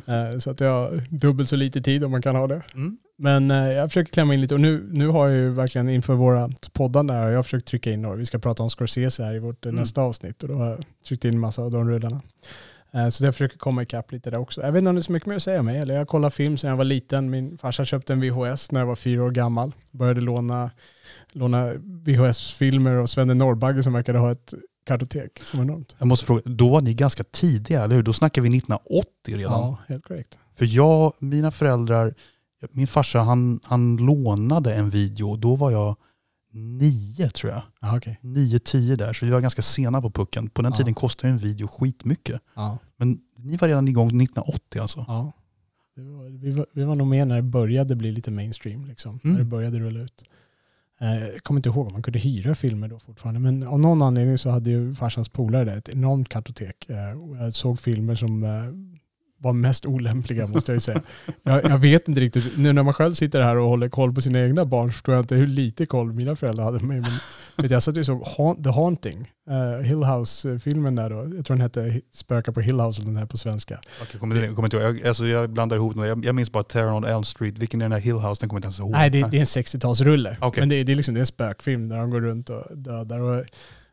Eh, 0.07 0.39
så 0.39 0.51
att 0.51 0.61
jag 0.61 0.71
har 0.71 1.03
dubbelt 1.11 1.49
så 1.49 1.57
lite 1.57 1.83
tid 1.83 2.05
om 2.05 2.11
man 2.11 2.23
kan 2.23 2.37
ha 2.37 2.47
det. 2.47 2.63
Mm. 2.75 2.99
Men 3.19 3.51
eh, 3.51 3.73
jag 3.73 3.91
försöker 3.91 4.13
klämma 4.13 4.35
in 4.35 4.41
lite 4.41 4.55
och 4.55 4.61
nu, 4.61 4.89
nu 4.93 5.09
har 5.09 5.29
jag 5.29 5.37
ju 5.37 5.51
verkligen 5.51 5.89
inför 5.89 6.15
våra 6.15 6.51
poddar 6.73 7.03
där, 7.03 7.29
jag 7.29 7.39
har 7.39 7.43
försökt 7.43 7.67
trycka 7.67 7.91
in 7.91 8.03
några. 8.03 8.17
Vi 8.17 8.27
ska 8.27 8.39
prata 8.39 8.63
om 8.63 8.71
Scorsese 8.71 9.25
här 9.25 9.35
i 9.35 9.39
vårt 9.39 9.67
mm. 9.67 9.77
nästa 9.77 10.03
avsnitt 10.03 10.43
och 10.43 10.49
då 10.49 10.55
har 10.55 10.67
jag 10.67 10.85
tryckt 11.09 11.25
in 11.25 11.41
massa 11.41 11.63
av 11.63 11.71
de 11.71 11.89
rullarna. 11.89 12.21
Så 13.11 13.25
jag 13.25 13.35
försöker 13.35 13.59
komma 13.59 13.83
ikapp 13.83 14.13
lite 14.13 14.31
där 14.31 14.39
också. 14.39 14.61
Jag 14.61 14.73
vet 14.73 14.79
inte 14.79 14.89
om 14.89 14.95
det 14.95 15.01
är 15.01 15.03
så 15.03 15.13
mycket 15.13 15.27
mer 15.27 15.37
att 15.37 15.43
säga 15.43 15.61
om 15.61 15.67
mig. 15.67 15.79
Eller 15.79 15.95
jag 15.95 16.09
kollar 16.09 16.31
film 16.31 16.57
sedan 16.57 16.71
jag 16.71 16.77
var 16.77 16.85
liten. 16.85 17.31
Min 17.31 17.59
farsa 17.59 17.85
köpte 17.85 18.13
en 18.13 18.21
VHS 18.21 18.73
när 18.73 18.81
jag 18.81 18.87
var 18.87 18.97
fyra 18.97 19.23
år 19.25 19.31
gammal. 19.31 19.73
Började 19.91 20.21
låna, 20.21 20.71
låna 21.33 21.73
VHS-filmer 21.83 22.97
och 22.97 23.11
Svenne 23.11 23.35
Norrbagge 23.35 23.83
som 23.83 23.93
verkade 23.93 24.19
ha 24.19 24.33
ett 24.33 24.55
kartotek 24.85 25.43
som 25.43 25.61
enormt. 25.61 25.97
Jag 25.99 26.09
måste 26.09 26.27
fråga, 26.27 26.43
då 26.45 26.69
var 26.69 26.81
ni 26.81 26.95
ganska 26.95 27.25
tidiga, 27.25 27.85
eller 27.85 27.95
hur? 27.95 28.03
Då 28.03 28.13
snackar 28.13 28.43
vi 28.43 28.49
1980 28.59 29.37
redan. 29.37 29.53
Ja, 29.53 29.79
helt 29.89 30.05
korrekt. 30.05 30.39
För 30.55 30.65
jag, 30.65 31.13
mina 31.19 31.51
föräldrar, 31.51 32.15
min 32.71 32.87
farsa 32.87 33.21
han, 33.21 33.61
han 33.65 33.97
lånade 33.97 34.75
en 34.75 34.91
video 34.91 35.31
och 35.31 35.39
då 35.39 35.57
var 35.57 35.71
jag 35.71 35.97
nio 36.53 37.31
tror 37.31 37.53
jag. 37.53 37.63
Ah, 37.81 37.97
okay. 37.97 38.17
Nio, 38.21 38.59
tio 38.59 38.97
där, 38.97 39.13
så 39.13 39.27
vi 39.27 39.33
var 39.33 39.41
ganska 39.41 39.63
sena 39.63 40.03
på 40.03 40.11
pucken. 40.11 40.49
På 40.49 40.63
den 40.63 40.73
ah. 40.73 40.77
tiden 40.77 40.95
kostade 40.95 41.33
en 41.33 41.39
video 41.39 41.69
skitmycket. 41.69 42.41
Ah. 42.55 42.77
Men 42.97 43.21
ni 43.37 43.57
var 43.57 43.69
redan 43.69 43.89
igång 43.89 44.07
1980 44.07 44.81
alltså? 44.81 45.05
Ja. 45.09 45.33
Var, 45.97 46.39
vi, 46.39 46.51
var, 46.51 46.67
vi 46.73 46.83
var 46.83 46.95
nog 46.95 47.07
med 47.07 47.29
när 47.29 47.37
det 47.37 47.43
började 47.43 47.97
bli 47.97 48.13
lite 48.13 48.31
mainstream, 48.31 48.85
liksom. 48.85 49.21
Mm. 49.25 49.35
när 49.35 49.45
det 49.45 49.51
började 49.51 49.79
rulla 49.79 50.01
ut. 50.01 50.25
Eh, 51.03 51.19
jag 51.19 51.43
kommer 51.43 51.59
inte 51.59 51.69
ihåg 51.69 51.87
om 51.87 51.93
man 51.93 52.03
kunde 52.03 52.19
hyra 52.19 52.55
filmer 52.55 52.89
då 52.89 52.99
fortfarande, 52.99 53.41
men 53.41 53.63
av 53.63 53.81
någon 53.81 54.03
anledning 54.03 54.39
så 54.39 54.51
hade 54.51 54.71
ju 54.71 54.95
farsans 54.95 55.29
polare 55.29 55.75
ett 55.75 55.89
enormt 55.89 56.29
kartotek. 56.29 56.91
Eh, 56.91 57.21
och 57.23 57.37
jag 57.37 57.55
såg 57.55 57.81
filmer 57.81 58.15
som 58.15 58.45
eh, 58.45 58.51
var 59.43 59.53
mest 59.53 59.87
olämpliga 59.87 60.47
måste 60.47 60.73
jag 60.73 60.77
ju 60.77 60.81
säga. 60.81 61.01
Jag, 61.43 61.65
jag, 61.65 61.79
vet 61.79 62.09
inte 62.09 62.21
riktigt, 62.21 62.59
nu 62.59 62.73
när 62.73 62.83
man 62.83 62.95
själv 62.95 63.15
sitter 63.15 63.43
här 63.43 63.57
och 63.57 63.69
håller 63.69 63.89
koll 63.89 64.15
på 64.15 64.21
sina 64.21 64.41
egna 64.41 64.65
barn 64.65 64.89
så 64.89 64.93
förstår 64.93 65.15
jag 65.15 65.23
inte 65.23 65.35
hur 65.35 65.47
lite 65.47 65.87
koll 65.87 66.13
mina 66.13 66.37
föräldrar 66.37 66.65
hade 66.65 66.79
på 66.79 66.87
mig. 66.87 67.03
Men 67.57 67.69
jag 67.69 67.83
satt 67.83 67.97
och 67.97 68.07
såg 68.07 68.65
The 68.65 68.71
Haunting, 68.71 69.33
uh, 69.51 69.83
Hill 69.83 70.05
House-filmen 70.05 70.95
där 70.95 71.11
då. 71.11 71.37
Jag 71.37 71.47
tror 71.47 71.57
den 71.57 71.61
hette 71.61 72.01
Spöka 72.13 72.53
på 72.53 72.61
Hill 72.61 72.81
House, 72.81 73.01
eller 73.01 73.11
den 73.11 73.17
här 73.17 73.27
på 73.27 73.39
svenska. 73.39 73.81
Okej, 74.03 74.21
kommer, 74.21 74.55
kommer 74.55 74.67
inte 74.67 74.77
ihåg. 74.77 74.97
Jag, 74.97 75.07
alltså, 75.07 75.27
jag 75.27 75.51
blandar 75.51 75.77
ihop 75.77 75.95
den. 75.95 76.05
Jag, 76.05 76.25
jag 76.25 76.35
minns 76.35 76.53
bara 76.53 76.63
Terror 76.63 76.93
on 76.93 77.05
Elm 77.05 77.25
Street. 77.25 77.59
Vilken 77.59 77.81
är 77.81 77.85
den 77.85 77.93
här 77.93 78.01
Hill 78.01 78.15
House? 78.15 78.43
Den 78.43 78.49
kommer 78.49 78.57
jag 78.57 78.59
inte 78.59 78.67
ens 78.67 78.79
ihåg. 78.79 78.91
Nej, 78.91 79.11
det, 79.11 79.31
det 79.31 79.37
är 79.37 79.41
en 79.41 79.47
60-talsrulle. 79.47 80.47
Okay. 80.47 80.63
Men 80.63 80.69
det, 80.69 80.85
det, 80.85 80.93
är 80.93 80.97
liksom, 80.97 81.15
det 81.15 81.19
är 81.19 81.23
en 81.23 81.27
spökfilm 81.27 81.89
där 81.89 81.97
de 81.97 82.11
går 82.11 82.21
runt 82.21 82.51
och 82.51 82.65
dödar. 82.77 83.21
Och, 83.21 83.45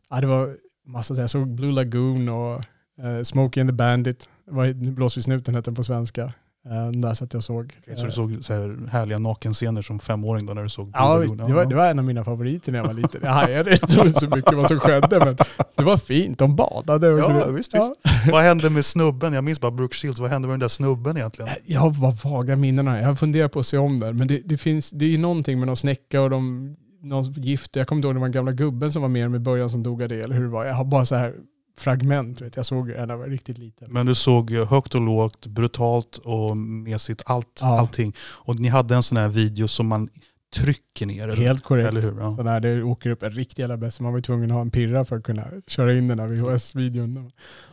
ja, 0.10 0.22
det 0.22 0.28
var 0.28 0.56
massa, 0.88 1.16
jag 1.16 1.30
såg 1.30 1.48
Blue 1.48 1.72
Lagoon 1.72 2.30
och 2.30 2.66
uh, 3.04 3.24
Smokey 3.24 3.62
and 3.62 3.70
the 3.70 3.74
Bandit 3.74 4.28
nu 4.76 4.92
blåser 4.92 5.20
vi 5.20 5.24
snuten 5.24 5.56
heter 5.56 5.72
den 5.72 5.76
på 5.76 5.84
svenska. 5.84 6.34
Uh, 6.66 6.92
där 6.92 7.14
satt 7.14 7.34
jag 7.34 7.44
såg. 7.44 7.74
Okay, 7.84 7.96
så 7.96 8.06
du 8.06 8.12
såg 8.12 8.38
så 8.42 8.54
här 8.54 8.88
härliga 8.92 9.20
nakenscener 9.20 9.82
som 9.82 10.00
femåring 10.00 10.46
då 10.46 10.54
när 10.54 10.64
du 10.64 10.70
såg 10.70 10.92
Ja, 10.94 11.18
visst, 11.18 11.38
det, 11.38 11.54
var, 11.54 11.66
det 11.66 11.76
var 11.76 11.88
en 11.88 12.00
av 12.00 12.06
mina 12.06 12.24
favoriter 12.24 12.72
när 12.72 12.80
jag 12.80 12.86
var 12.86 12.94
liten. 12.94 13.22
Jag 13.24 13.32
hajade 13.32 13.72
inte 13.72 14.20
så 14.20 14.36
mycket 14.36 14.58
vad 14.58 14.68
som 14.68 14.80
skedde 14.80 15.20
men 15.20 15.38
det 15.76 15.84
var 15.84 15.98
fint. 15.98 16.40
De 16.40 16.56
badade. 16.56 17.08
Ja, 17.08 17.46
visst, 17.46 17.74
ja. 17.74 17.96
visst. 18.04 18.32
Vad 18.32 18.44
hände 18.44 18.70
med 18.70 18.86
snubben? 18.86 19.34
Jag 19.34 19.44
minns 19.44 19.62
bara 19.62 19.72
Brooke 19.72 19.96
Shields. 19.96 20.20
Vad 20.20 20.30
hände 20.30 20.48
med 20.48 20.54
den 20.54 20.60
där 20.60 20.68
snubben 20.68 21.18
egentligen? 21.18 21.52
Jag 21.66 21.80
har 21.80 21.90
bara 21.92 22.12
vaga 22.24 22.56
minnen. 22.56 22.86
Jag 22.86 23.08
har 23.08 23.16
funderat 23.16 23.52
på 23.52 23.60
att 23.60 23.66
se 23.66 23.78
om 23.78 24.00
den. 24.00 24.18
Men 24.18 24.28
det, 24.28 24.42
det 24.46 24.58
finns, 24.58 24.90
det 24.90 25.14
är 25.14 25.18
någonting 25.18 25.60
med 25.60 25.68
någon 25.68 25.78
snäcka 25.78 26.22
och 26.22 26.30
de 26.30 26.76
någon 27.02 27.32
gift. 27.32 27.76
Jag 27.76 27.88
kommer 27.88 27.98
inte 27.98 28.08
ihåg 28.08 28.16
det 28.16 28.20
var 28.20 28.28
den 28.28 28.34
gamla 28.34 28.52
gubben 28.52 28.92
som 28.92 29.02
var 29.02 29.10
med 29.10 29.32
med 29.32 29.42
början 29.42 29.70
som 29.70 29.84
dog 29.84 30.04
av 30.04 30.10
det 30.10 30.22
eller 30.22 30.36
hur 30.36 30.44
det 30.44 30.50
var. 30.50 30.66
Jag 30.66 30.74
har 30.74 30.86
bara 30.86 31.06
så 31.06 31.16
här 31.16 31.36
fragment. 31.80 32.42
Vet 32.42 32.56
jag. 32.56 32.66
såg 32.66 32.90
en 32.90 33.12
av 33.12 33.24
riktigt 33.24 33.58
liten. 33.58 33.92
Men 33.92 34.06
du 34.06 34.16
såg 34.16 34.52
högt 34.52 34.96
och 34.96 35.02
lågt, 35.02 35.48
brutalt 35.48 36.18
och 36.18 36.58
mesigt, 36.58 37.22
allt, 37.26 37.60
ja. 37.62 37.80
allting. 37.80 38.16
Och 38.20 38.60
ni 38.60 38.68
hade 38.68 38.96
en 38.96 39.04
sån 39.04 39.18
här 39.18 39.28
video 39.30 39.68
som 39.68 39.88
man 39.88 40.10
trycker 40.56 41.06
ner? 41.06 41.24
Eller? 41.24 41.36
Helt 41.36 41.64
korrekt. 41.64 41.90
Eller 41.90 42.02
hur? 42.02 42.20
Ja. 42.20 42.36
Så 42.36 42.44
när 42.44 42.60
det 42.60 42.84
åker 42.84 43.10
upp 43.10 43.24
en 43.24 43.32
riktig 43.32 43.64
jävla 43.64 43.78
bäst. 43.78 44.00
Man 44.00 44.14
var 44.14 44.22
tvungen 44.22 44.52
att 44.52 44.56
ha 44.56 44.62
en 44.62 44.72
pirra 44.72 45.06
för 45.06 45.18
att 45.18 45.24
kunna 45.24 45.48
köra 45.68 45.94
in 45.94 46.08
den 46.08 46.20
här 46.20 46.28
VHS-videon 46.28 47.14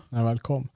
när 0.08 0.18
den 0.18 0.24
väl 0.24 0.38
kom. 0.38 0.68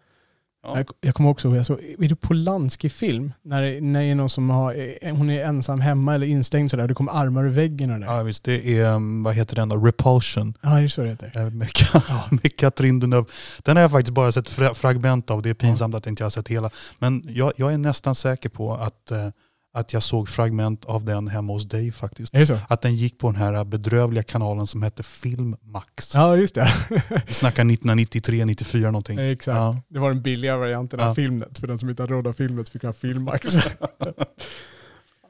Ja. 0.63 0.77
Jag, 0.77 0.87
jag 1.01 1.15
kommer 1.15 1.31
också 1.31 1.49
ihåg, 1.49 1.57
jag 1.57 1.67
såg, 1.67 1.79
är 1.99 2.09
det 2.09 2.17
Polanski-film? 2.17 3.33
När, 3.43 3.81
när 3.81 4.01
det 4.01 4.07
är 4.07 4.15
någon 4.15 4.29
som 4.29 4.51
har, 4.51 4.97
eh, 5.03 5.17
hon 5.17 5.31
är 5.31 5.45
ensam 5.45 5.81
hemma 5.81 6.15
eller 6.15 6.27
instängd 6.27 6.71
sådär, 6.71 6.89
det 6.89 6.95
kommer 6.95 7.13
armar 7.13 7.45
ur 7.45 7.51
väggen 7.51 7.91
och 7.91 8.01
det. 8.01 8.07
Ja 8.07 8.23
visst, 8.23 8.45
det 8.45 8.79
är, 8.79 8.91
mm, 8.91 9.23
vad 9.23 9.35
heter 9.35 9.57
den 9.57 9.69
då? 9.69 9.77
Repulsion. 9.77 10.55
Ja, 10.61 10.69
det 10.69 10.85
är 10.85 10.89
så 10.89 11.03
det 11.03 11.09
heter. 11.09 11.33
Eh, 11.37 11.51
med, 11.51 11.69
ja. 11.93 12.03
med 12.31 12.57
Katrin 12.57 13.01
Deneuve. 13.01 13.27
Den 13.59 13.77
har 13.77 13.83
jag 13.83 13.91
faktiskt 13.91 14.15
bara 14.15 14.33
sett 14.33 14.51
fragment 14.79 15.31
av, 15.31 15.43
det 15.43 15.51
är 15.51 15.55
pinsamt 15.55 15.95
ja. 15.95 15.99
att 15.99 16.07
jag 16.07 16.13
inte 16.13 16.23
har 16.23 16.31
sett 16.31 16.49
hela. 16.49 16.71
Men 16.99 17.23
jag, 17.29 17.53
jag 17.57 17.73
är 17.73 17.79
nästan 17.79 18.15
säker 18.15 18.49
på 18.49 18.75
att 18.75 19.11
eh, 19.11 19.29
att 19.73 19.93
jag 19.93 20.03
såg 20.03 20.29
fragment 20.29 20.85
av 20.85 21.05
den 21.05 21.29
hemma 21.29 21.53
hos 21.53 21.69
dig 21.69 21.93
faktiskt. 21.93 22.35
Att 22.69 22.83
den 22.83 22.95
gick 22.95 23.19
på 23.19 23.27
den 23.27 23.37
här 23.37 23.65
bedrövliga 23.65 24.23
kanalen 24.23 24.67
som 24.67 24.83
hette 24.83 25.03
Filmmax. 25.03 26.15
Ja, 26.15 26.37
just 26.37 26.55
det. 26.55 26.69
Vi 27.27 27.35
snackar 27.35 27.63
1993, 27.63 28.45
94 28.45 28.91
någonting. 28.91 29.19
Exakt. 29.19 29.57
Ja. 29.57 29.83
Det 29.89 29.99
var 29.99 30.09
den 30.09 30.23
billiga 30.23 30.57
varianten 30.57 31.01
av 31.01 31.07
ja. 31.07 31.15
Filmnet. 31.15 31.59
För 31.59 31.67
den 31.67 31.79
som 31.79 31.91
inte 31.91 32.03
hade 32.03 32.13
råd 32.13 32.27
av 32.27 32.33
Filmnet 32.33 32.69
fick 32.69 32.83
ha 32.83 32.93
Filmmax. 32.93 33.47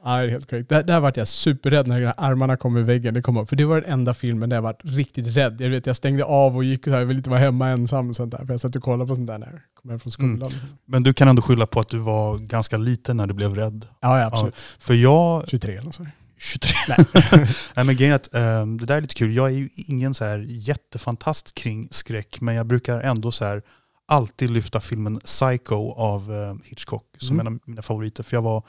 Ja, 0.04 0.16
det 0.16 0.22
är 0.22 0.28
helt 0.28 0.50
korrekt. 0.50 0.68
Där, 0.68 0.82
där 0.82 1.00
vart 1.00 1.16
jag 1.16 1.28
superrädd 1.28 1.86
när 1.86 2.14
armarna 2.16 2.56
kom 2.56 2.78
i 2.78 2.82
väggen. 2.82 3.14
Det 3.14 3.22
kom 3.22 3.46
För 3.46 3.56
det 3.56 3.64
var 3.64 3.80
den 3.80 3.92
enda 3.92 4.14
filmen 4.14 4.48
där 4.48 4.56
jag 4.56 4.62
var 4.62 4.76
riktigt 4.82 5.36
rädd. 5.36 5.60
Jag, 5.60 5.70
vet, 5.70 5.86
jag 5.86 5.96
stängde 5.96 6.24
av 6.24 6.56
och 6.56 6.64
gick 6.64 6.86
och 6.86 6.92
jag 6.92 7.04
ville 7.04 7.18
inte 7.18 7.30
vara 7.30 7.40
hemma 7.40 7.68
ensam. 7.68 8.10
Och 8.10 8.16
sånt 8.16 8.30
där, 8.30 8.46
för 8.46 8.54
jag 8.54 8.60
satt 8.60 8.76
och 8.76 8.82
kollade 8.82 9.08
på 9.08 9.14
sånt 9.14 9.26
där 9.26 9.38
när 9.38 9.46
jag 9.46 9.60
kom 9.74 9.90
hem 9.90 10.00
från 10.00 10.10
skolan. 10.10 10.52
Mm. 10.52 10.52
Men 10.84 11.02
du 11.02 11.12
kan 11.12 11.28
ändå 11.28 11.42
skylla 11.42 11.66
på 11.66 11.80
att 11.80 11.88
du 11.88 11.98
var 11.98 12.38
ganska 12.38 12.76
liten 12.76 13.16
när 13.16 13.26
du 13.26 13.34
blev 13.34 13.54
rädd. 13.54 13.86
Ja, 14.00 14.18
ja 14.18 14.26
absolut. 14.26 14.54
Ja, 14.56 14.62
för 14.78 14.94
jag... 14.94 15.48
23 15.48 15.76
eller 15.76 15.90
så. 15.90 16.06
23? 16.38 16.72
Nej. 16.88 17.06
Nej 17.74 17.84
men 17.84 17.96
grejen 17.96 18.12
är 18.12 18.16
att 18.16 18.62
um, 18.62 18.78
det 18.78 18.86
där 18.86 18.96
är 18.96 19.00
lite 19.00 19.14
kul. 19.14 19.34
Jag 19.34 19.46
är 19.46 19.54
ju 19.54 19.68
ingen 19.74 20.14
så 20.14 20.24
här 20.24 20.46
jättefantast 20.48 21.54
kring 21.54 21.88
skräck, 21.90 22.40
men 22.40 22.54
jag 22.54 22.66
brukar 22.66 23.00
ändå 23.00 23.32
så 23.32 23.44
här 23.44 23.62
alltid 24.08 24.50
lyfta 24.50 24.80
filmen 24.80 25.20
Psycho 25.20 25.92
av 25.92 26.32
uh, 26.32 26.54
Hitchcock 26.64 27.04
som 27.18 27.40
mm. 27.40 27.46
en 27.46 27.52
av 27.52 27.60
mina 27.64 27.82
favoriter. 27.82 28.22
För 28.22 28.36
jag 28.36 28.42
var 28.42 28.62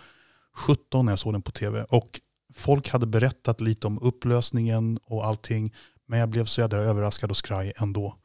17 0.56 1.06
när 1.06 1.12
jag 1.12 1.20
såg 1.20 1.34
den 1.34 1.42
på 1.42 1.52
tv. 1.52 1.86
Och 1.90 2.20
folk 2.56 2.90
hade 2.90 3.08
berättat 3.08 3.62
lite 3.62 3.88
om 3.88 4.00
upplösningen 4.02 5.00
och 5.04 5.26
allting. 5.26 5.74
Men 6.08 6.20
jag 6.20 6.30
blev 6.30 6.46
så 6.46 6.62
jädra 6.62 6.80
överraskad 6.80 7.30
och 7.30 7.38
skraj 7.38 7.74
ändå. 7.78 8.16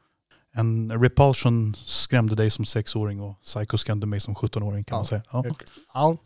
En 0.53 1.01
Repulsion 1.01 1.75
skrämde 1.85 2.35
dig 2.35 2.49
som 2.49 2.65
sexåring 2.65 3.21
och 3.21 3.41
Psycho 3.41 3.77
skrämde 3.77 4.07
mig 4.07 4.19
som 4.19 4.35
17-åring 4.35 4.83
kan 4.83 4.95
Ja. 4.95 4.99
man 4.99 5.05
säga. 5.05 5.21
Ja. 5.31 5.43
Ja. 5.93 6.17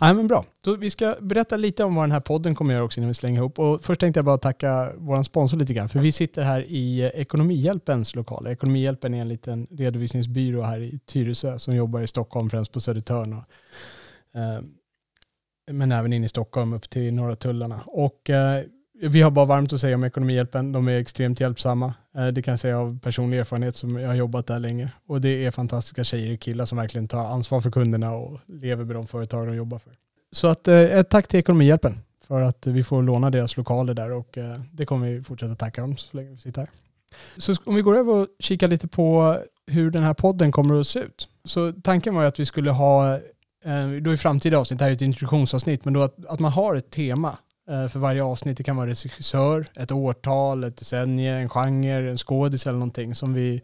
ja, 0.00 0.12
men 0.14 0.26
bra. 0.26 0.44
Då, 0.64 0.76
vi 0.76 0.90
ska 0.90 1.16
berätta 1.20 1.56
lite 1.56 1.84
om 1.84 1.94
vad 1.94 2.04
den 2.04 2.12
här 2.12 2.20
podden 2.20 2.54
kommer 2.54 2.74
göra 2.74 2.84
också 2.84 3.00
innan 3.00 3.08
vi 3.08 3.14
slänger 3.14 3.38
ihop. 3.40 3.58
Och 3.58 3.84
först 3.84 4.00
tänkte 4.00 4.18
jag 4.18 4.24
bara 4.24 4.38
tacka 4.38 4.92
vår 4.96 5.22
sponsor 5.22 5.56
lite 5.56 5.74
grann. 5.74 5.88
För 5.88 5.98
vi 5.98 6.12
sitter 6.12 6.42
här 6.42 6.64
i 6.68 7.10
Ekonomihjälpens 7.14 8.14
lokaler. 8.14 8.50
Ekonomihjälpen 8.50 9.14
är 9.14 9.20
en 9.20 9.28
liten 9.28 9.66
redovisningsbyrå 9.70 10.62
här 10.62 10.80
i 10.80 10.98
Tyresö 11.06 11.58
som 11.58 11.76
jobbar 11.76 12.00
i 12.00 12.06
Stockholm, 12.06 12.50
främst 12.50 12.72
på 12.72 12.80
Södertörn. 12.80 13.32
Och, 13.32 13.44
eh, 14.40 14.60
men 15.70 15.92
även 15.92 16.12
in 16.12 16.24
i 16.24 16.28
Stockholm 16.28 16.72
upp 16.72 16.90
till 16.90 17.14
Norra 17.14 17.36
Tullarna. 17.36 17.80
Och 17.86 18.30
eh, 18.30 18.62
vi 19.02 19.22
har 19.22 19.30
bara 19.30 19.44
varmt 19.46 19.72
att 19.72 19.80
säga 19.80 19.94
om 19.94 20.04
Ekonomihjälpen. 20.04 20.72
De 20.72 20.88
är 20.88 20.98
extremt 21.00 21.40
hjälpsamma. 21.40 21.94
Eh, 22.16 22.26
Det 22.26 22.42
kan 22.42 22.52
jag 22.52 22.60
säga 22.60 22.78
av 22.78 22.98
personlig 22.98 23.38
erfarenhet 23.38 23.76
som 23.76 23.96
jag 23.96 24.08
har 24.08 24.14
jobbat 24.14 24.46
där 24.46 24.58
länge. 24.58 24.92
Och 25.06 25.20
det 25.20 25.46
är 25.46 25.50
fantastiska 25.50 26.04
tjejer 26.04 26.34
och 26.34 26.40
killar 26.40 26.64
som 26.64 26.78
verkligen 26.78 27.08
tar 27.08 27.24
ansvar 27.24 27.60
för 27.60 27.70
kunderna 27.70 28.12
och 28.14 28.40
lever 28.46 28.84
med 28.84 28.96
de 28.96 29.06
företag 29.06 29.46
de 29.46 29.54
jobbar 29.54 29.78
för. 29.78 29.92
Så 30.32 30.46
att, 30.46 30.68
eh, 30.68 30.78
ett 30.98 31.10
tack 31.10 31.28
till 31.28 31.38
Ekonomihjälpen 31.40 31.98
för 32.28 32.40
att 32.40 32.66
vi 32.66 32.84
får 32.84 33.02
låna 33.02 33.30
deras 33.30 33.56
lokaler 33.56 33.94
där 33.94 34.12
och 34.12 34.38
eh, 34.38 34.60
det 34.72 34.86
kommer 34.86 35.08
vi 35.08 35.22
fortsätta 35.22 35.54
tacka 35.54 35.80
dem 35.80 35.96
så 35.96 36.16
länge 36.16 36.30
vi 36.30 36.38
sitter 36.38 36.60
här. 36.60 36.70
Så 37.36 37.54
om 37.64 37.74
vi 37.74 37.82
går 37.82 37.96
över 37.98 38.12
och 38.12 38.26
kikar 38.38 38.68
lite 38.68 38.88
på 38.88 39.36
hur 39.66 39.90
den 39.90 40.02
här 40.02 40.14
podden 40.14 40.52
kommer 40.52 40.80
att 40.80 40.86
se 40.86 40.98
ut. 40.98 41.28
Så 41.44 41.72
tanken 41.72 42.14
var 42.14 42.22
ju 42.22 42.28
att 42.28 42.38
vi 42.40 42.46
skulle 42.46 42.70
ha, 42.70 43.18
då 44.02 44.12
i 44.12 44.16
framtida 44.16 44.58
avsnitt, 44.58 44.78
det 44.78 44.84
här 44.84 44.90
är 44.90 44.94
ett 44.94 45.02
introduktionsavsnitt, 45.02 45.84
men 45.84 45.94
då 45.94 46.02
att, 46.02 46.26
att 46.26 46.40
man 46.40 46.52
har 46.52 46.74
ett 46.74 46.90
tema 46.90 47.38
eh, 47.70 47.88
för 47.88 47.98
varje 47.98 48.22
avsnitt. 48.22 48.56
Det 48.56 48.62
kan 48.62 48.76
vara 48.76 48.88
regissör, 48.88 49.66
ett 49.74 49.92
årtal, 49.92 50.64
ett 50.64 50.76
decennie, 50.76 51.28
en 51.28 51.48
genre, 51.48 52.10
en 52.10 52.18
skådis 52.18 52.66
eller 52.66 52.78
någonting 52.78 53.14
som 53.14 53.34
vi, 53.34 53.62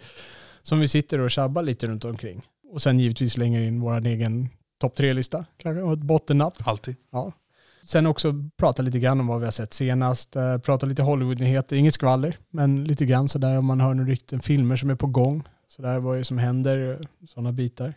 som 0.62 0.80
vi 0.80 0.88
sitter 0.88 1.18
och 1.18 1.30
tjabbar 1.30 1.62
lite 1.62 1.86
runt 1.86 2.04
omkring. 2.04 2.42
Och 2.72 2.82
sen 2.82 2.98
givetvis 2.98 3.32
slänger 3.32 3.60
in 3.60 3.80
vår 3.80 4.06
egen 4.06 4.48
topp 4.80 4.94
tre-lista, 4.96 5.44
kanske, 5.56 5.82
och 5.82 5.92
ett 5.92 5.98
bottennapp. 5.98 6.54
Alltid. 6.68 6.96
Ja. 7.12 7.32
Sen 7.86 8.06
också 8.06 8.34
prata 8.56 8.82
lite 8.82 8.98
grann 8.98 9.20
om 9.20 9.26
vad 9.26 9.40
vi 9.40 9.44
har 9.44 9.52
sett 9.52 9.72
senast, 9.72 10.36
eh, 10.36 10.58
prata 10.58 10.86
lite 10.86 11.02
Hollywood-nyheter, 11.02 11.76
inget 11.76 11.94
skvaller, 11.94 12.36
men 12.50 12.84
lite 12.84 13.06
grann 13.06 13.28
sådär 13.28 13.58
om 13.58 13.66
man 13.66 13.80
hör 13.80 13.94
några 13.94 14.10
rykten, 14.10 14.40
filmer 14.40 14.76
som 14.76 14.90
är 14.90 14.94
på 14.94 15.06
gång, 15.06 15.42
sådär 15.68 16.00
vad 16.00 16.14
är 16.14 16.18
det 16.18 16.24
som 16.24 16.38
händer, 16.38 17.00
sådana 17.26 17.52
bitar. 17.52 17.94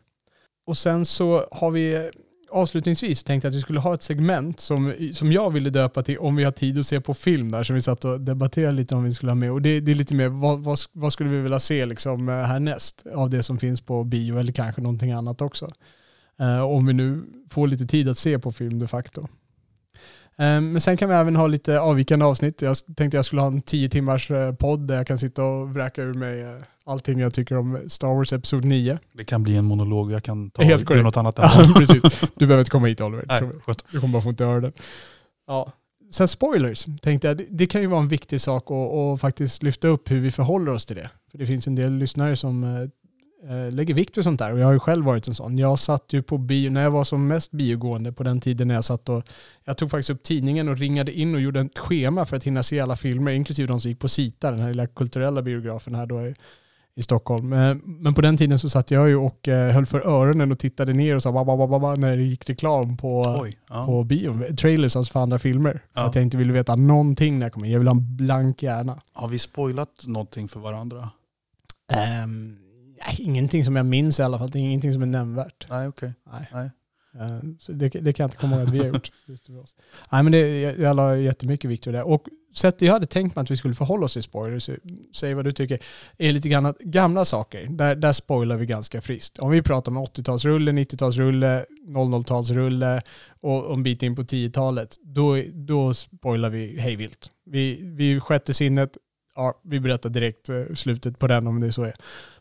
Och 0.67 0.77
sen 0.77 1.05
så 1.05 1.47
har 1.51 1.71
vi 1.71 2.09
avslutningsvis 2.49 3.23
tänkt 3.23 3.45
att 3.45 3.53
vi 3.53 3.61
skulle 3.61 3.79
ha 3.79 3.93
ett 3.93 4.03
segment 4.03 4.59
som, 4.59 4.93
som 5.13 5.31
jag 5.31 5.51
ville 5.51 5.69
döpa 5.69 6.03
till 6.03 6.17
om 6.17 6.35
vi 6.35 6.43
har 6.43 6.51
tid 6.51 6.79
att 6.79 6.87
se 6.87 7.01
på 7.01 7.13
film 7.13 7.51
där 7.51 7.63
som 7.63 7.75
vi 7.75 7.81
satt 7.81 8.05
och 8.05 8.21
debatterade 8.21 8.75
lite 8.75 8.95
om 8.95 9.03
vi 9.03 9.13
skulle 9.13 9.31
ha 9.31 9.35
med. 9.35 9.51
Och 9.51 9.61
det, 9.61 9.79
det 9.79 9.91
är 9.91 9.95
lite 9.95 10.15
mer 10.15 10.27
vad, 10.27 10.59
vad, 10.59 10.79
vad 10.91 11.13
skulle 11.13 11.29
vi 11.29 11.41
vilja 11.41 11.59
se 11.59 11.85
liksom 11.85 12.29
eh, 12.29 12.35
härnäst 12.35 13.03
av 13.15 13.29
det 13.29 13.43
som 13.43 13.57
finns 13.57 13.81
på 13.81 14.03
bio 14.03 14.39
eller 14.39 14.51
kanske 14.51 14.81
någonting 14.81 15.11
annat 15.11 15.41
också. 15.41 15.71
Eh, 16.39 16.61
om 16.61 16.85
vi 16.85 16.93
nu 16.93 17.23
får 17.49 17.67
lite 17.67 17.85
tid 17.85 18.09
att 18.09 18.17
se 18.17 18.39
på 18.39 18.51
film 18.51 18.79
de 18.79 18.87
facto. 18.87 19.21
Eh, 20.37 20.61
Men 20.61 20.81
sen 20.81 20.97
kan 20.97 21.09
vi 21.09 21.15
även 21.15 21.35
ha 21.35 21.47
lite 21.47 21.79
avvikande 21.79 22.25
avsnitt. 22.25 22.61
Jag 22.61 22.77
tänkte 22.95 23.17
jag 23.17 23.25
skulle 23.25 23.41
ha 23.41 23.47
en 23.47 23.61
tio 23.61 23.89
timmars 23.89 24.31
eh, 24.31 24.53
podd 24.53 24.87
där 24.87 24.95
jag 24.95 25.07
kan 25.07 25.17
sitta 25.19 25.43
och 25.43 25.69
vräka 25.69 26.03
ur 26.03 26.13
mig 26.13 26.41
eh, 26.41 26.51
allting 26.87 27.19
jag 27.19 27.33
tycker 27.33 27.57
om 27.57 27.79
Star 27.87 28.07
Wars 28.15 28.33
Episod 28.33 28.65
9. 28.65 28.99
Det 29.13 29.25
kan 29.25 29.43
bli 29.43 29.57
en 29.57 29.65
monolog. 29.65 30.11
Jag 30.11 30.23
kan 30.23 30.49
ta 30.49 30.63
Helt 30.63 30.85
korrekt. 30.85 31.03
något 31.03 31.17
annat. 31.17 31.39
Än 31.39 31.45
Ja, 31.45 31.73
precis. 31.77 32.01
Du 32.35 32.45
behöver 32.47 32.59
inte 32.59 32.71
komma 32.71 32.87
hit 32.87 33.01
Oliver. 33.01 33.25
Nej, 33.27 33.51
skönt. 33.65 33.85
Du 33.91 33.99
kommer 33.99 34.13
bara 34.13 34.21
få 34.21 34.29
inte 34.29 34.45
höra 34.45 34.59
det. 34.61 34.71
Ja. 35.47 35.71
Sen 36.11 36.27
spoilers 36.27 36.85
tänkte 37.01 37.27
jag, 37.27 37.37
det, 37.37 37.45
det 37.49 37.67
kan 37.67 37.81
ju 37.81 37.87
vara 37.87 38.01
en 38.01 38.07
viktig 38.07 38.41
sak 38.41 38.71
att, 38.71 38.93
att 38.93 39.21
faktiskt 39.21 39.63
lyfta 39.63 39.87
upp 39.87 40.11
hur 40.11 40.19
vi 40.19 40.31
förhåller 40.31 40.71
oss 40.71 40.85
till 40.85 40.95
det. 40.95 41.09
För 41.31 41.37
det 41.37 41.45
finns 41.45 41.67
en 41.67 41.75
del 41.75 41.91
lyssnare 41.93 42.35
som 42.35 42.63
eh, 42.63 42.81
eh, 43.51 43.71
lägger 43.71 43.93
vikt 43.93 44.17
vid 44.17 44.23
sånt 44.23 44.39
där 44.39 44.53
och 44.53 44.59
jag 44.59 44.65
har 44.65 44.73
ju 44.73 44.79
själv 44.79 45.05
varit 45.05 45.27
en 45.27 45.35
sån. 45.35 45.57
Jag 45.57 45.79
satt 45.79 46.13
ju 46.13 46.23
på 46.23 46.37
bio, 46.37 46.69
när 46.69 46.83
jag 46.83 46.91
var 46.91 47.03
som 47.03 47.27
mest 47.27 47.51
biogående 47.51 48.11
på 48.11 48.23
den 48.23 48.41
tiden 48.41 48.67
när 48.67 48.75
jag 48.75 48.85
satt 48.85 49.09
och 49.09 49.23
jag 49.65 49.77
tog 49.77 49.91
faktiskt 49.91 50.09
upp 50.09 50.23
tidningen 50.23 50.69
och 50.69 50.77
ringade 50.77 51.11
in 51.11 51.35
och 51.35 51.41
gjorde 51.41 51.59
ett 51.59 51.77
schema 51.77 52.25
för 52.25 52.37
att 52.37 52.43
hinna 52.43 52.63
se 52.63 52.79
alla 52.79 52.95
filmer, 52.95 53.31
inklusive 53.31 53.67
de 53.67 53.81
som 53.81 53.91
gick 53.91 53.99
på 53.99 54.07
Sita, 54.07 54.51
den 54.51 54.59
här 54.59 54.67
lilla 54.67 54.87
kulturella 54.87 55.41
biografen 55.41 55.95
här 55.95 56.05
då 56.05 56.33
i, 56.97 57.01
Stockholm. 57.01 57.49
Men, 57.49 57.81
men 57.85 58.13
på 58.13 58.21
den 58.21 58.37
tiden 58.37 58.59
så 58.59 58.69
satt 58.69 58.91
jag 58.91 59.09
ju 59.09 59.15
och 59.15 59.47
eh, 59.47 59.73
höll 59.73 59.85
för 59.85 60.07
öronen 60.07 60.51
och 60.51 60.59
tittade 60.59 60.93
ner 60.93 61.15
och 61.15 61.23
sa 61.23 61.31
ba, 61.31 61.45
ba, 61.45 61.67
ba, 61.67 61.79
ba, 61.79 61.95
när 61.95 62.17
det 62.17 62.23
gick 62.23 62.49
reklam 62.49 62.97
på, 62.97 63.37
Oj. 63.41 63.57
Ja. 63.69 63.85
på 63.85 64.03
bio, 64.03 64.55
trailers 64.55 64.95
alltså 64.95 65.13
för 65.13 65.19
andra 65.19 65.39
filmer. 65.39 65.71
För 65.93 66.01
Ja. 66.01 66.07
att 66.07 66.15
jag 66.15 66.21
inte 66.23 66.37
ville 66.37 66.53
veta 66.53 66.75
någonting 66.75 67.39
när 67.39 67.45
jag 67.45 67.53
kom 67.53 67.65
in. 67.65 67.71
Jag 67.71 67.79
ville 67.79 67.89
ha 67.91 67.97
en 67.97 68.15
blank 68.17 68.63
hjärna. 68.63 69.01
Har 69.13 69.27
vi 69.27 69.39
spoilat 69.39 69.89
någonting 70.05 70.47
för 70.47 70.59
varandra? 70.59 71.09
Um, 72.23 72.57
ingenting 73.19 73.65
som 73.65 73.75
jag 73.75 73.85
minns 73.85 74.19
i 74.19 74.23
alla 74.23 74.37
fall. 74.37 74.49
Det 74.49 74.59
är 74.59 74.61
ingenting 74.61 74.93
som 74.93 75.01
är 75.01 75.05
nämnvärt. 75.05 75.67
Nej, 75.69 75.87
okej. 75.87 76.13
Nej. 76.31 76.47
Nej. 76.53 76.71
Eh, 77.19 77.39
så 77.59 77.71
det, 77.71 77.89
det 77.89 78.13
kan 78.13 78.23
jag 78.23 78.27
inte 78.27 78.37
komma 78.37 78.55
ihåg 78.55 78.67
att 78.67 78.73
vi 78.73 78.79
har 78.79 78.87
gjort. 78.87 79.09
Just 79.25 79.45
för 79.45 79.59
oss. 79.59 79.75
Nej, 80.11 80.23
men 80.23 80.31
det, 80.31 80.61
jag, 80.61 80.79
jag 80.79 80.95
la 80.95 81.17
jättemycket 81.17 81.71
vikt 81.71 81.87
vid 81.87 81.93
det. 81.93 82.03
Och 82.03 82.27
sättet 82.57 82.81
jag 82.81 82.93
hade 82.93 83.05
tänkt 83.05 83.35
mig 83.35 83.43
att 83.43 83.51
vi 83.51 83.57
skulle 83.57 83.73
förhålla 83.73 84.05
oss 84.05 84.13
till 84.13 84.23
spoilers, 84.23 84.69
säg 85.15 85.33
vad 85.33 85.45
du 85.45 85.51
tycker, 85.51 85.79
är 86.17 86.31
lite 86.31 86.49
grann 86.49 86.65
att 86.65 86.77
gamla 86.79 87.25
saker, 87.25 87.67
där, 87.69 87.95
där 87.95 88.13
spoilar 88.13 88.57
vi 88.57 88.65
ganska 88.65 89.01
friskt. 89.01 89.39
Om 89.39 89.51
vi 89.51 89.61
pratar 89.61 89.91
om 89.91 89.97
80-talsrulle, 89.97 90.71
90-talsrulle, 90.71 91.65
00-talsrulle 91.87 93.01
och 93.41 93.73
en 93.73 93.83
bit 93.83 94.03
in 94.03 94.15
på 94.15 94.23
10-talet, 94.23 94.95
då, 95.01 95.41
då 95.53 95.93
spoilar 95.93 96.49
vi 96.49 96.79
hejvilt. 96.79 97.31
Vi, 97.45 97.79
vi 97.83 98.19
sjätte 98.19 98.53
sinnet, 98.53 98.97
ja, 99.35 99.61
vi 99.63 99.79
berättar 99.79 100.09
direkt 100.09 100.49
eh, 100.49 100.63
slutet 100.75 101.19
på 101.19 101.27
den 101.27 101.47
om 101.47 101.59
det 101.59 101.71
så 101.71 101.83
är. 101.83 101.95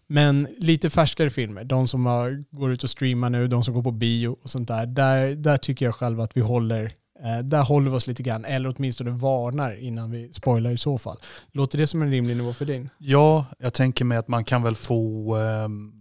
Men 0.08 0.48
lite 0.58 0.90
färskare 0.90 1.30
filmer, 1.30 1.64
de 1.64 1.88
som 1.88 2.06
har, 2.06 2.44
går 2.50 2.72
ut 2.72 2.84
och 2.84 2.90
streamar 2.90 3.30
nu, 3.30 3.48
de 3.48 3.62
som 3.64 3.74
går 3.74 3.82
på 3.82 3.90
bio 3.90 4.28
och 4.42 4.50
sånt 4.50 4.68
där, 4.68 4.86
där, 4.86 5.34
där 5.34 5.56
tycker 5.56 5.84
jag 5.84 5.94
själv 5.94 6.20
att 6.20 6.36
vi 6.36 6.40
håller, 6.40 6.84
eh, 7.24 7.38
där 7.44 7.62
håller 7.62 7.90
vi 7.90 7.96
oss 7.96 8.06
lite 8.06 8.22
grann, 8.22 8.44
eller 8.44 8.74
åtminstone 8.76 9.10
varnar 9.10 9.82
innan 9.82 10.10
vi 10.10 10.32
spoilar 10.32 10.70
i 10.70 10.78
så 10.78 10.98
fall. 10.98 11.16
Låter 11.52 11.78
det 11.78 11.86
som 11.86 12.02
en 12.02 12.10
rimlig 12.10 12.36
nivå 12.36 12.52
för 12.52 12.64
din? 12.64 12.88
Ja, 12.98 13.46
jag 13.58 13.74
tänker 13.74 14.04
mig 14.04 14.18
att 14.18 14.28
man 14.28 14.44
kan 14.44 14.62
väl 14.62 14.76
få, 14.76 15.34
ehm, 15.36 15.92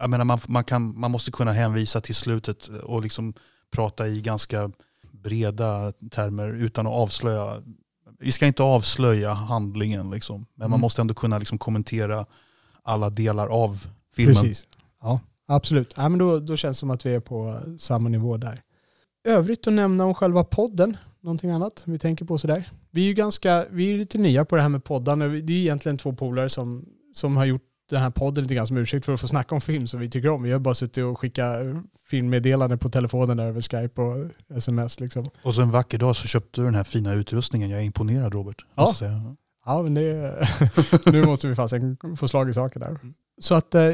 jag 0.00 0.10
menar 0.10 0.24
man, 0.24 0.38
man, 0.48 0.64
kan, 0.64 1.00
man 1.00 1.10
måste 1.10 1.30
kunna 1.30 1.52
hänvisa 1.52 2.00
till 2.00 2.14
slutet 2.14 2.68
och 2.68 3.02
liksom 3.02 3.34
prata 3.72 4.06
i 4.08 4.20
ganska 4.20 4.70
breda 5.12 5.92
termer 6.10 6.48
utan 6.48 6.86
att 6.86 6.92
avslöja. 6.92 7.62
Vi 8.18 8.32
ska 8.32 8.46
inte 8.46 8.62
avslöja 8.62 9.32
handlingen 9.32 10.10
liksom, 10.10 10.36
men 10.36 10.46
man 10.70 10.76
Mm. 10.76 10.80
måste 10.80 11.00
ändå 11.00 11.14
kunna 11.14 11.38
liksom 11.38 11.58
kommentera 11.58 12.26
alla 12.84 13.10
delar 13.10 13.48
av 13.48 13.86
filmen. 14.14 14.34
Precis. 14.34 14.66
Ja, 15.00 15.20
absolut. 15.46 15.94
Ja, 15.96 16.08
men 16.08 16.18
då, 16.18 16.38
då 16.38 16.56
känns 16.56 16.76
det 16.76 16.80
som 16.80 16.90
att 16.90 17.06
vi 17.06 17.14
är 17.14 17.20
på 17.20 17.60
samma 17.78 18.08
nivå 18.08 18.36
där. 18.36 18.62
Övrigt 19.24 19.66
att 19.66 19.72
nämna 19.72 20.04
om 20.04 20.14
själva 20.14 20.44
podden, 20.44 20.96
någonting 21.20 21.50
annat 21.50 21.82
vi 21.86 21.98
tänker 21.98 22.24
på 22.24 22.38
sådär. 22.38 22.70
Vi 22.90 23.02
är 23.02 23.06
ju 23.06 23.14
ganska, 23.14 23.64
vi 23.70 23.92
är 23.92 23.98
lite 23.98 24.18
nya 24.18 24.44
på 24.44 24.56
det 24.56 24.62
här 24.62 24.68
med 24.68 24.84
poddarna. 24.84 25.28
Det 25.28 25.52
är 25.52 25.56
egentligen 25.56 25.98
två 25.98 26.12
polare 26.12 26.48
som, 26.48 26.84
som 27.14 27.36
har 27.36 27.44
gjort 27.44 27.62
den 27.90 28.02
här 28.02 28.10
podden 28.10 28.44
lite 28.44 28.54
grann 28.54 28.66
som 28.66 28.76
ursäkt 28.76 29.06
för 29.06 29.12
att 29.12 29.20
få 29.20 29.28
snacka 29.28 29.54
om 29.54 29.60
film 29.60 29.86
som 29.86 30.00
vi 30.00 30.10
tycker 30.10 30.28
om. 30.28 30.42
Vi 30.42 30.52
har 30.52 30.58
bara 30.58 30.74
suttit 30.74 31.04
och 31.04 31.18
skickat 31.18 31.56
filmmeddelanden 32.06 32.78
på 32.78 32.90
telefonen 32.90 33.38
över 33.38 33.60
Skype 33.60 34.02
och 34.02 34.30
sms 34.56 35.00
liksom. 35.00 35.30
Och 35.42 35.54
så 35.54 35.62
en 35.62 35.70
vacker 35.70 35.98
dag 35.98 36.16
så 36.16 36.26
köpte 36.26 36.60
du 36.60 36.64
den 36.64 36.74
här 36.74 36.84
fina 36.84 37.14
utrustningen. 37.14 37.70
Jag 37.70 37.80
är 37.80 37.84
imponerad 37.84 38.34
Robert. 38.34 38.64
Ja. 38.74 38.94
Ja, 39.64 39.82
men 39.82 39.94
det, 39.94 40.34
nu 41.12 41.22
måste 41.22 41.48
vi 41.48 41.54
fasen 41.54 41.96
få 42.16 42.28
slag 42.28 42.50
i 42.50 42.54
saker 42.54 42.80
där. 42.80 42.98
Så 43.40 43.54
att 43.54 43.74
eh, 43.74 43.90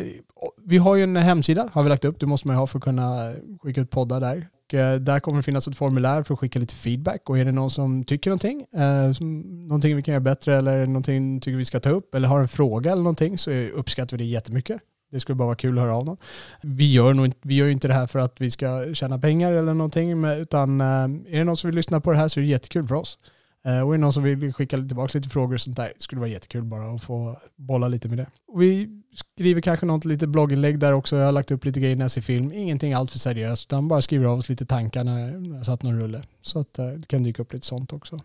vi 0.65 0.79
har 0.79 0.97
ju 0.97 1.03
en 1.03 1.17
hemsida, 1.17 1.69
har 1.73 1.83
vi 1.83 1.89
lagt 1.89 2.05
upp. 2.05 2.21
Det 2.21 2.27
måste 2.27 2.47
man 2.47 2.57
ju 2.57 2.59
ha 2.59 2.67
för 2.67 2.79
att 2.79 2.85
kunna 2.85 3.33
skicka 3.63 3.81
ut 3.81 3.91
poddar 3.91 4.21
där. 4.21 4.49
Och, 4.67 4.75
eh, 4.75 5.01
där 5.01 5.21
kommer 5.21 5.39
det 5.39 5.43
finnas 5.43 5.69
ett 5.69 5.77
formulär 5.77 6.23
för 6.23 6.35
att 6.35 6.41
skicka 6.41 6.59
lite 6.59 6.75
feedback. 6.75 7.31
Och 7.31 7.39
är 7.39 7.45
det 7.45 7.53
någon 7.53 7.71
som 7.71 8.05
tycker 8.05 8.31
någonting, 8.31 8.67
eh, 8.75 9.13
som, 9.13 9.41
någonting 9.69 9.97
vi 9.97 10.03
kan 10.03 10.13
göra 10.13 10.21
bättre 10.21 10.57
eller 10.57 10.87
någonting 10.87 11.41
tycker 11.41 11.57
vi 11.57 11.65
ska 11.65 11.81
ta 11.81 11.91
upp 11.91 12.15
eller 12.15 12.29
har 12.29 12.41
en 12.41 12.49
fråga 12.49 12.93
eller 12.93 13.03
någonting 13.03 13.39
så 13.39 13.51
uppskattar 13.51 14.17
vi 14.17 14.25
det 14.25 14.31
jättemycket. 14.31 14.81
Det 15.13 15.21
skulle 15.21 15.37
bara 15.37 15.47
vara 15.47 15.57
kul 15.57 15.79
att 15.79 15.85
höra 15.85 15.97
av 15.97 16.05
någon. 16.05 16.17
Vi 16.63 16.93
gör, 16.93 17.15
nog, 17.15 17.33
vi 17.43 17.55
gör 17.55 17.67
ju 17.67 17.73
inte 17.73 17.89
det 17.89 17.95
här 17.95 18.07
för 18.07 18.19
att 18.19 18.41
vi 18.41 18.51
ska 18.51 18.95
tjäna 18.95 19.19
pengar 19.19 19.53
eller 19.53 19.75
någonting, 19.75 20.25
utan 20.25 20.81
eh, 20.81 20.87
är 20.87 21.39
det 21.39 21.45
någon 21.45 21.57
som 21.57 21.69
vill 21.69 21.77
lyssna 21.77 22.01
på 22.01 22.13
det 22.13 22.19
här 22.19 22.29
så 22.29 22.41
är 22.41 22.43
det 22.43 22.49
jättekul 22.49 22.89
för 22.89 22.95
oss. 22.95 23.19
Eh, 23.67 23.81
Och 23.81 23.95
är 23.95 23.99
det 23.99 24.01
någon 24.01 24.13
som 24.13 24.23
vill 24.23 24.53
skicka 24.53 24.77
tillbaka 24.77 25.19
lite 25.19 25.29
frågor 25.29 25.55
och 25.55 25.61
sånt 25.61 25.77
där, 25.77 25.93
det 25.97 26.03
skulle 26.03 26.21
vara 26.21 26.31
jättekul 26.31 26.65
bara 26.65 26.95
att 26.95 27.03
få 27.03 27.37
bolla 27.57 27.89
lite 27.89 28.09
med 28.09 28.19
det. 28.19 28.27
Vi 28.57 29.03
skriver 29.15 29.61
kanske 29.61 29.87
något 29.87 30.05
lite 30.05 30.27
blogginlägg 30.27 30.79
där 30.79 30.93
också. 30.93 31.17
Jag 31.17 31.25
har 31.25 31.33
lagt 31.33 31.51
upp 31.51 31.65
lite 31.65 31.81
grejer 31.81 31.97
när 31.97 32.05
jag 32.05 32.11
ser 32.11 32.21
film. 32.23 32.53
Ingenting 32.53 32.93
allt 32.93 33.11
för 33.11 33.19
seriöst, 33.19 33.67
utan 33.67 33.89
bara 33.89 34.03
skriver 34.03 34.27
av 34.27 34.39
oss 34.39 34.49
lite 34.49 34.67
tankar 34.67 35.05
när 35.05 35.55
jag 35.57 35.67
satt 35.67 35.83
någon 35.83 36.01
rulle. 36.01 36.23
Så 36.43 36.59
att 36.61 36.79
eh, 36.79 36.87
det 36.87 37.07
kan 37.07 37.23
dyka 37.23 37.43
upp 37.43 37.53
lite 37.53 37.67
sånt 37.67 37.93
också. 37.93 38.21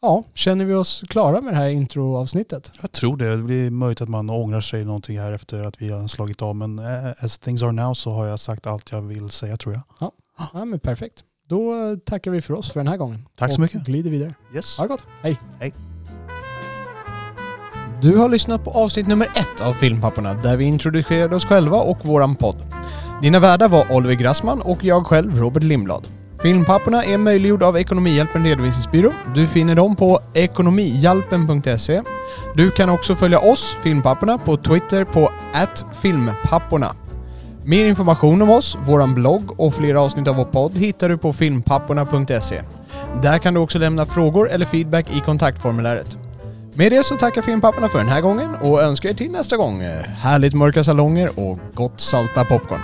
Ja, 0.00 0.24
känner 0.34 0.64
vi 0.64 0.74
oss 0.74 1.04
klara 1.08 1.40
med 1.40 1.52
det 1.52 1.56
här 1.56 1.68
introavsnittet? 1.68 2.72
Jag 2.82 2.92
tror 2.92 3.16
det. 3.16 3.36
Det 3.36 3.42
blir 3.42 3.70
möjligt 3.70 4.00
att 4.00 4.08
man 4.08 4.30
ångrar 4.30 4.60
sig 4.60 4.84
någonting 4.84 5.18
här 5.18 5.32
efter 5.32 5.64
att 5.64 5.82
vi 5.82 5.88
har 5.92 6.08
slagit 6.08 6.42
av. 6.42 6.56
Men 6.56 6.78
eh, 6.78 7.24
as 7.24 7.38
things 7.38 7.62
are 7.62 7.72
now 7.72 7.94
så 7.94 8.12
har 8.12 8.26
jag 8.26 8.40
sagt 8.40 8.66
allt 8.66 8.92
jag 8.92 9.02
vill 9.02 9.30
säga 9.30 9.56
tror 9.56 9.74
jag. 9.74 10.12
Ja, 10.52 10.64
men 10.64 10.80
perfekt. 10.80 11.24
Då 11.48 11.96
tackar 12.04 12.30
vi 12.30 12.40
för 12.40 12.54
oss 12.54 12.72
för 12.72 12.80
den 12.80 12.88
här 12.88 12.96
gången. 12.96 13.28
Tack 13.36 13.50
så 13.50 13.54
och 13.54 13.60
mycket. 13.60 13.84
glider 13.84 14.10
vidare. 14.10 14.34
Yes. 14.54 14.78
Ha 14.78 14.84
det 14.84 14.88
gott. 14.88 15.04
Hej. 15.22 15.40
Hej. 15.60 15.74
Du 18.02 18.16
har 18.16 18.28
lyssnat 18.28 18.64
på 18.64 18.70
avsnitt 18.70 19.06
nummer 19.06 19.26
ett 19.26 19.60
av 19.60 19.72
Filmpapporna 19.72 20.34
där 20.34 20.56
vi 20.56 20.64
introducerade 20.64 21.36
oss 21.36 21.44
själva 21.44 21.76
och 21.76 22.04
våran 22.04 22.36
podd. 22.36 22.56
Dina 23.22 23.40
värdar 23.40 23.68
var 23.68 23.92
Oliver 23.92 24.14
Grassman 24.14 24.60
och 24.60 24.84
jag 24.84 25.06
själv, 25.06 25.38
Robert 25.38 25.62
Lindblad. 25.62 26.08
Filmpapporna 26.42 27.04
är 27.04 27.18
möjliggjord 27.18 27.62
av 27.62 27.76
Ekonomihjälpen 27.78 28.44
Redovisningsbyrå. 28.44 29.12
Du 29.34 29.46
finner 29.46 29.74
dem 29.74 29.96
på 29.96 30.20
ekonomihjälpen.se. 30.34 32.02
Du 32.56 32.70
kan 32.70 32.88
också 32.88 33.14
följa 33.14 33.38
oss, 33.38 33.76
Filmpapporna, 33.82 34.38
på 34.38 34.56
Twitter 34.56 35.04
på 35.04 35.30
filmpapporna. 36.02 36.94
Mer 37.68 37.84
information 37.84 38.42
om 38.42 38.50
oss, 38.50 38.78
våran 38.86 39.14
blogg 39.14 39.60
och 39.60 39.74
flera 39.74 40.00
avsnitt 40.00 40.28
av 40.28 40.36
vår 40.36 40.44
podd 40.44 40.78
hittar 40.78 41.08
du 41.08 41.18
på 41.18 41.32
filmpapporna.se. 41.32 42.62
Där 43.22 43.38
kan 43.38 43.54
du 43.54 43.60
också 43.60 43.78
lämna 43.78 44.06
frågor 44.06 44.50
eller 44.50 44.66
feedback 44.66 45.16
i 45.16 45.20
kontaktformuläret. 45.20 46.16
Med 46.74 46.92
det 46.92 47.04
så 47.04 47.16
tackar 47.16 47.42
Filmpapporna 47.42 47.88
för 47.88 47.98
den 47.98 48.08
här 48.08 48.20
gången 48.20 48.54
och 48.54 48.82
önskar 48.82 49.08
er 49.08 49.14
till 49.14 49.30
nästa 49.30 49.56
gång 49.56 49.82
eh, 49.82 50.02
härligt 50.02 50.54
mörka 50.54 50.84
salonger 50.84 51.30
och 51.36 51.58
gott 51.74 52.00
salta 52.00 52.44
popcorn. 52.44 52.80